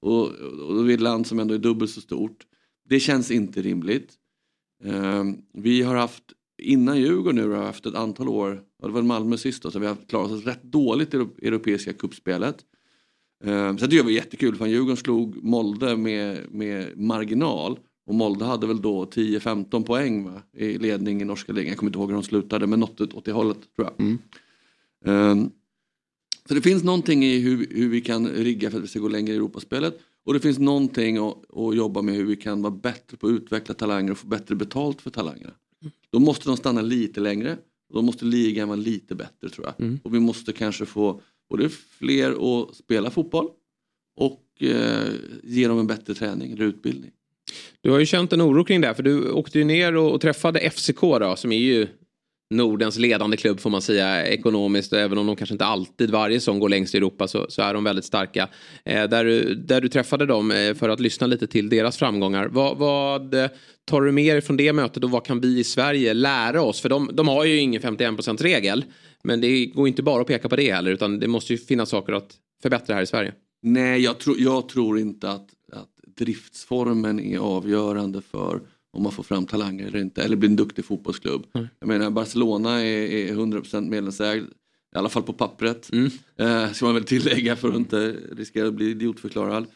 [0.00, 2.46] Och, och vi är ett land som ändå är dubbelt så stort.
[2.88, 4.14] Det känns inte rimligt.
[4.84, 6.24] Eh, vi har haft,
[6.62, 9.78] innan Djurgården nu, har vi haft ett antal år, det var Malmö sist då, så
[9.78, 12.64] vi har klarat oss rätt dåligt i det europeiska kuppspelet.
[13.44, 17.78] Eh, så det var jättekul för Djurgården slog Molde med, med marginal.
[18.06, 21.68] Och Molde hade väl då 10-15 poäng va, i ledning i norska ligan.
[21.68, 24.18] Jag kommer inte ihåg hur de slutade men något åt det hållet tror jag.
[25.04, 25.50] Ehm,
[26.48, 29.08] så det finns någonting i hur, hur vi kan rigga för att vi ska gå
[29.08, 29.98] längre i Europaspelet.
[30.24, 33.32] Och det finns någonting att, att jobba med hur vi kan vara bättre på att
[33.32, 35.52] utveckla talanger och få bättre betalt för talangerna.
[36.10, 37.56] Då måste de stanna lite längre.
[37.88, 39.86] Och då måste ligan vara lite bättre tror jag.
[39.86, 40.00] Mm.
[40.04, 41.20] Och vi måste kanske få
[41.50, 43.48] både fler att spela fotboll
[44.16, 45.08] och eh,
[45.42, 47.10] ge dem en bättre träning eller utbildning.
[47.80, 50.12] Du har ju känt en oro kring det här för du åkte ju ner och,
[50.12, 51.86] och träffade FCK då som är ju
[52.54, 54.92] Nordens ledande klubb får man säga ekonomiskt.
[54.92, 57.74] Även om de kanske inte alltid varje som går längst i Europa så, så är
[57.74, 58.48] de väldigt starka.
[58.84, 62.46] Eh, där, du, där du träffade dem eh, för att lyssna lite till deras framgångar.
[62.46, 63.34] Vad, vad
[63.84, 66.80] tar du med dig från det mötet och vad kan vi i Sverige lära oss?
[66.80, 68.84] För de, de har ju ingen 51% regel.
[69.22, 71.88] Men det går inte bara att peka på det heller utan det måste ju finnas
[71.88, 73.34] saker att förbättra här i Sverige.
[73.62, 78.60] Nej, jag, tror jag tror inte att, att driftsformen är avgörande för
[78.92, 81.46] om man får fram talanger eller inte, eller blir en duktig fotbollsklubb.
[81.52, 84.44] Jag menar Barcelona är, är 100% medlemsägd,
[84.94, 85.90] i alla fall på pappret.
[86.36, 89.66] Eh, ska man väl tillägga för att inte riskera att bli idiotförklarad.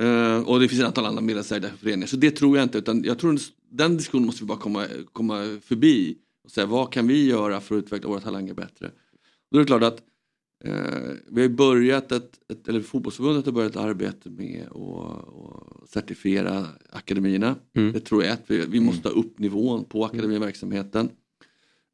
[0.00, 2.78] Eh, och det finns ett antal andra medlemsägda föreningar, så det tror jag inte.
[2.78, 3.38] Utan jag tror
[3.70, 6.16] den diskussionen måste vi bara komma, komma förbi.
[6.44, 8.90] Och säga, vad kan vi göra för att utveckla våra talanger bättre?
[9.50, 10.02] Då är det klart att
[10.64, 16.66] Eh, vi har börjat ett, ett, eller fotbollsförbundet har börjat ett arbete med att certifiera
[16.90, 17.56] akademierna.
[17.92, 21.08] Det tror jag att vi, vi måste ha upp nivån på akademiverksamheten.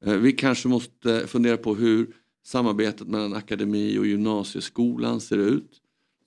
[0.04, 2.06] Eh, vi kanske måste fundera på hur
[2.44, 5.80] samarbetet mellan akademi och gymnasieskolan ser ut.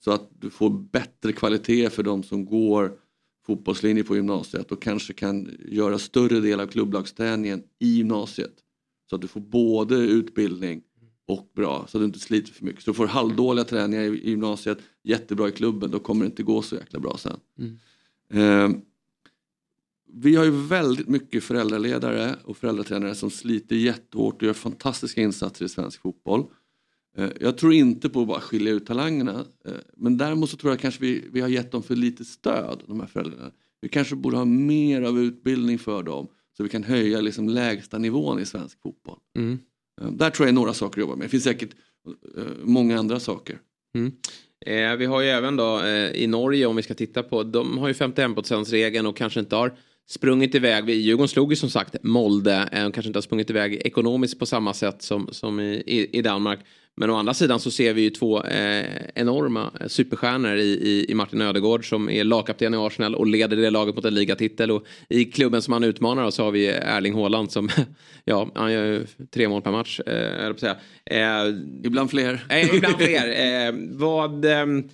[0.04, 2.92] Så att du får bättre kvalitet för de som går
[3.46, 8.54] fotbollslinje på gymnasiet och kanske kan göra större del av klubblagsträningen i gymnasiet.
[9.10, 10.82] Så att du får både utbildning
[11.26, 12.82] och bra, så att du inte sliter för mycket.
[12.82, 16.62] Så du får halvdåliga träningar i gymnasiet, jättebra i klubben, då kommer det inte gå
[16.62, 17.40] så jäkla bra sen.
[18.30, 18.68] Eh,
[20.16, 25.64] vi har ju väldigt mycket föräldraledare och föräldratränare som sliter jättehårt och gör fantastiska insatser
[25.64, 26.44] i svensk fotboll.
[27.16, 29.44] Eh, Jag tror inte på att bara skilja ut talangerna.
[29.64, 32.82] eh, Men däremot så tror jag kanske vi, vi har gett dem för lite stöd,
[32.86, 33.50] de här föräldrarna.
[33.80, 37.98] Vi kanske borde ha mer av utbildning för dem så vi kan höja liksom lägsta
[37.98, 39.18] nivån i svensk fotboll.
[39.38, 39.58] Mm.
[40.00, 41.24] Eh, Där tror jag är några saker att jobba med.
[41.26, 41.70] Det finns säkert
[42.62, 43.58] många andra saker.
[43.94, 44.12] Mm.
[44.66, 47.78] Eh, vi har ju även då eh, i Norge om vi ska titta på, de
[47.78, 49.76] har ju 51 regeln och kanske inte har
[50.06, 50.84] sprungit iväg.
[50.84, 54.38] Vi- Djurgården slog ju som sagt Molde eh, och kanske inte har sprungit iväg ekonomiskt
[54.38, 56.60] på samma sätt som, som i, i, Danmark.
[56.96, 58.84] Men å andra sidan så ser vi ju två eh,
[59.14, 63.56] enorma eh, superstjärnor i, i, i Martin Ödegård som är lagkapten i Arsenal och leder
[63.56, 64.70] det laget mot en ligatitel.
[64.70, 67.68] Och i klubben som han utmanar så har vi Erling Haaland som,
[68.24, 70.00] ja, han gör ju tre mål per match.
[70.00, 70.76] Eh, säga.
[71.06, 72.44] Eh, ibland fler.
[72.48, 73.28] Eh, ibland fler.
[73.68, 74.88] Eh, vad, ehm,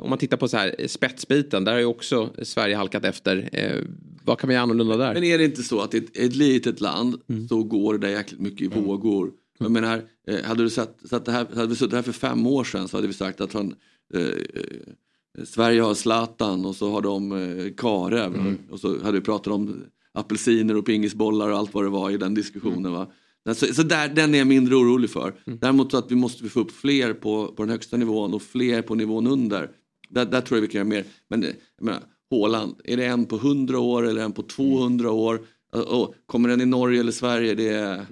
[0.00, 3.48] om man tittar på så här, spetsbiten, där har ju också Sverige halkat efter.
[3.52, 3.82] Eh,
[4.24, 5.14] vad kan vi göra annorlunda där?
[5.14, 8.14] Men är det inte så att i ett, ett litet land så går det där
[8.14, 9.32] jäkligt mycket i vågor.
[9.58, 12.64] Jag menar, eh, hade, du satt, satt här, hade vi suttit här för fem år
[12.64, 13.74] sedan så hade vi sagt att han,
[14.14, 18.56] eh, eh, Sverige har Zlatan och så har de eh, Karev.
[18.70, 22.16] Och så hade vi pratat om apelsiner och pingisbollar och allt vad det var i
[22.16, 22.92] den diskussionen.
[22.92, 23.06] Va?
[23.52, 25.34] Så, så där, den är jag mindre orolig för.
[25.44, 28.82] Däremot så att vi måste få upp fler på, på den högsta nivån och fler
[28.82, 29.70] på nivån under.
[30.08, 31.04] Där, där tror jag vi kan göra mer.
[31.28, 35.40] Men jag menar, Håland, är det en på 100 år eller en på 200 år?
[35.72, 37.54] Och, och, kommer den i Norge eller Sverige?
[37.54, 38.06] Det är...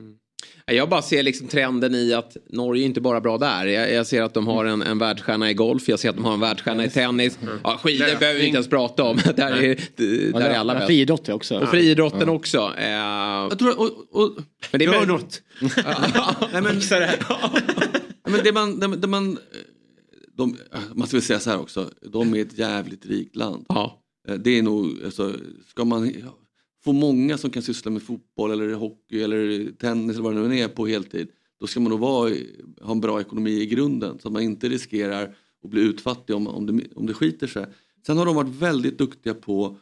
[0.67, 3.67] Jag bara ser liksom trenden i att Norge är inte bara bra där.
[3.67, 6.25] Jag, jag ser att de har en, en världsstjärna i golf, jag ser att de
[6.25, 7.39] har en världsstjärna i tennis.
[7.65, 9.17] Ja, skidor behöver vi inte ens prata om.
[9.37, 10.87] där är, där är alla bäst.
[10.87, 11.59] Friidrott också.
[11.59, 12.73] Och friidrotten också.
[12.79, 14.37] Eh, Jag tror, och, och,
[14.71, 15.43] men det är Gör något.
[16.53, 16.81] Nej, men,
[18.29, 19.39] men det man, det, det man,
[20.37, 20.57] de,
[20.95, 23.67] man ska väl säga så här också, de är ett jävligt rikt land.
[24.29, 25.33] Eh, Det är nog, alltså,
[25.69, 26.15] ska man
[26.85, 30.59] få många som kan syssla med fotboll eller hockey eller tennis eller vad det nu
[30.59, 31.29] är på heltid,
[31.61, 32.35] då ska man nog vara,
[32.81, 36.47] ha en bra ekonomi i grunden så att man inte riskerar att bli utfattig om,
[36.47, 37.67] om, det, om det skiter sig.
[38.07, 39.77] Sen har de varit väldigt duktiga på att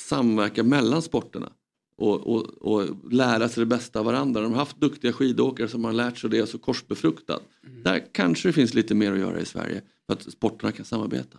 [0.00, 1.52] samverka mellan sporterna
[1.98, 4.40] och, och, och lära sig det bästa av varandra.
[4.40, 7.42] De har haft duktiga skidåkare som har lärt sig det och så korsbefruktat.
[7.84, 11.38] Där kanske det finns lite mer att göra i Sverige för att sporterna kan samarbeta.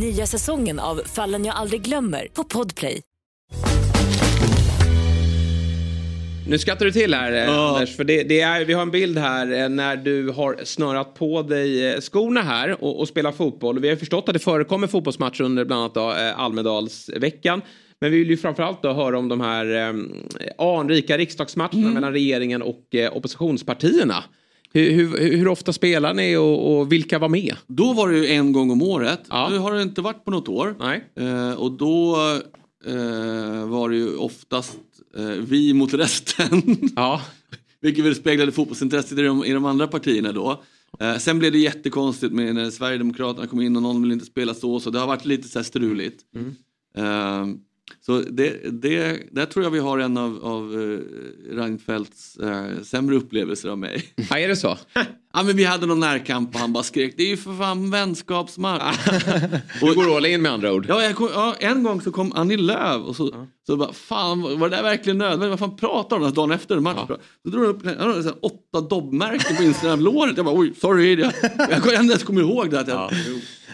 [0.00, 3.00] Nya säsongen av Fallen jag aldrig glömmer på Podplay.
[6.48, 9.18] Nu skrattar du till här eh, Anders, för det, det är, vi har en bild
[9.18, 13.78] här eh, när du har snörat på dig eh, skorna här och, och spelar fotboll.
[13.78, 17.62] Vi har förstått att det förekommer fotbollsmatcher under bland annat då, eh, Almedalsveckan.
[18.00, 19.94] Men vi vill ju framförallt då höra om de här eh,
[20.58, 24.24] anrika riksdagsmatcherna mellan regeringen och eh, oppositionspartierna.
[24.74, 27.56] Hur, hur, hur ofta spelar ni och, och vilka var med?
[27.66, 29.20] Då var det ju en gång om året.
[29.50, 30.76] Nu har det inte varit på något år.
[30.78, 31.04] Nej.
[31.16, 32.16] Eh, och då
[32.86, 34.78] eh, var det ju oftast
[35.16, 36.62] eh, vi mot resten.
[36.96, 37.22] ja.
[37.80, 40.62] Vilket väl speglade fotbollsintresset i de, i de andra partierna då.
[41.00, 44.54] Eh, sen blev det jättekonstigt med när Sverigedemokraterna kom in och någon vill inte spela
[44.54, 44.80] så.
[44.80, 46.22] Så det har varit lite så här struligt.
[46.96, 47.46] Eh,
[48.06, 50.98] så det, det, där tror jag vi har en av, av eh,
[51.56, 54.04] Reinfeldts eh, sämre upplevelser av mig.
[54.30, 54.78] Ja, är det så?
[55.32, 57.90] ja, men vi hade någon närkamp och han bara skrek det är ju för fan
[57.90, 58.96] vänskapsmatch.
[59.80, 60.86] Du går all in med andra ord.
[60.88, 64.68] Ja, kom, ja, en gång så kom Annie Lööf och så, så bara, fan var
[64.68, 65.50] det där verkligen nödvändigt?
[65.50, 66.98] Vad fan pratar de om dagen efter en match?
[67.42, 70.36] Så drog hon upp han hade här åtta dobbmärken på insidan av låret.
[70.36, 71.20] Jag bara, oj, sorry.
[71.20, 71.32] Jag,
[71.86, 72.80] jag ens kommer ihåg det.
[72.80, 73.10] Att jag,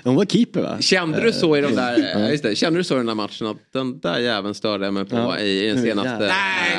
[0.05, 0.77] Hon var keeper va?
[0.81, 2.21] Kände du så i de där, Ja.
[2.21, 2.31] ja.
[2.31, 4.95] just det, kände du så i den där matchen att den där jäveln störde jag
[4.95, 5.39] mig på Ja.
[5.39, 6.29] i, i den senaste jävlar.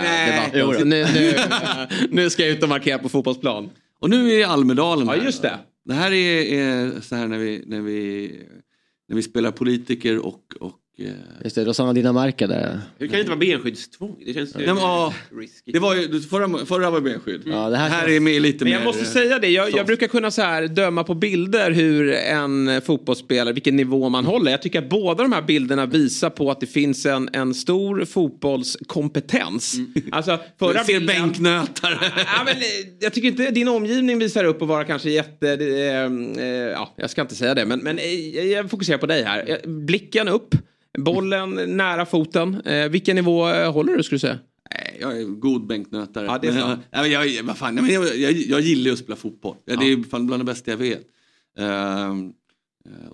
[0.03, 0.80] nej, debatten.
[0.80, 1.34] Så nu, nu,
[2.12, 3.70] nu ska jag ut och markera på fotbollsplan.
[3.99, 5.07] Och nu är det Almedalen.
[5.07, 5.59] Ja, just det.
[5.86, 8.32] Det här är, är så här när vi, när vi,
[9.09, 10.74] när vi spelar politiker och, och eh,
[11.43, 12.80] Just det, Rosanna Dinamarca där.
[12.97, 14.16] Hur kan det inte vara benskyddstvång?
[14.26, 15.14] Det känns ju ja,
[15.66, 17.41] det var ju, förra, förra var benskydd.
[17.45, 18.80] Ja, det här, här är med lite Men mer...
[18.80, 22.82] jag måste säga det, jag, jag brukar kunna så här döma på bilder hur en
[22.82, 24.52] fotbollsspelare, vilken nivå man håller.
[24.52, 28.06] Jag tycker att båda de här bilderna visar på att det finns en, en stor
[28.06, 29.76] fotbollskompetens.
[30.12, 32.12] Alltså, förra Jag ser bilden- bänknötar.
[32.18, 32.62] ja, men, eh,
[32.99, 35.54] jag tycker inte din omgivning visar upp att vara kanske jätte...
[35.54, 39.24] Eh, eh, ja, jag ska inte säga det, men, men eh, jag fokuserar på dig
[39.24, 39.43] här.
[39.47, 40.56] Eh, Blicken upp,
[40.98, 42.62] bollen nära foten.
[42.62, 44.39] Eh, vilken nivå eh, håller du skulle du säga?
[45.00, 46.26] Jag är god bänknötare.
[46.26, 49.16] Ja, det är men, jag, jag, vad fan, jag, jag, jag gillar ju att spela
[49.16, 49.56] fotboll.
[49.66, 49.76] Ja.
[49.76, 51.08] Det är fan bland det bästa jag vet.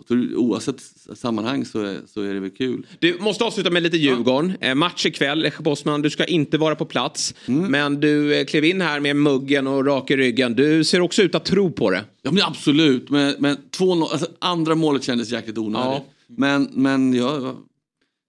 [0.08, 0.82] Så, oavsett
[1.16, 2.88] sammanhang så är, så är det väl kul.
[3.00, 4.54] Du måste avsluta med lite Djurgården.
[4.62, 6.02] Eh, match ikväll, Bosman.
[6.02, 7.36] Du ska inte vara på plats.
[7.46, 7.72] Mm.
[7.72, 10.56] Men du klev in här med muggen och rak i ryggen.
[10.56, 12.04] Du ser också ut att tro på det.
[12.22, 16.04] Ja men absolut, men, men två, alltså, andra målet kändes jäkligt onödigt.
[16.30, 17.56] Men, men ja,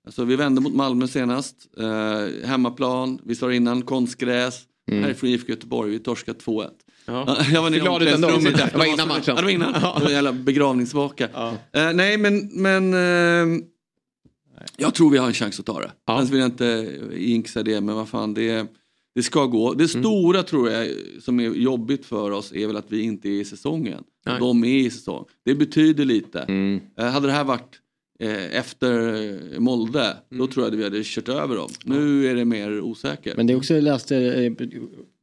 [0.06, 1.56] alltså, vi vände mot Malmö senast.
[1.78, 4.62] Eh, hemmaplan, vi sa innan, konstgräs.
[4.90, 5.02] Mm.
[5.02, 6.68] Här är från IFK Göteborg, vi torskade 2-1.
[7.06, 7.36] Ja.
[7.52, 8.72] Jag var nere i omklädningsrummet.
[8.72, 9.24] Det var innan matchen.
[9.26, 9.72] Ja, det var innan.
[9.82, 9.94] Ja.
[9.94, 11.28] Det var en jävla begravningsvaka.
[11.72, 13.64] Eh, nej men, men eh,
[14.76, 15.92] jag tror vi har en chans att ta det.
[16.06, 16.18] Ja.
[16.18, 18.66] Sen vill jag inte jinxa det, men vad fan det,
[19.14, 19.74] det ska gå.
[19.74, 20.02] Det Mm.
[20.04, 20.88] stora tror jag
[21.22, 24.04] som är jobbigt för oss är väl att vi inte är i säsongen.
[24.26, 24.36] Nej.
[24.38, 25.24] De är i säsong.
[25.44, 26.40] Det betyder lite.
[26.40, 26.80] Mm.
[26.98, 27.78] Eh, hade det här varit
[28.52, 29.14] efter
[29.54, 31.68] eh, Molde, då tror jag att vi hade kört över dem.
[31.84, 33.36] Nu är det mer osäkert.
[33.36, 34.52] Men det är också, jag läste, eh,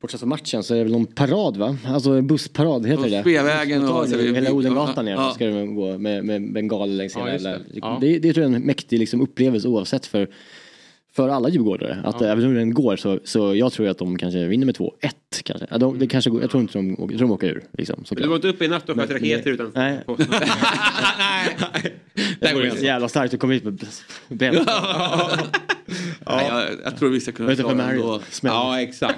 [0.02, 1.78] bortsett från matchen så är det väl någon parad va?
[1.88, 3.24] Alltså bussparad heter Och det?
[3.24, 4.08] Sveavägen och- och...
[4.08, 5.32] Hela Odengatan ner Ja.
[5.36, 7.34] ska det gå med, med bengaler längs Ja, hela.
[7.34, 7.44] just
[7.74, 7.80] det.
[7.82, 7.98] Ja.
[8.02, 10.30] det, det tror jag är en mäktig liksom, upplevelse oavsett för
[11.16, 11.98] för alla djurgårdare.
[12.04, 12.28] Att Ja.
[12.28, 14.92] även om den går så, så jag tror att de kanske vinner med 2-1
[15.44, 15.68] kanske.
[15.72, 17.64] Ja, de, det kanske går, jag tror inte de, jag tror de åker ur.
[17.78, 20.00] Liksom, Du var inte uppe i natt och sköt raketer utan Nej.
[20.06, 20.16] på.
[22.40, 23.86] Det vore jävla starkt att komma hit med
[24.28, 24.56] ben.
[26.28, 28.22] Nej, jag, jag tror vi ska kunna klara det ändå.
[28.42, 29.18] Ja, exakt.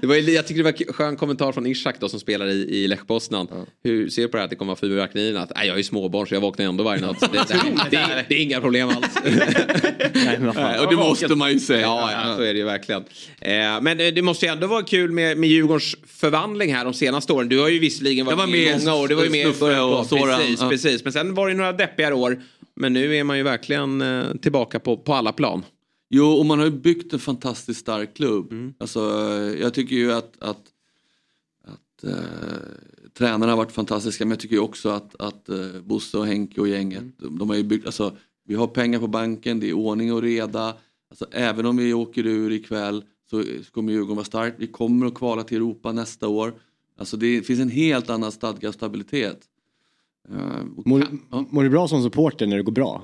[0.00, 2.52] Det var, jag tycker det var en skön kommentar från Ishak då, som spelar i,
[2.52, 3.48] i Lech Poznan.
[3.84, 5.40] Hur ser du på det här att det kommer vara fyrverkerierna?
[5.40, 7.20] Att, nej, jag är småbarn så jag vaknar ändå varje natt.
[7.34, 9.18] Det, det, det, det, är inga problem alls.
[10.14, 10.38] Nej.
[10.54, 11.80] Nej, och det måste man ju säga.
[11.80, 13.04] Ja, ja, så är det ju verkligen.
[13.40, 17.32] Eh, men det, måste ju ändå vara kul med, med Djurgårdens förvandling här de senaste
[17.32, 17.48] åren.
[17.48, 19.08] Du har ju visserligen varit Jag var med i många år.
[19.08, 20.16] Du var ju med i början på.
[20.16, 20.68] Precis, ja.
[20.68, 21.04] precis.
[21.04, 22.38] Men sen var det några deppigare år.
[22.76, 25.64] Men nu är man ju verkligen eh, tillbaka på, på alla plan.
[26.10, 28.52] Jo, och man har ju byggt en fantastiskt stark klubb.
[28.52, 28.74] Mm.
[28.78, 30.62] Alltså, eh, jag tycker ju att, att,
[31.64, 32.14] att eh,
[33.18, 36.60] tränarna har varit fantastiska men jag tycker ju också att, att eh, Bosse och Henke
[36.60, 37.12] och gänget, Mm.
[37.18, 40.22] de, de har ju byggt, alltså, vi har pengar på banken, det är ordning och
[40.22, 40.76] reda.
[41.10, 44.56] Alltså, även om vi åker ur ikväll så så kommer Djurgården vara starkt.
[44.58, 46.54] Vi kommer att kvala till Europa nästa år.
[46.98, 49.40] Alltså det finns en helt annan stadga och stabilitet.
[50.28, 53.02] Eh, och Mår, kan- mår du bra som supporter när det går bra?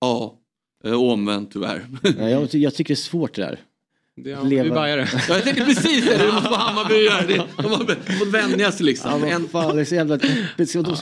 [0.00, 0.45] Ja, eh,
[0.94, 1.86] och omvänt tyvärr.
[2.18, 3.60] Ja, jag, jag tycker det är svårt det där.
[4.24, 4.42] Det, ja.
[4.44, 5.08] Du bajare.
[5.28, 7.42] Ja, jag tänkte precis det, det måste vara Hammarbyare.
[7.56, 9.28] De har fått vänja sig liksom.
[9.28, 10.18] Ja, vad fan, det är så jävla...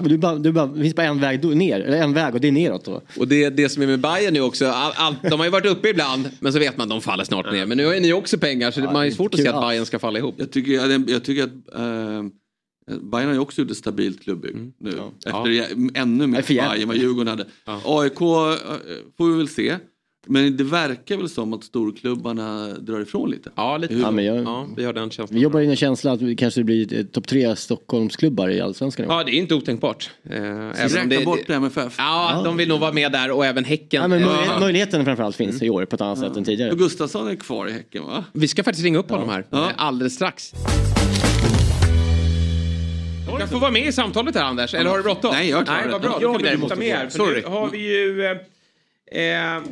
[0.01, 2.41] Du bara, du bara, det finns bara en väg då- ner, eller en väg och
[2.41, 3.03] det är neråt då.
[3.18, 5.66] Och det, det som är med Bayern nu också, all, all, de har ju varit
[5.66, 7.66] uppe ibland men så vet man att de faller snart ner.
[7.66, 9.68] Men nu har ju ni också pengar så man har ju svårt att se att
[9.68, 10.35] Bayern ska falla ihåg.
[10.37, 12.22] Jag tycker, jag, jag tycker att eh,
[12.87, 14.91] Bayern har ju också gjort ett stabilt klubbygge nu.
[15.26, 15.66] Efter Ja.
[15.95, 16.49] ännu mer jävligt.
[16.72, 17.45] Bayern vad Djurgården hade.
[17.85, 18.76] AIK eh,
[19.16, 19.76] får vi väl se.
[20.26, 23.51] Men det verkar väl som att storklubbarna drar ifrån lite.
[23.55, 23.95] Ja, lite.
[23.95, 25.35] Ja, men jag- Ja, vi har den känslan.
[25.37, 29.07] Vi jobbar in en känsla att vi kanske blir topp tre Stockholmsklubbar i Allsvenskan.
[29.09, 30.11] Ja, det är inte otänkbart.
[30.30, 31.95] Eh, Räkna det, bort MFF.
[31.99, 34.03] Ja, de vill nog vara med där och även Häcken.
[34.03, 36.72] Ja, men möjlighet, möjligheten framförallt finns i år på ett annat sätt än tidigare.
[36.72, 38.24] Och Gustafsson är kvar i Häcken va?
[38.32, 39.70] Vi ska faktiskt ringa upp honom här Ja.
[39.76, 40.53] alldeles strax.
[43.45, 45.30] Du kan få vara med i samtalet här Anders, eller har du bråttom?
[45.32, 46.18] Nej, jag tar Nej, vad bra.
[46.20, 47.05] Jag kan däremot ta med här.
[47.05, 47.40] För Sorry.
[47.42, 48.24] nu har vi ju
[49.12, 49.62] eh, eh,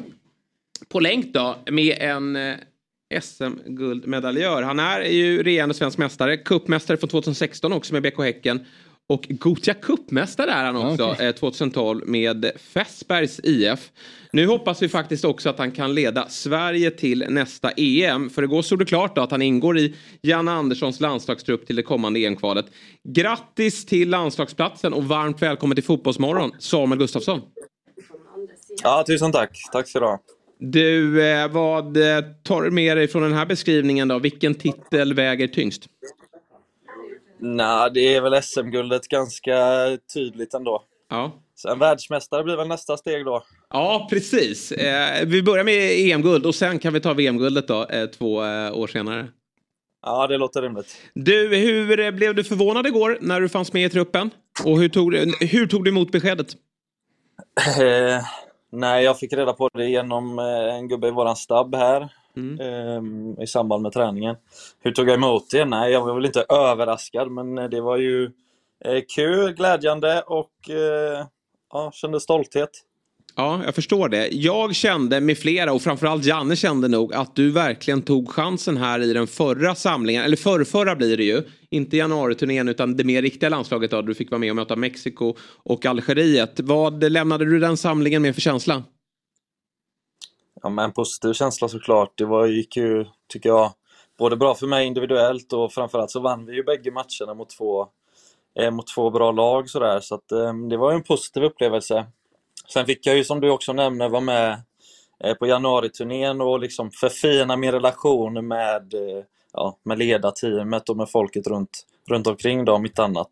[0.89, 2.55] på länk då med en eh,
[3.21, 4.63] SM-guldmedaljör.
[4.63, 8.67] Han är ju regerande svensk mästare, cupmästare från 2016 också med BK Häcken.
[9.09, 11.27] Och Gothia Cup-mästare är han också okej.
[11.27, 13.91] eh, 2012 med Fässbergs IF.
[14.33, 18.31] Nu hoppas vi faktiskt också att han kan leda Sverige till nästa EM.
[18.31, 21.83] För igår stod det klart då att han ingår i Janne Anderssons landslagstrupp till det
[21.83, 22.67] kommande EM-kvalet.
[23.09, 27.41] Grattis till landslagsplatsen och varmt välkommen till Fotbollsmorgon, Samuel Gustafsson.
[28.83, 29.59] Ja, tusen tack.
[29.73, 30.19] Tack så du ha.
[30.59, 34.19] Du, eh, vad eh, tar du med dig från den här beskrivningen då?
[34.19, 35.87] Vilken titel väger tyngst?
[37.45, 39.57] Nej, det är väl SM-guldet ganska
[40.15, 40.83] tydligt ändå.
[41.11, 41.33] Ja.
[41.63, 43.43] Sen världsmästare blir väl nästa steg då.
[43.71, 44.73] Ja, precis.
[44.73, 48.73] Eh, vi börjar med EM-guld och sen kan vi ta VM-guldet då, eh, två eh,
[48.79, 49.29] år senare.
[50.07, 50.97] Ja, det låter rimligt.
[51.15, 54.31] Du, hur blev du förvånad igår när du fanns med i truppen?
[54.65, 56.47] Och hur tog, du- hur tog du emot beskedet?
[57.81, 58.23] Eh,
[58.75, 63.41] Nej, jag fick reda på det genom eh, en gubbe i våran stab här ehm,
[63.41, 64.37] i samband med träningen.
[64.81, 65.65] Hur tog jag emot det?
[65.65, 68.25] Nej, jag var väl inte överraskad, men eh, det var ju
[68.85, 71.27] eh, kul, glädjande och eh,
[71.73, 72.71] ja, kände stolthet.
[73.37, 74.29] Ja, jag förstår det.
[74.29, 79.01] Jag kände med flera och framförallt Janne kände nog att du verkligen tog chansen här
[79.01, 80.25] i den förra samlingen.
[80.25, 81.43] Eller förrförra blir det ju.
[81.71, 84.03] Inte januariturnén utan det mer riktiga landslaget då.
[84.03, 86.61] Du fick vara med och möta Mexiko och Algeriet.
[86.61, 88.83] Vad lämnade du den samlingen med för känsla?
[90.63, 92.13] Ja, men en positiv känsla såklart.
[92.15, 93.73] Det var, gick ju, tycker jag,
[94.19, 97.89] både bra för mig individuellt och framförallt så vann vi ju bägge matcherna mot två,
[98.59, 100.01] eh, mot två bra lag sådär.
[100.01, 102.07] Så att, eh, det var ju en positiv upplevelse.
[102.73, 104.63] Sen fick jag ju som du också nämner vara med
[105.25, 111.11] eh, på januariturnén och liksom förfina min relation med, eh, ja, med ledarteamet och med
[111.11, 113.29] folket runt, runt omkring då, om inte annat.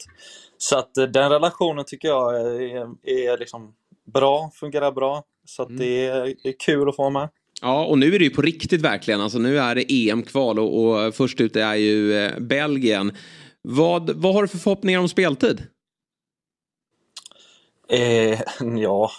[0.59, 3.75] Så att eh, den relationen tycker jag eh, är, är liksom
[4.05, 5.23] bra, fungerar bra.
[5.45, 7.29] Så att det är, är kul att få vara med.
[7.63, 9.21] Ja, och nu är det ju på riktigt verkligen.
[9.21, 13.17] Alltså nu är det EM-kval och, och först ut är ju eh, Belgien.
[13.63, 15.63] Vad, vad har du för förhoppningar om speltid?
[17.89, 18.41] Eh,
[18.77, 19.11] ja,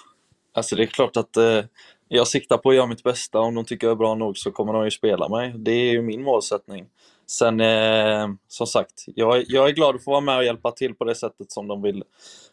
[0.54, 1.60] alltså det är klart att eh,
[2.08, 3.40] jag siktar på att göra mitt bästa.
[3.40, 5.54] Om de tycker jag är bra nog så kommer de ju spela mig.
[5.58, 6.86] Det är ju min målsättning.
[7.28, 10.96] Sen, eh, som sagt, jag, jag är glad att få vara med och hjälpa till
[10.96, 12.04] på det sättet som de vill,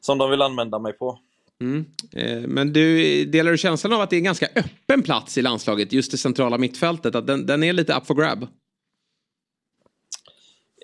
[0.00, 1.18] som de vill använda mig på.
[1.60, 1.84] Mm.
[2.12, 5.42] Eh, Men du, delar du känslan av att det är en ganska öppen plats i
[5.42, 7.14] landslaget, just det centrala mittfältet?
[7.14, 8.46] Att den, den är lite up for grab?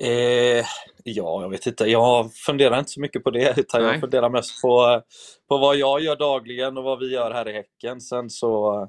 [0.01, 0.65] Eh,
[1.05, 1.85] ja, jag vet inte.
[1.85, 3.91] Jag funderar inte så mycket på det, utan Nej.
[3.91, 5.03] jag funderar mest på,
[5.49, 8.01] på vad jag gör dagligen och vad vi gör här i Häcken.
[8.01, 8.89] Sen så,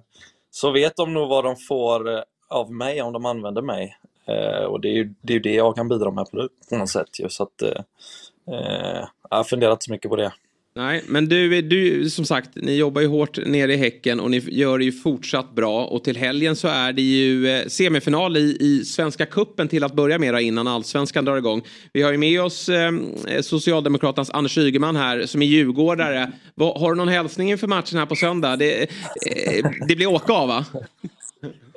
[0.52, 3.98] så vet de nog vad de får av mig om de använder mig.
[4.28, 7.20] Eh, och det är ju det, är det jag kan bidra med på, något sätt.
[7.20, 7.30] Ju.
[7.30, 7.82] Så att, eh,
[8.56, 10.34] eh, jag funderar inte så mycket på det.
[10.78, 14.43] Nej, men du, du, som sagt, ni jobbar ju hårt nere i Häcken och ni
[14.47, 15.86] gör det ju fortsatt bra.
[15.86, 19.93] Och till helgen så är det ju eh, semifinal i, i Svenska Kuppen till att
[19.93, 21.61] börja med innan allsvenskan drar igång.
[21.93, 22.91] Vi har ju med oss eh,
[23.41, 26.32] Socialdemokraternas Anders Ygeman här som är djurgårdare.
[26.55, 28.55] Vad, har du någon hälsning inför matchen här på söndag?
[28.55, 30.65] Det, eh, det blir åka av va?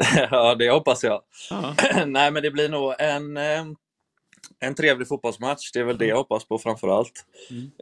[0.31, 1.23] ja, det hoppas jag.
[2.07, 3.65] Nej, men det blir nog en, eh,
[4.61, 5.73] en trevlig fotbollsmatch.
[5.73, 7.25] Det är väl det jag hoppas på framför allt.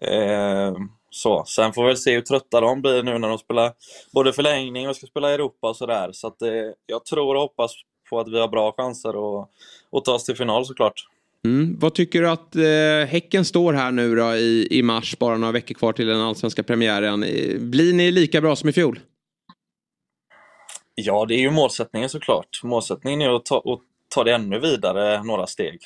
[0.03, 0.73] Eh,
[1.17, 1.45] så.
[1.47, 3.73] Sen får vi väl se hur trötta de blir nu när de spelar
[4.13, 6.11] både förlängning och ska spela Europa och sådär.
[6.13, 6.51] Så att, eh,
[6.87, 7.73] jag tror och hoppas
[8.11, 9.49] på att vi har bra chanser att,
[9.93, 11.05] att ta oss till final såklart.
[11.45, 11.77] Mm.
[11.79, 15.53] Vad tycker du att eh, Häcken står här nu då i, i mars, bara några
[15.53, 17.23] veckor kvar till den allsvenska premiären.
[17.23, 19.01] Eh, Blir ni lika bra som i fjol?
[20.95, 22.61] Ja, det är ju målsättningen såklart.
[22.63, 23.81] Målsättningen är att ta, att
[24.15, 25.81] ta det ännu vidare några steg.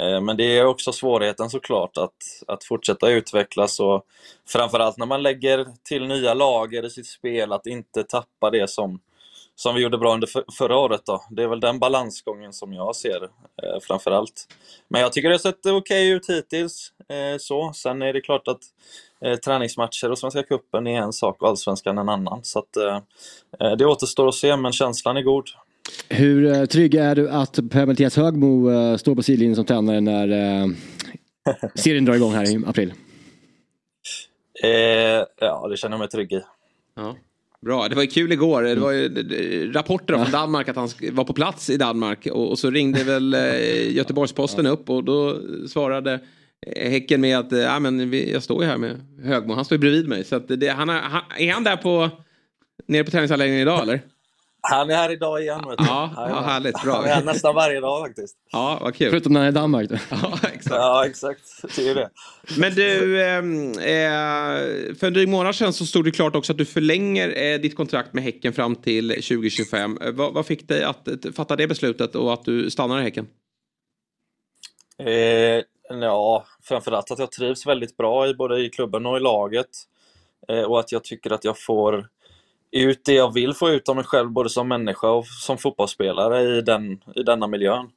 [0.00, 4.06] Eh, men det är också svårigheten såklart att, att fortsätta utvecklas och
[4.48, 9.00] framförallt när man lägger till nya lager i sitt spel, att inte tappa det som,
[9.54, 11.02] som vi gjorde bra under för, förra året.
[11.06, 11.24] Då.
[11.30, 14.48] Det är väl den balansgången som jag ser eh, framförallt.
[14.88, 16.92] Men jag tycker det har sett okej ut hittills.
[17.08, 17.72] Eh, så.
[17.72, 18.60] Sen är det klart att
[19.20, 22.44] eh, träningsmatcher och Svenska Cupen är en sak och Allsvenskan en annan.
[22.44, 23.00] Så att, eh,
[23.60, 25.44] eh det återstår att se, men känslan är god.
[26.08, 30.28] Hur eh, trygg är du att Per-Mattias Högmo eh, står på sidlinjen som tränare när
[30.62, 30.68] eh,
[31.74, 32.92] serien drar igång här i april?
[34.62, 34.70] Eh,
[35.40, 36.40] ja, det känner jag mig trygg i.
[36.96, 37.16] Ja.
[37.66, 38.62] Bra, det var ju kul igår.
[38.62, 42.70] Det var ju rapporter från Danmark att han var på plats i Danmark och, så
[42.70, 43.32] ringde väl
[43.96, 45.36] Göteborgs-Posten upp och då
[45.68, 46.20] svarade
[46.76, 50.08] Häcken med att ja, men jag står ju här med Högmo, han står ju bredvid
[50.08, 50.24] mig.
[50.24, 52.10] Så att det, han, är- han, är han där på,
[52.86, 54.00] nere på träningsanläggningen idag eller?
[54.62, 55.60] Han är här idag igen.
[55.68, 55.84] Vet du.
[55.84, 56.94] Ja, ja, härligt, bra.
[56.94, 58.36] Han är här nästan varje dag faktiskt.
[58.52, 59.10] Ja, vad kul.
[59.10, 59.90] Förutom när han är i Danmark.
[59.90, 59.96] Då.
[60.10, 60.70] Ja, exakt.
[60.70, 61.42] Ja, exakt.
[61.76, 62.10] Det är det.
[62.58, 66.58] Men du, ehm, eh, för en dryg månad sedan så stod det klart också att
[66.58, 69.98] du förlänger eh, ditt kontrakt med Häcken fram till 2025.
[70.02, 73.02] Eh, vad, vad fick dig att eh, fatta det beslutet och att du stannar i
[73.02, 73.26] Häcken?
[74.98, 75.62] Eh,
[76.00, 79.68] ja, framförallt att jag trivs väldigt bra i både i klubben och i laget.
[80.48, 82.08] Eh, och att jag tycker att jag får
[82.72, 86.58] ut det jag vill få ut av mig själv, både som människa och som fotbollsspelare
[86.58, 87.90] i, den, i denna miljön.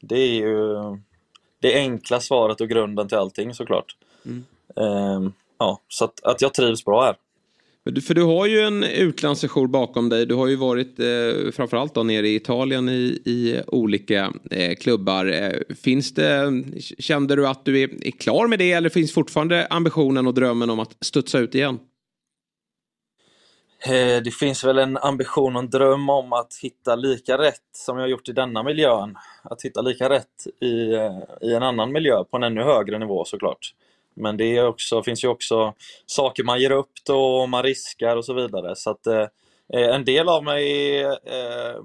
[0.00, 0.76] Det är ju
[1.60, 3.96] det enkla svaret och grunden till allting såklart.
[4.26, 4.44] Mm.
[4.76, 7.16] Eh, ja, så att, att jag trivs bra här.
[7.84, 10.26] För du, för du har ju en utlandssession bakom dig.
[10.26, 15.26] Du har ju varit eh, framförallt då nere i Italien i, i olika eh, klubbar.
[15.26, 16.62] Eh, finns det,
[16.98, 20.70] kände du att du är, är klar med det eller finns fortfarande ambitionen och drömmen
[20.70, 21.78] om att studsa ut igen?
[23.82, 27.98] Eh, det finns väl en ambition och en dröm om att hitta lika rätt som
[27.98, 29.16] jag gjort i denna miljön.
[29.42, 33.24] Att hitta lika rätt i, eh, i en annan miljö på en ännu högre nivå
[33.24, 33.74] såklart.
[34.14, 35.74] men det är också, finns ju också
[36.06, 38.76] saker man ger upp då och man riskar och så vidare.
[38.76, 39.26] Så att eh,
[39.74, 41.76] eh, en del av mig eh,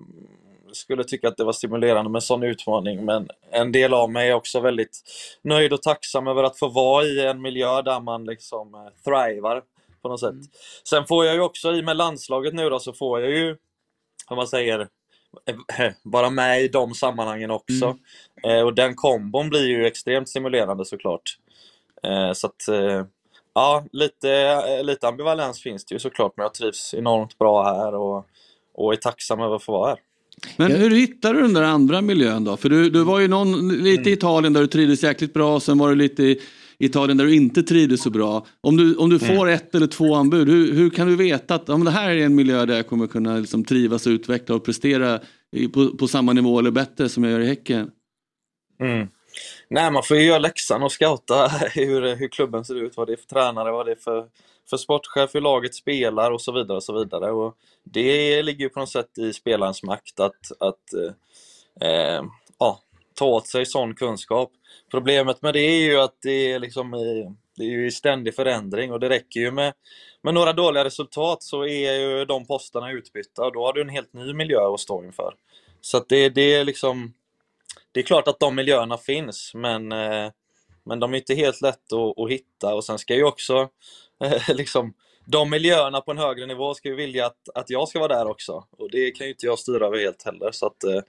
[0.72, 4.30] skulle tycka att det var stimulerande med en sån utmaning, men en del av mig
[4.30, 5.02] är också väldigt
[5.42, 9.62] nöjd och tacksam över att få vara i en miljö där man liksom eh, thrivar
[10.06, 10.36] på något sätt.
[10.90, 13.56] Sen får jag ju också, i med landslaget nu då, så får jag ju,
[14.28, 14.80] om man säger,
[15.50, 17.98] eh, vara med i de sammanhangen också.
[18.44, 21.38] Eh, och den kombon blir ju extremt stimulerande såklart.
[22.04, 23.06] Eh, så att, eh,
[23.54, 24.32] ja, lite,
[24.78, 28.26] eh, lite ambivalens finns det ju såklart, men jag trivs enormt bra här och,
[28.74, 30.00] och är tacksam över att få vara här.
[30.58, 32.58] Men hur hittade du den där andra miljön då?
[32.58, 35.78] För du, du var ju någon, lite i Italien där du trivdes jäkligt bra, sen
[35.78, 36.42] var du lite i
[36.80, 38.46] Italien där du inte trivdes så bra.
[38.62, 41.70] Om du, om du får ett eller två anbud, hur, hur kan du veta att
[41.70, 45.20] om det här är en miljö där jag kommer kunna liksom trivas, utveckla och prestera
[45.74, 47.92] på, på samma nivå eller bättre som jag gör i Häcken?
[48.80, 49.08] Mm.
[49.70, 53.14] Nej, man får ju göra läxan och scouta hur, hur klubben ser ut, vad det
[53.14, 54.26] är för tränare, vad det är för,
[54.70, 56.78] för sportchef, hur laget spelar och så vidare.
[56.78, 57.32] Och så vidare.
[57.32, 60.94] Och det ligger ju på något sätt i spelarens makt att, att
[61.82, 62.24] eh,
[62.60, 62.80] ja,
[63.16, 64.52] ta åt sig sån kunskap.
[64.92, 68.36] Problemet med det är ju att det är, liksom i, det är ju i ständig
[68.36, 69.74] förändring och det räcker ju med,
[70.22, 73.90] med några dåliga resultat så är ju de posterna utbytta och då har du en
[73.90, 75.34] helt ny miljö att stå inför.
[75.82, 77.14] Så att det, det är liksom
[77.96, 80.32] det är klart att de miljöerna finns, men, eh,
[80.84, 82.76] men de är inte helt lätt att, att hitta.
[82.76, 83.70] Och sen ska ju också,
[84.24, 84.94] eh, liksom,
[85.26, 88.28] de miljöerna på en högre nivå ska ju vilja att, att jag ska vara där
[88.28, 88.66] också.
[88.72, 90.52] Och det kan ju inte jag styra över helt heller.
[90.52, 91.02] Så att, eh,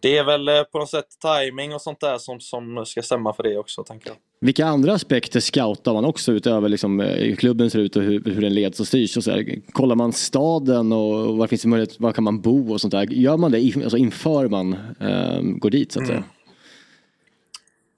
[0.00, 3.32] det är väl eh, på något sätt timing och sånt där som, som ska stämma
[3.32, 4.16] för det också, tänker jag.
[4.40, 8.24] Vilka andra aspekter scoutar man också utöver liksom, eh, hur klubben ser ut och hur,
[8.24, 9.16] hur den leds och styrs?
[9.16, 9.72] Och så här?
[9.72, 13.06] Kollar man staden och var finns det möjlighet, var kan man bo och sånt där?
[13.10, 16.24] Gör man det alltså inför man eh, går dit så att säga?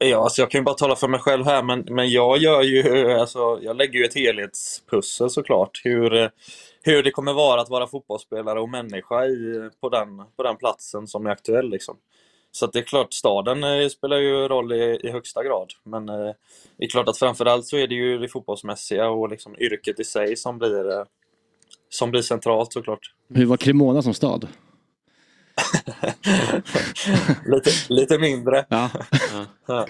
[0.04, 2.62] Ja, alltså jag kan ju bara tala för mig själv här, men, men jag gör
[2.62, 5.80] ju, alltså, jag lägger ju ett helhetspussel såklart.
[5.84, 6.30] Hur,
[6.82, 11.06] hur det kommer vara att vara fotbollsspelare och människa i, på, den, på den platsen
[11.06, 11.70] som är aktuell.
[11.70, 11.96] Liksom.
[12.52, 15.72] Så att det är klart, staden eh, spelar ju roll i, i högsta grad.
[15.84, 16.34] Men eh,
[16.76, 20.04] det är klart att framförallt så är det ju det fotbollsmässiga och liksom yrket i
[20.04, 21.04] sig som blir, eh,
[21.88, 23.14] som blir centralt såklart.
[23.28, 24.48] Hur var Cremona som stad?
[27.46, 28.66] lite, lite mindre.
[28.68, 28.90] Ja.
[29.66, 29.86] Ja.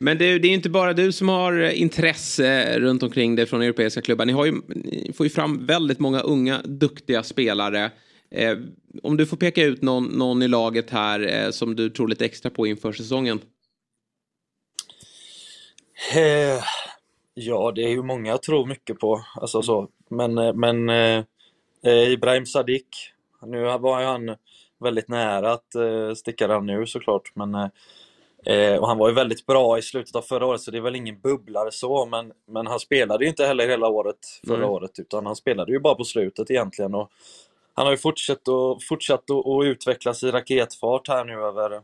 [0.00, 4.02] Men det, det är inte bara du som har intresse runt omkring det från europeiska
[4.02, 4.26] klubbar.
[4.26, 7.90] Ni, har ju, ni får ju fram väldigt många unga, duktiga spelare.
[8.30, 8.58] Eh,
[9.02, 12.24] om du får peka ut någon, någon i laget här eh, som du tror lite
[12.24, 13.40] extra på inför säsongen?
[16.14, 16.62] Eh,
[17.34, 19.24] ja, det är ju många jag tror mycket på.
[19.34, 19.88] Alltså så.
[20.10, 21.24] Men, eh, men eh,
[22.12, 22.86] Ibrahim Sadiq,
[23.46, 24.36] nu var ju han
[24.80, 27.32] väldigt nära att eh, sticka den nu såklart.
[27.34, 27.54] Men,
[28.46, 30.82] eh, och han var ju väldigt bra i slutet av förra året så det är
[30.82, 34.66] väl ingen bubblare så men, men han spelade ju inte heller hela året förra Nej.
[34.68, 36.94] året utan han spelade ju bara på slutet egentligen.
[36.94, 37.10] Och
[37.74, 41.80] han har ju fortsatt, och, fortsatt att, att utvecklas i raketfart här nu över,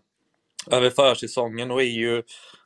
[0.71, 2.23] över försäsongen och är ju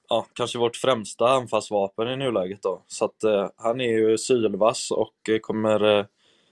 [0.09, 2.63] ja, kanske vårt främsta anfallsvapen i nuläget.
[2.63, 2.83] Då.
[2.87, 6.05] Så att, eh, han är ju sylvass och eh, kommer, eh,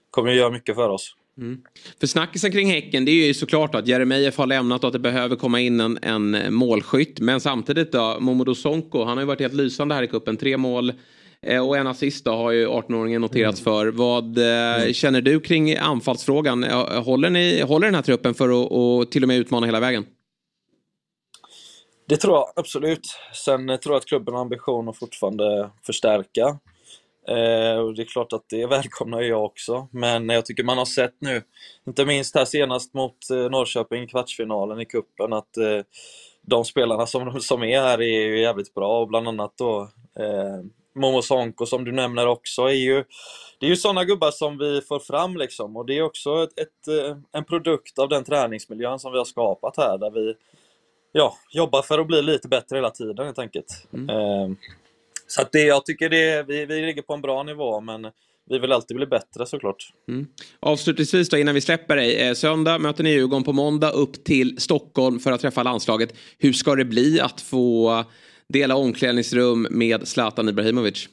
[0.09, 1.15] kommer göra mycket för oss.
[1.37, 1.61] Mm.
[1.99, 4.99] För snackisen kring Häcken det är ju såklart att Jeremejeff har lämnat och att det
[4.99, 7.19] behöver komma in en, en målskytt.
[7.19, 10.37] Men samtidigt då, Momodou Sonko, han har ju varit helt lysande här i kuppen.
[10.37, 10.93] Tre mål
[11.41, 13.87] eh, och en assist då har ju 18-åringen noterats för.
[13.87, 16.63] Vad eh, känner du kring anfallsfrågan?
[17.03, 20.05] Håller, ni, håller den här truppen för att och till och med utmana hela vägen?
[22.07, 23.17] Det tror jag absolut.
[23.33, 26.59] Sen tror jag att klubben har ambition att fortfarande förstärka.
[27.27, 29.87] Eh, och det är klart att det välkomnar jag också.
[29.91, 31.41] Men jag tycker man har sett nu,
[31.87, 35.81] inte minst här senast mot eh, Norrköping i kvartsfinalen i kuppen att eh,
[36.41, 39.81] de spelarna som, som är här är ju jävligt bra och bland annat då
[40.19, 40.65] eh,
[40.95, 43.03] Momo Sonko som du nämner också är ju
[43.59, 46.59] det är ju sådana gubbar som vi får fram liksom och det är också ett,
[46.59, 50.35] ett, eh, en produkt av den träningsmiljön som vi har skapat här där vi
[51.11, 53.87] ja, jobbar för att bli lite bättre hela tiden helt enkelt.
[53.93, 54.49] Eh,
[55.27, 58.07] så att det, jag tycker det, vi, vi ligger på en bra nivå men
[58.49, 59.93] vi vill alltid bli bättre såklart.
[60.07, 60.27] Mm.
[60.59, 62.15] Avslutningsvis då innan vi släpper dig.
[62.15, 66.15] Eh, söndag möter ni Djurgården på måndag upp till Stockholm för att träffa landslaget.
[66.37, 68.03] Hur ska det bli att få
[68.49, 71.09] dela omklädningsrum med Zlatan Ibrahimovic?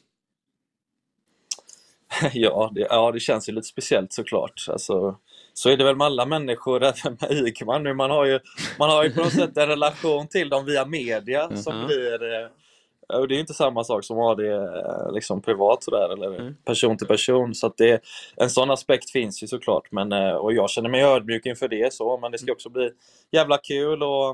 [2.33, 4.67] ja, det, ja, det känns ju lite speciellt såklart.
[4.69, 5.17] Alltså,
[5.55, 7.95] så är det väl med alla människor, även med Ikman nu.
[7.95, 8.41] Man har ju,
[8.79, 12.62] man har ju på något sätt en relation till dem via media som blir...
[13.13, 16.55] Och det är inte samma sak som att ha det eh, liksom privat sådär, eller
[16.65, 17.55] person till person.
[17.55, 18.03] Så det,
[18.37, 19.93] en sån aspekt finns ju såklart.
[19.93, 22.91] Men, eh, och jag känner mig ödmjuk inför det så, men det ska också bli
[23.33, 24.31] jävla kul och,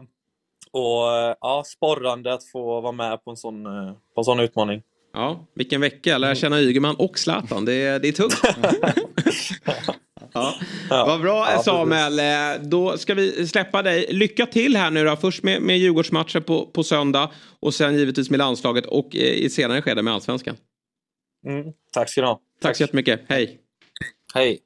[0.70, 3.64] och eh, ja, sporrande att få vara med på en sån,
[4.14, 4.82] på en sån utmaning.
[5.12, 6.18] Ja, vilken vecka.
[6.18, 7.64] Lära känna Ygeman och Zlatan.
[7.64, 8.40] Det är, det är tungt.
[10.32, 10.54] ja.
[10.90, 12.18] Vad bra Ja, Samuel.
[12.18, 14.06] Eh, Då ska vi släppa dig.
[14.10, 15.16] Lycka till här nu då.
[15.16, 17.30] Först med, med Djurgårdsmatchen på, på söndag.
[17.60, 20.56] Och sen givetvis med landslaget och eh, i senare skede med allsvenskan.
[21.46, 22.40] Mm, tack ska ni ha.
[22.60, 23.20] Tack så jättemycket.
[23.28, 23.58] Hej.
[24.34, 24.58] Hej.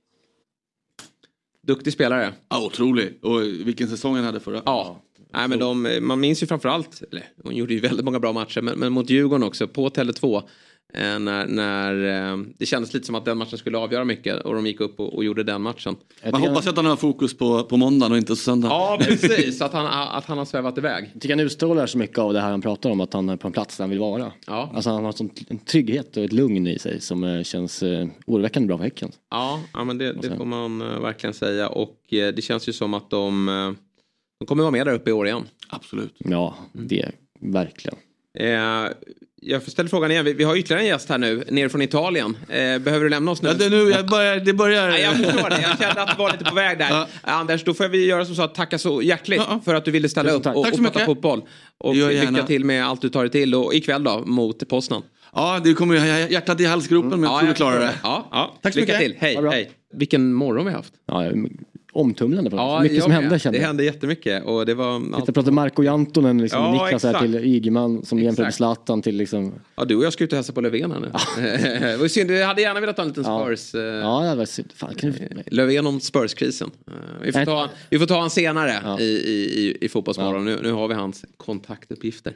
[1.67, 2.33] Duktig spelare.
[2.49, 3.19] Ja, otrolig.
[3.23, 4.63] Och vilken säsong han hade förra.
[4.67, 5.03] Ja.
[5.35, 8.61] Nej, men de, man minns ju framförallt, eller hon gjorde ju väldigt många bra matcher,
[8.61, 10.43] men, men mot Djurgården också på Tele2.
[10.95, 14.55] Eh, när, när eh, det kändes lite som att den matchen skulle avgöra mycket och
[14.55, 15.97] de gick upp och, och gjorde den matchen.
[16.31, 18.69] Man hoppas att han har fokus på, på måndagen och inte på söndag.
[18.69, 19.63] Ja, precis.
[19.63, 21.11] att, han, att han har svävat iväg.
[21.13, 23.37] Jag tycker han utstrålar så mycket av det här han pratar om, att han är
[23.37, 24.33] på en plats där han vill vara.
[24.47, 24.71] Ja.
[24.75, 25.15] Alltså han har
[25.49, 27.83] en trygghet och ett lugn i sig som eh, känns
[28.27, 29.11] oroväckande bra för Häcken.
[29.31, 31.69] Ja, ja men det, det får man verkligen säga.
[31.69, 33.47] Och det känns ju som att de,
[34.41, 35.43] de kommer vara med där uppe i år igen.
[35.69, 36.15] Absolut.
[36.19, 37.99] Ja, det verkligen.
[38.39, 38.91] Eh,
[39.45, 40.25] jag ställer frågan igen.
[40.25, 42.37] Vi, vi har ytterligare en gäst här nu, ner från Italien.
[42.49, 43.49] Eh, behöver du lämna oss nu?
[43.49, 44.89] Ja, det, nu jag börjar, det börjar...
[44.89, 45.61] Nej, jag förstår det.
[45.63, 47.07] Jag kände att du var lite på väg där.
[47.23, 50.09] Anders, då får vi göra som så att tacka så hjärtligt för att du ville
[50.09, 51.43] ställa upp och, och prata fotboll.
[51.79, 53.55] Och lycka till med allt du tar dig till.
[53.55, 55.03] Och ikväll då, mot Poznan.
[55.35, 57.95] Ja, det kommer ju hjärtat i halsgropen men jag tror vi klarar det.
[58.03, 58.59] Ja, ja.
[58.63, 59.21] Tack så lycka mycket.
[59.21, 59.21] till.
[59.21, 59.71] Hej, hej.
[59.95, 60.93] Vilken morgon vi har haft.
[61.07, 61.31] Ja,
[61.93, 62.81] omtumlande på Ja.
[62.83, 64.45] Mycket som hände kände Det hände jättemycket.
[64.45, 68.19] Och det var allt- Jag pratade Marco Jantonen, liksom, Ja, Niklas här till Ygeman som
[68.19, 68.57] jämför med Exakt.
[68.57, 69.53] Zlatan till liksom...
[69.77, 71.11] Ja, du och jag ska ut och hälsa på Löfven här nu.
[71.81, 73.75] det var synd, jag hade gärna velat ha en liten Spurs.
[73.75, 74.73] eh, Ja, det var synd.
[74.75, 75.29] Fan, kan du...
[75.47, 76.71] Löfven om Spurs-krisen.
[76.89, 80.45] Eh, Vi får ta, vi får ta han senare i, i, i, i Fotbollsmorgon.
[80.45, 82.33] Nu, nu har vi hans kontaktuppgifter.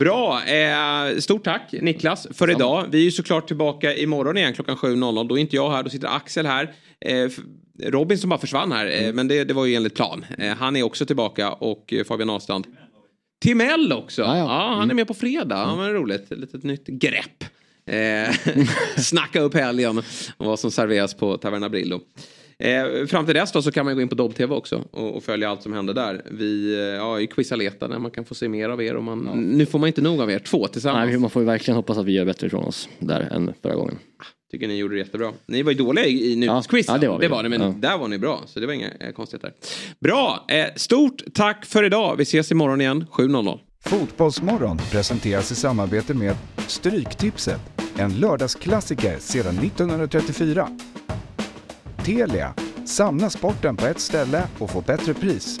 [0.00, 2.84] Bra, eh, stort tack Niklas för idag.
[2.90, 5.28] Vi är ju såklart tillbaka imorgon igen klockan 7.00.
[5.28, 6.74] Då är inte jag här, då sitter Axel här.
[7.00, 7.28] Eh,
[7.82, 9.04] Robin som bara försvann här, Mm.
[9.08, 10.24] eh, men det, det var ju enligt plan.
[10.38, 12.66] Eh, han är också tillbaka och eh, Fabian Ahlstrand.
[13.42, 14.22] Timell också.
[14.22, 15.56] Ja, han är med på fredag.
[15.56, 16.26] Ja, men roligt.
[16.30, 17.44] Litet nytt grepp.
[18.96, 19.98] Snacka upp helgen
[20.36, 22.00] och vad som serveras på Taverna Brillo.
[22.58, 25.22] Eh, fram till dess då så kan man gå in på Dobb-TV också och, och
[25.24, 26.22] följa allt som händer där.
[26.30, 28.94] Vi eh, ja, i Quisaleta där man kan få se mer av er.
[28.96, 31.10] Och man, Nu får man inte nog av er, två tillsammans.
[31.10, 33.74] Nej, man får ju verkligen hoppas att vi gör bättre ifrån oss där än förra
[33.74, 33.98] gången.
[34.50, 35.32] Tycker ni gjorde det jättebra.
[35.46, 36.94] Ni var ju dåliga i, i nyhetsquizen.
[36.94, 37.24] Ja, det var vi.
[37.26, 37.74] det var ni, men Ja.
[37.78, 38.42] där var ni bra.
[38.46, 39.52] Så det var inga eh, konstigheter.
[40.00, 42.16] Bra, eh, stort tack för idag.
[42.16, 43.58] Vi ses imorgon igen 7.00.
[43.84, 46.36] Fotbollsmorgon presenteras i samarbete med
[46.66, 47.60] Stryktipset,
[47.96, 50.68] en lördagsklassiker sedan 1934.
[52.04, 55.60] Telia, samla sporten på ett ställe och få bättre pris.